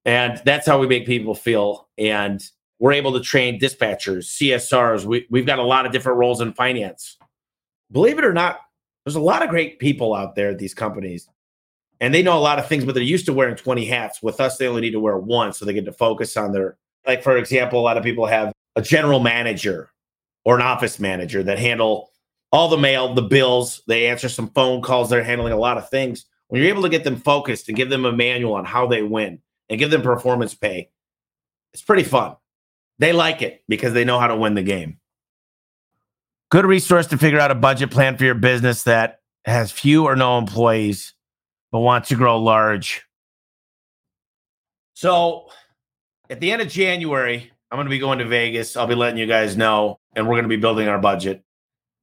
And 0.06 0.42
that's 0.46 0.68
how 0.68 0.80
we 0.80 0.88
make 0.88 1.06
people 1.06 1.36
feel. 1.36 1.88
And 1.98 2.44
we're 2.80 2.94
able 2.94 3.14
to 3.14 3.20
train 3.20 3.60
dispatchers, 3.60 4.26
CSRs. 4.26 5.06
We, 5.06 5.28
we've 5.30 5.46
got 5.46 5.60
a 5.60 5.64
lot 5.64 5.86
of 5.86 5.92
different 5.92 6.18
roles 6.18 6.42
in 6.42 6.54
finance. 6.54 7.18
Believe 7.92 8.18
it 8.18 8.26
or 8.26 8.34
not, 8.34 8.60
there's 9.06 9.16
a 9.16 9.22
lot 9.22 9.44
of 9.44 9.50
great 9.50 9.80
people 9.80 10.14
out 10.14 10.36
there 10.36 10.50
at 10.50 10.60
these 10.60 10.74
companies. 10.74 11.28
And 12.02 12.14
they 12.14 12.24
know 12.24 12.38
a 12.38 12.40
lot 12.40 12.60
of 12.60 12.68
things, 12.68 12.86
but 12.86 12.96
they're 12.96 13.04
used 13.04 13.26
to 13.26 13.34
wearing 13.34 13.56
20 13.56 13.86
hats. 13.86 14.24
With 14.24 14.40
us, 14.40 14.58
they 14.58 14.68
only 14.68 14.82
need 14.82 14.92
to 14.92 15.00
wear 15.00 15.18
one 15.18 15.52
so 15.52 15.66
they 15.66 15.74
get 15.74 15.86
to 15.86 15.92
focus 15.92 16.38
on 16.38 16.54
their, 16.54 16.78
like, 17.06 17.24
for 17.24 17.38
example, 17.38 17.80
a 17.80 17.82
lot 17.82 17.98
of 17.98 18.04
people 18.04 18.26
have 18.26 18.54
a 18.76 18.82
general 18.82 19.20
manager 19.20 19.92
or 20.46 20.56
an 20.56 20.62
office 20.62 21.00
manager 21.00 21.44
that 21.44 21.60
handle 21.60 22.09
all 22.52 22.70
the 22.70 22.78
mail, 22.78 23.14
the 23.14 23.22
bills, 23.22 23.82
they 23.88 24.08
answer 24.08 24.30
some 24.30 24.50
phone 24.50 24.82
calls, 24.82 25.10
they're 25.10 25.24
handling 25.24 25.54
a 25.54 25.58
lot 25.58 25.78
of 25.78 25.90
things. 25.90 26.26
When 26.48 26.62
you're 26.62 26.72
able 26.72 26.82
to 26.84 26.90
get 26.90 27.04
them 27.04 27.18
focused 27.18 27.68
and 27.68 27.78
give 27.78 27.90
them 27.90 28.06
a 28.06 28.12
manual 28.12 28.56
on 28.56 28.66
how 28.66 28.88
they 28.88 29.04
win 29.04 29.40
and 29.70 29.80
give 29.80 29.92
them 29.92 30.02
performance 30.02 30.56
pay, 30.56 30.90
it's 31.74 31.84
pretty 31.84 32.04
fun. 32.04 32.36
They 32.98 33.14
like 33.14 33.42
it 33.42 33.64
because 33.68 33.94
they 33.94 34.04
know 34.04 34.20
how 34.20 34.28
to 34.28 34.36
win 34.36 34.56
the 34.56 34.64
game. 34.64 35.00
Good 36.50 36.66
resource 36.66 37.06
to 37.08 37.18
figure 37.18 37.40
out 37.40 37.52
a 37.52 37.56
budget 37.56 37.92
plan 37.92 38.18
for 38.18 38.26
your 38.26 38.36
business 38.36 38.84
that 38.84 39.20
has 39.46 39.72
few 39.72 40.06
or 40.06 40.16
no 40.16 40.40
employees 40.40 41.14
but 41.72 41.80
wants 41.80 42.10
to 42.10 42.16
grow 42.16 42.42
large. 42.42 43.04
So, 44.96 45.50
at 46.30 46.40
the 46.40 46.52
end 46.52 46.64
of 46.64 46.68
January, 46.68 47.52
I'm 47.70 47.78
going 47.78 47.86
to 47.86 47.92
be 47.92 48.00
going 48.00 48.20
to 48.20 48.26
Vegas. 48.26 48.76
I'll 48.76 48.88
be 48.88 48.96
letting 48.96 49.20
you 49.20 49.28
guys 49.28 49.56
know, 49.56 50.00
and 50.16 50.28
we're 50.28 50.34
going 50.34 50.44
to 50.44 50.50
be 50.50 50.58
building 50.58 50.88
our 50.88 50.98
budget 50.98 51.44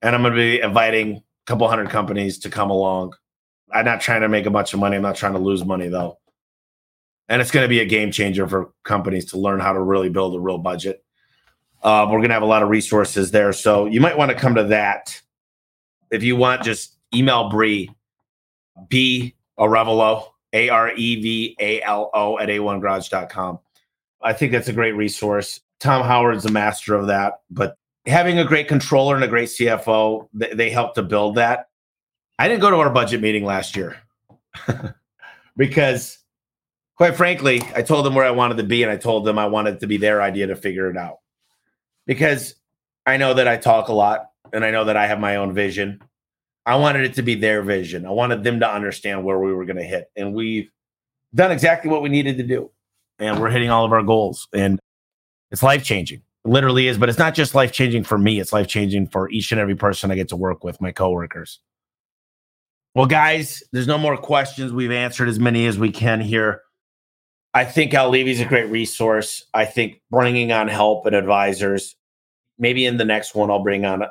and 0.03 0.15
I'm 0.15 0.23
going 0.23 0.35
to 0.35 0.39
be 0.39 0.61
inviting 0.61 1.17
a 1.17 1.23
couple 1.47 1.69
hundred 1.69 1.91
companies 1.91 2.39
to 2.41 2.51
come 2.51 2.71
along. 2.71 3.15
I'm 3.73 3.85
not 3.85 4.01
trying 4.01 4.21
to 4.21 4.29
make 4.29 4.47
a 4.47 4.51
bunch 4.51 4.73
of 4.75 4.81
money. 4.81 4.97
I'm 4.97 5.03
not 5.03 5.17
trying 5.17 5.33
to 5.33 5.39
lose 5.39 5.65
money 5.65 5.89
though. 5.89 6.19
And 7.29 7.43
it's 7.43 7.51
going 7.51 7.65
to 7.65 7.69
be 7.69 7.81
a 7.81 7.85
game 7.85 8.13
changer 8.13 8.47
for 8.47 8.73
companies 8.85 9.27
to 9.27 9.39
learn 9.39 9.59
how 9.59 9.73
to 9.73 9.81
really 9.81 10.09
build 10.09 10.35
a 10.35 10.41
real 10.41 10.59
budget. 10.59 11.05
Uh, 11.83 12.07
we're 12.07 12.19
going 12.19 12.29
to 12.29 12.35
have 12.35 12.43
a 12.43 12.47
lot 12.47 12.63
of 12.63 12.69
resources 12.69 13.31
there. 13.31 13.53
So 13.53 13.87
you 13.87 14.01
might 14.01 14.17
want 14.17 14.31
to 14.31 14.37
come 14.37 14.55
to 14.55 14.65
that. 14.65 15.21
If 16.11 16.23
you 16.23 16.37
want, 16.37 16.63
just 16.63 16.97
email 17.13 17.51
Bree, 17.51 17.91
B 18.89 19.35
Arevalo, 19.59 20.29
A 20.53 20.69
R 20.69 20.93
E 20.95 21.21
V 21.21 21.57
A 21.59 21.83
L 21.83 22.11
O 22.15 22.39
at 22.39 22.49
a1garage.com. 22.49 23.59
I 24.23 24.33
think 24.33 24.53
that's 24.53 24.69
a 24.69 24.73
great 24.73 24.93
resource. 24.93 25.61
Tom 25.81 26.05
Howard's 26.05 26.47
a 26.47 26.51
master 26.51 26.95
of 26.95 27.09
that, 27.09 27.41
but 27.51 27.77
having 28.07 28.39
a 28.39 28.45
great 28.45 28.69
controller 28.69 29.15
and 29.15 29.25
a 29.25 29.29
great 29.29 29.49
CFO, 29.49 30.29
they, 30.33 30.53
they 30.55 30.71
helped 30.71 30.95
to 30.97 31.03
build 31.03 31.37
that. 31.37 31.67
I 32.39 32.49
didn't 32.49 32.61
go 32.61 32.71
to 32.71 32.77
our 32.77 32.91
budget 32.91 33.21
meeting 33.21 33.45
last 33.45 33.77
year 33.77 33.97
because, 35.57 36.19
quite 36.97 37.17
frankly, 37.17 37.63
I 37.75 37.83
told 37.83 38.05
them 38.05 38.15
where 38.15 38.27
I 38.27 38.31
wanted 38.31 38.59
to 38.59 38.63
be 38.63 38.83
and 38.83 38.93
I 38.93 38.97
told 38.97 39.25
them 39.25 39.39
I 39.39 39.47
wanted 39.47 39.81
to 39.81 39.87
be 39.87 39.97
their 39.97 40.23
idea 40.23 40.47
to 40.47 40.57
figure 40.57 40.91
it 40.91 40.97
out. 40.97 41.19
Because 42.07 42.55
I 43.07 43.17
know 43.17 43.35
that 43.35 43.49
I 43.49 43.57
talk 43.57 43.89
a 43.89 43.93
lot 43.93 44.31
and 44.53 44.65
I 44.65 44.71
know 44.71 44.85
that 44.85 44.97
I 44.97 45.07
have 45.07 45.19
my 45.19 45.37
own 45.37 45.55
vision. 45.55 46.01
I 46.67 46.77
wanted 46.77 47.05
it 47.05 47.15
to 47.15 47.23
be 47.23 47.35
their 47.35 47.63
vision. 47.63 48.07
I 48.07 48.11
wanted 48.11 48.45
them 48.45 48.61
to 48.61 48.71
understand 48.71 49.25
where 49.25 49.39
we 49.39 49.53
were 49.53 49.65
going 49.65 49.77
to 49.77 49.85
hit. 49.85 50.11
And 50.15 50.35
we've 50.35 50.69
done 51.35 51.53
exactly 51.53 51.91
what 51.91 52.03
we 52.03 52.09
needed 52.09 52.37
to 52.37 52.43
do. 52.43 52.71
And 53.19 53.41
we're 53.41 53.51
hitting 53.51 53.71
all 53.71 53.85
of 53.85 53.93
our 53.93 54.03
goals. 54.03 54.47
And 54.53 54.79
it's 55.51 55.63
life 55.63 55.85
changing 55.85 56.23
literally 56.47 56.89
is, 56.89 56.99
but 56.99 57.09
it's 57.09 57.19
not 57.19 57.35
just 57.35 57.55
life 57.55 57.73
changing 57.73 58.05
for 58.05 58.19
me. 58.19 58.41
It's 58.41 58.53
life 58.53 58.69
changing 58.69 59.09
for 59.09 59.31
each 59.31 59.53
and 59.53 59.61
every 59.61 59.77
person 59.77 60.11
I 60.11 60.15
get 60.15 60.29
to 60.29 60.37
work 60.37 60.65
with, 60.65 60.81
my 60.81 60.93
coworkers. 60.93 61.61
Well, 62.95 63.07
guys, 63.07 63.63
there's 63.73 63.87
no 63.87 63.99
more 63.99 64.17
questions. 64.17 64.73
We've 64.73 64.91
answered 64.91 65.29
as 65.29 65.39
many 65.39 65.67
as 65.67 65.79
we 65.79 65.91
can 65.91 66.21
here. 66.21 66.63
I 67.53 67.65
think 67.65 67.93
Al 67.95 68.11
Levi's 68.11 68.41
a 68.41 68.45
great 68.45 68.71
resource. 68.71 69.45
I 69.53 69.65
think 69.65 70.01
bringing 70.11 70.53
on 70.53 70.69
help 70.69 71.07
and 71.07 71.15
advisors. 71.15 71.97
Maybe 72.59 72.87
in 72.87 72.97
the 72.97 73.05
next 73.05 73.35
one, 73.35 73.51
I'll 73.51 73.63
bring 73.63 73.85
on 73.85 74.05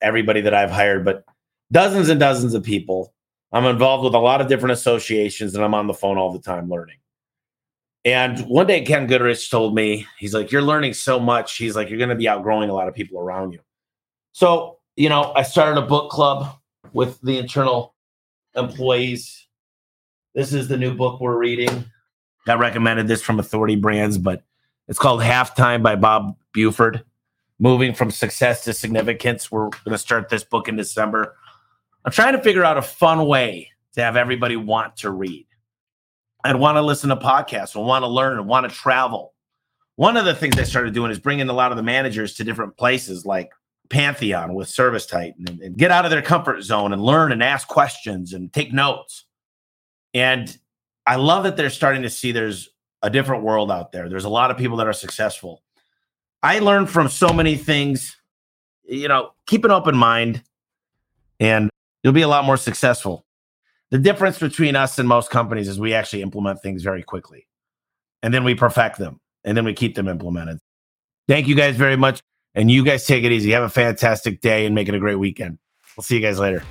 everybody 0.00 0.40
that 0.42 0.54
I've 0.54 0.70
hired, 0.70 1.04
but 1.04 1.24
dozens 1.72 2.08
and 2.08 2.20
dozens 2.20 2.54
of 2.54 2.62
people. 2.62 3.12
I'm 3.52 3.66
involved 3.66 4.04
with 4.04 4.14
a 4.14 4.18
lot 4.18 4.40
of 4.40 4.48
different 4.48 4.72
associations 4.72 5.54
and 5.54 5.64
I'm 5.64 5.74
on 5.74 5.86
the 5.86 5.94
phone 5.94 6.16
all 6.16 6.32
the 6.32 6.38
time 6.38 6.68
learning. 6.70 6.99
And 8.04 8.38
one 8.46 8.66
day, 8.66 8.82
Ken 8.82 9.06
Goodrich 9.06 9.50
told 9.50 9.74
me, 9.74 10.06
he's 10.18 10.32
like, 10.32 10.50
You're 10.50 10.62
learning 10.62 10.94
so 10.94 11.20
much. 11.20 11.56
He's 11.56 11.76
like, 11.76 11.90
You're 11.90 11.98
going 11.98 12.10
to 12.10 12.16
be 12.16 12.28
outgrowing 12.28 12.70
a 12.70 12.74
lot 12.74 12.88
of 12.88 12.94
people 12.94 13.18
around 13.18 13.52
you. 13.52 13.60
So, 14.32 14.78
you 14.96 15.08
know, 15.08 15.32
I 15.34 15.42
started 15.42 15.78
a 15.78 15.86
book 15.86 16.10
club 16.10 16.56
with 16.92 17.20
the 17.20 17.38
internal 17.38 17.94
employees. 18.56 19.46
This 20.34 20.52
is 20.52 20.68
the 20.68 20.76
new 20.76 20.94
book 20.94 21.20
we're 21.20 21.36
reading. 21.36 21.84
Got 22.46 22.58
recommended 22.58 23.06
this 23.06 23.22
from 23.22 23.38
Authority 23.38 23.76
Brands, 23.76 24.16
but 24.16 24.42
it's 24.88 24.98
called 24.98 25.20
Halftime 25.20 25.82
by 25.82 25.96
Bob 25.96 26.36
Buford. 26.52 27.04
Moving 27.58 27.92
from 27.92 28.10
success 28.10 28.64
to 28.64 28.72
significance. 28.72 29.52
We're 29.52 29.68
going 29.68 29.92
to 29.92 29.98
start 29.98 30.30
this 30.30 30.42
book 30.42 30.66
in 30.66 30.76
December. 30.76 31.36
I'm 32.06 32.12
trying 32.12 32.32
to 32.32 32.42
figure 32.42 32.64
out 32.64 32.78
a 32.78 32.82
fun 32.82 33.26
way 33.26 33.68
to 33.92 34.02
have 34.02 34.16
everybody 34.16 34.56
want 34.56 34.96
to 34.98 35.10
read 35.10 35.46
and 36.44 36.60
want 36.60 36.76
to 36.76 36.82
listen 36.82 37.10
to 37.10 37.16
podcasts 37.16 37.74
and 37.74 37.84
want 37.86 38.02
to 38.02 38.08
learn 38.08 38.38
and 38.38 38.46
want 38.46 38.68
to 38.68 38.74
travel. 38.74 39.34
one 39.96 40.16
of 40.16 40.24
the 40.24 40.34
things 40.34 40.58
I 40.58 40.62
started 40.62 40.94
doing 40.94 41.10
is 41.10 41.18
bringing 41.18 41.48
a 41.48 41.52
lot 41.52 41.72
of 41.72 41.76
the 41.76 41.82
managers 41.82 42.34
to 42.34 42.44
different 42.44 42.76
places 42.76 43.26
like 43.26 43.50
Pantheon 43.90 44.54
with 44.54 44.68
Service 44.68 45.04
Titan 45.04 45.44
and, 45.46 45.60
and 45.60 45.76
get 45.76 45.90
out 45.90 46.04
of 46.04 46.10
their 46.10 46.22
comfort 46.22 46.62
zone 46.62 46.92
and 46.92 47.02
learn 47.02 47.32
and 47.32 47.42
ask 47.42 47.68
questions 47.68 48.32
and 48.32 48.52
take 48.52 48.72
notes. 48.72 49.26
And 50.14 50.56
I 51.06 51.16
love 51.16 51.44
that 51.44 51.56
they're 51.56 51.70
starting 51.70 52.02
to 52.02 52.10
see 52.10 52.32
there's 52.32 52.70
a 53.02 53.10
different 53.10 53.42
world 53.42 53.70
out 53.70 53.92
there. 53.92 54.08
There's 54.08 54.24
a 54.24 54.30
lot 54.30 54.50
of 54.50 54.56
people 54.56 54.76
that 54.78 54.86
are 54.86 54.92
successful. 54.92 55.62
I 56.42 56.60
learned 56.60 56.88
from 56.88 57.08
so 57.08 57.32
many 57.32 57.56
things. 57.56 58.16
You 58.84 59.08
know, 59.08 59.32
keep 59.46 59.64
an 59.64 59.70
open 59.70 59.96
mind 59.96 60.42
and 61.38 61.70
you'll 62.02 62.12
be 62.12 62.22
a 62.22 62.28
lot 62.28 62.44
more 62.44 62.56
successful. 62.56 63.26
The 63.90 63.98
difference 63.98 64.38
between 64.38 64.76
us 64.76 65.00
and 65.00 65.08
most 65.08 65.30
companies 65.30 65.66
is 65.66 65.80
we 65.80 65.94
actually 65.94 66.22
implement 66.22 66.62
things 66.62 66.84
very 66.84 67.02
quickly 67.02 67.48
and 68.22 68.32
then 68.32 68.44
we 68.44 68.54
perfect 68.54 68.98
them 68.98 69.18
and 69.42 69.56
then 69.56 69.64
we 69.64 69.74
keep 69.74 69.96
them 69.96 70.06
implemented. 70.06 70.60
Thank 71.26 71.48
you 71.48 71.56
guys 71.56 71.74
very 71.74 71.96
much. 71.96 72.20
And 72.54 72.70
you 72.70 72.84
guys 72.84 73.04
take 73.04 73.24
it 73.24 73.32
easy. 73.32 73.50
Have 73.50 73.64
a 73.64 73.68
fantastic 73.68 74.40
day 74.40 74.64
and 74.64 74.76
make 74.76 74.88
it 74.88 74.94
a 74.94 75.00
great 75.00 75.18
weekend. 75.18 75.58
We'll 75.96 76.04
see 76.04 76.14
you 76.14 76.20
guys 76.20 76.38
later. 76.38 76.62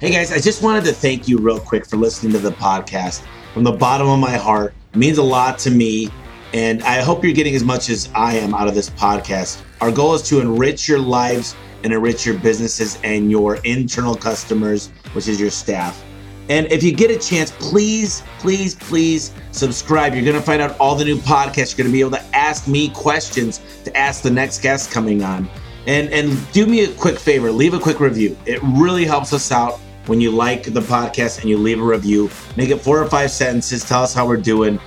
Hey 0.00 0.10
guys, 0.10 0.32
I 0.32 0.40
just 0.40 0.62
wanted 0.62 0.84
to 0.86 0.92
thank 0.92 1.28
you 1.28 1.38
real 1.38 1.60
quick 1.60 1.86
for 1.86 1.96
listening 1.96 2.32
to 2.32 2.40
the 2.40 2.50
podcast 2.50 3.24
from 3.52 3.62
the 3.62 3.72
bottom 3.72 4.08
of 4.08 4.18
my 4.18 4.36
heart. 4.36 4.74
It 4.94 4.98
means 4.98 5.18
a 5.18 5.22
lot 5.22 5.60
to 5.60 5.70
me. 5.70 6.08
And 6.52 6.82
I 6.82 7.02
hope 7.02 7.22
you're 7.22 7.32
getting 7.32 7.54
as 7.54 7.62
much 7.62 7.88
as 7.88 8.10
I 8.16 8.34
am 8.34 8.52
out 8.52 8.66
of 8.66 8.74
this 8.74 8.90
podcast. 8.90 9.62
Our 9.80 9.92
goal 9.92 10.14
is 10.14 10.22
to 10.22 10.40
enrich 10.40 10.88
your 10.88 10.98
lives 10.98 11.54
and 11.84 11.92
enrich 11.92 12.26
your 12.26 12.36
businesses 12.38 12.98
and 13.04 13.30
your 13.30 13.56
internal 13.64 14.16
customers, 14.16 14.88
which 15.12 15.28
is 15.28 15.38
your 15.40 15.50
staff. 15.50 16.02
And 16.48 16.66
if 16.70 16.82
you 16.82 16.92
get 16.92 17.10
a 17.10 17.18
chance, 17.18 17.52
please, 17.52 18.22
please, 18.38 18.74
please 18.74 19.32
subscribe. 19.52 20.14
You're 20.14 20.24
going 20.24 20.36
to 20.36 20.42
find 20.42 20.60
out 20.60 20.78
all 20.78 20.94
the 20.94 21.04
new 21.04 21.16
podcasts. 21.16 21.76
You're 21.76 21.84
going 21.84 21.90
to 21.90 21.92
be 21.92 22.00
able 22.00 22.10
to 22.12 22.36
ask 22.36 22.68
me 22.68 22.88
questions 22.90 23.60
to 23.84 23.96
ask 23.96 24.22
the 24.22 24.30
next 24.30 24.60
guest 24.60 24.90
coming 24.90 25.22
on. 25.22 25.48
And 25.86 26.08
and 26.12 26.52
do 26.52 26.66
me 26.66 26.84
a 26.84 26.92
quick 26.94 27.18
favor, 27.18 27.52
leave 27.52 27.74
a 27.74 27.78
quick 27.78 28.00
review. 28.00 28.36
It 28.46 28.58
really 28.62 29.04
helps 29.04 29.34
us 29.34 29.52
out 29.52 29.78
when 30.06 30.20
you 30.20 30.30
like 30.30 30.64
the 30.64 30.80
podcast 30.80 31.40
and 31.40 31.50
you 31.50 31.58
leave 31.58 31.80
a 31.80 31.84
review. 31.84 32.30
Make 32.56 32.70
it 32.70 32.78
four 32.78 33.02
or 33.02 33.08
five 33.08 33.30
sentences. 33.30 33.84
Tell 33.84 34.02
us 34.02 34.14
how 34.14 34.26
we're 34.26 34.38
doing. 34.38 34.80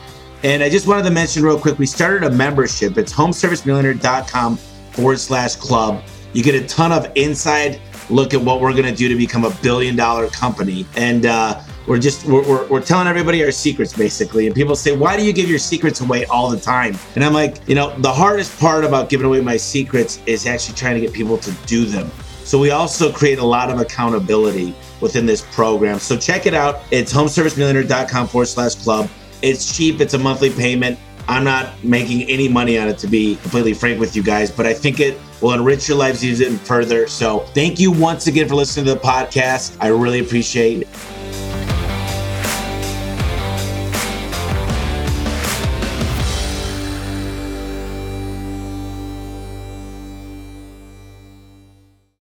And 0.43 0.63
I 0.63 0.69
just 0.69 0.87
wanted 0.87 1.03
to 1.03 1.11
mention 1.11 1.43
real 1.43 1.59
quick, 1.59 1.79
we 1.79 1.85
started 1.87 2.23
a 2.23 2.31
membership. 2.31 2.97
It's 2.97 3.13
homeservicemillionaire.com 3.13 4.57
forward 4.57 5.19
slash 5.19 5.55
club. 5.55 6.03
You 6.33 6.43
get 6.43 6.55
a 6.55 6.67
ton 6.67 6.91
of 6.91 7.11
inside 7.15 7.79
look 8.09 8.33
at 8.33 8.41
what 8.41 8.61
we're 8.61 8.71
going 8.71 8.85
to 8.85 8.95
do 8.95 9.09
to 9.09 9.15
become 9.15 9.43
a 9.43 9.49
billion 9.61 9.95
dollar 9.95 10.27
company. 10.29 10.85
And 10.95 11.25
uh, 11.25 11.61
we're 11.87 11.99
just 11.99 12.25
we're, 12.25 12.47
we're, 12.47 12.67
we're, 12.67 12.81
telling 12.81 13.07
everybody 13.07 13.43
our 13.43 13.51
secrets 13.51 13.93
basically. 13.93 14.45
And 14.45 14.55
people 14.55 14.75
say 14.75 14.95
why 14.95 15.17
do 15.17 15.25
you 15.25 15.33
give 15.33 15.49
your 15.49 15.59
secrets 15.59 16.01
away 16.01 16.25
all 16.25 16.49
the 16.49 16.59
time? 16.59 16.97
And 17.15 17.23
i'm 17.23 17.33
like 17.33 17.67
you 17.67 17.75
know 17.75 17.97
the 17.99 18.11
hardest 18.11 18.59
part 18.59 18.83
about 18.83 19.09
giving 19.09 19.25
away 19.25 19.41
my 19.41 19.57
secrets 19.57 20.21
is 20.25 20.45
actually 20.45 20.75
trying 20.75 20.95
to 20.95 21.01
get 21.01 21.13
people 21.13 21.37
to 21.39 21.51
do 21.65 21.85
them. 21.85 22.09
So 22.43 22.57
we 22.57 22.71
also 22.71 23.11
create 23.11 23.39
a 23.39 23.45
lot 23.45 23.69
of 23.69 23.79
accountability 23.79 24.73
within 25.01 25.25
this 25.25 25.41
program. 25.41 25.99
So 25.99 26.17
check 26.17 26.45
it 26.45 26.53
out. 26.53 26.79
It's 26.91 27.11
homeservicemillionaire.com 27.11 28.27
forward 28.27 28.45
slash 28.45 28.75
club. 28.75 29.09
It's 29.41 29.75
cheap. 29.75 29.99
It's 29.99 30.13
a 30.13 30.17
monthly 30.17 30.49
payment 30.49 30.97
i'm 31.27 31.43
not 31.43 31.81
making 31.83 32.23
any 32.23 32.47
money 32.47 32.77
on 32.77 32.87
it 32.87 32.97
to 32.97 33.07
be 33.07 33.35
completely 33.37 33.73
frank 33.73 33.99
with 33.99 34.15
you 34.15 34.23
guys 34.23 34.51
but 34.51 34.65
i 34.65 34.73
think 34.73 34.99
it 34.99 35.17
will 35.41 35.53
enrich 35.53 35.87
your 35.87 35.97
lives 35.97 36.23
even 36.23 36.57
further. 36.59 37.07
So 37.07 37.39
thank 37.53 37.79
you 37.79 37.91
once 37.91 38.27
again 38.27 38.47
for 38.47 38.55
listening 38.55 38.85
to 38.87 38.95
the 38.95 38.99
podcast. 38.99 39.77
I 39.79 39.87
really 39.87 40.19
appreciate 40.19 40.81
it 40.81 40.87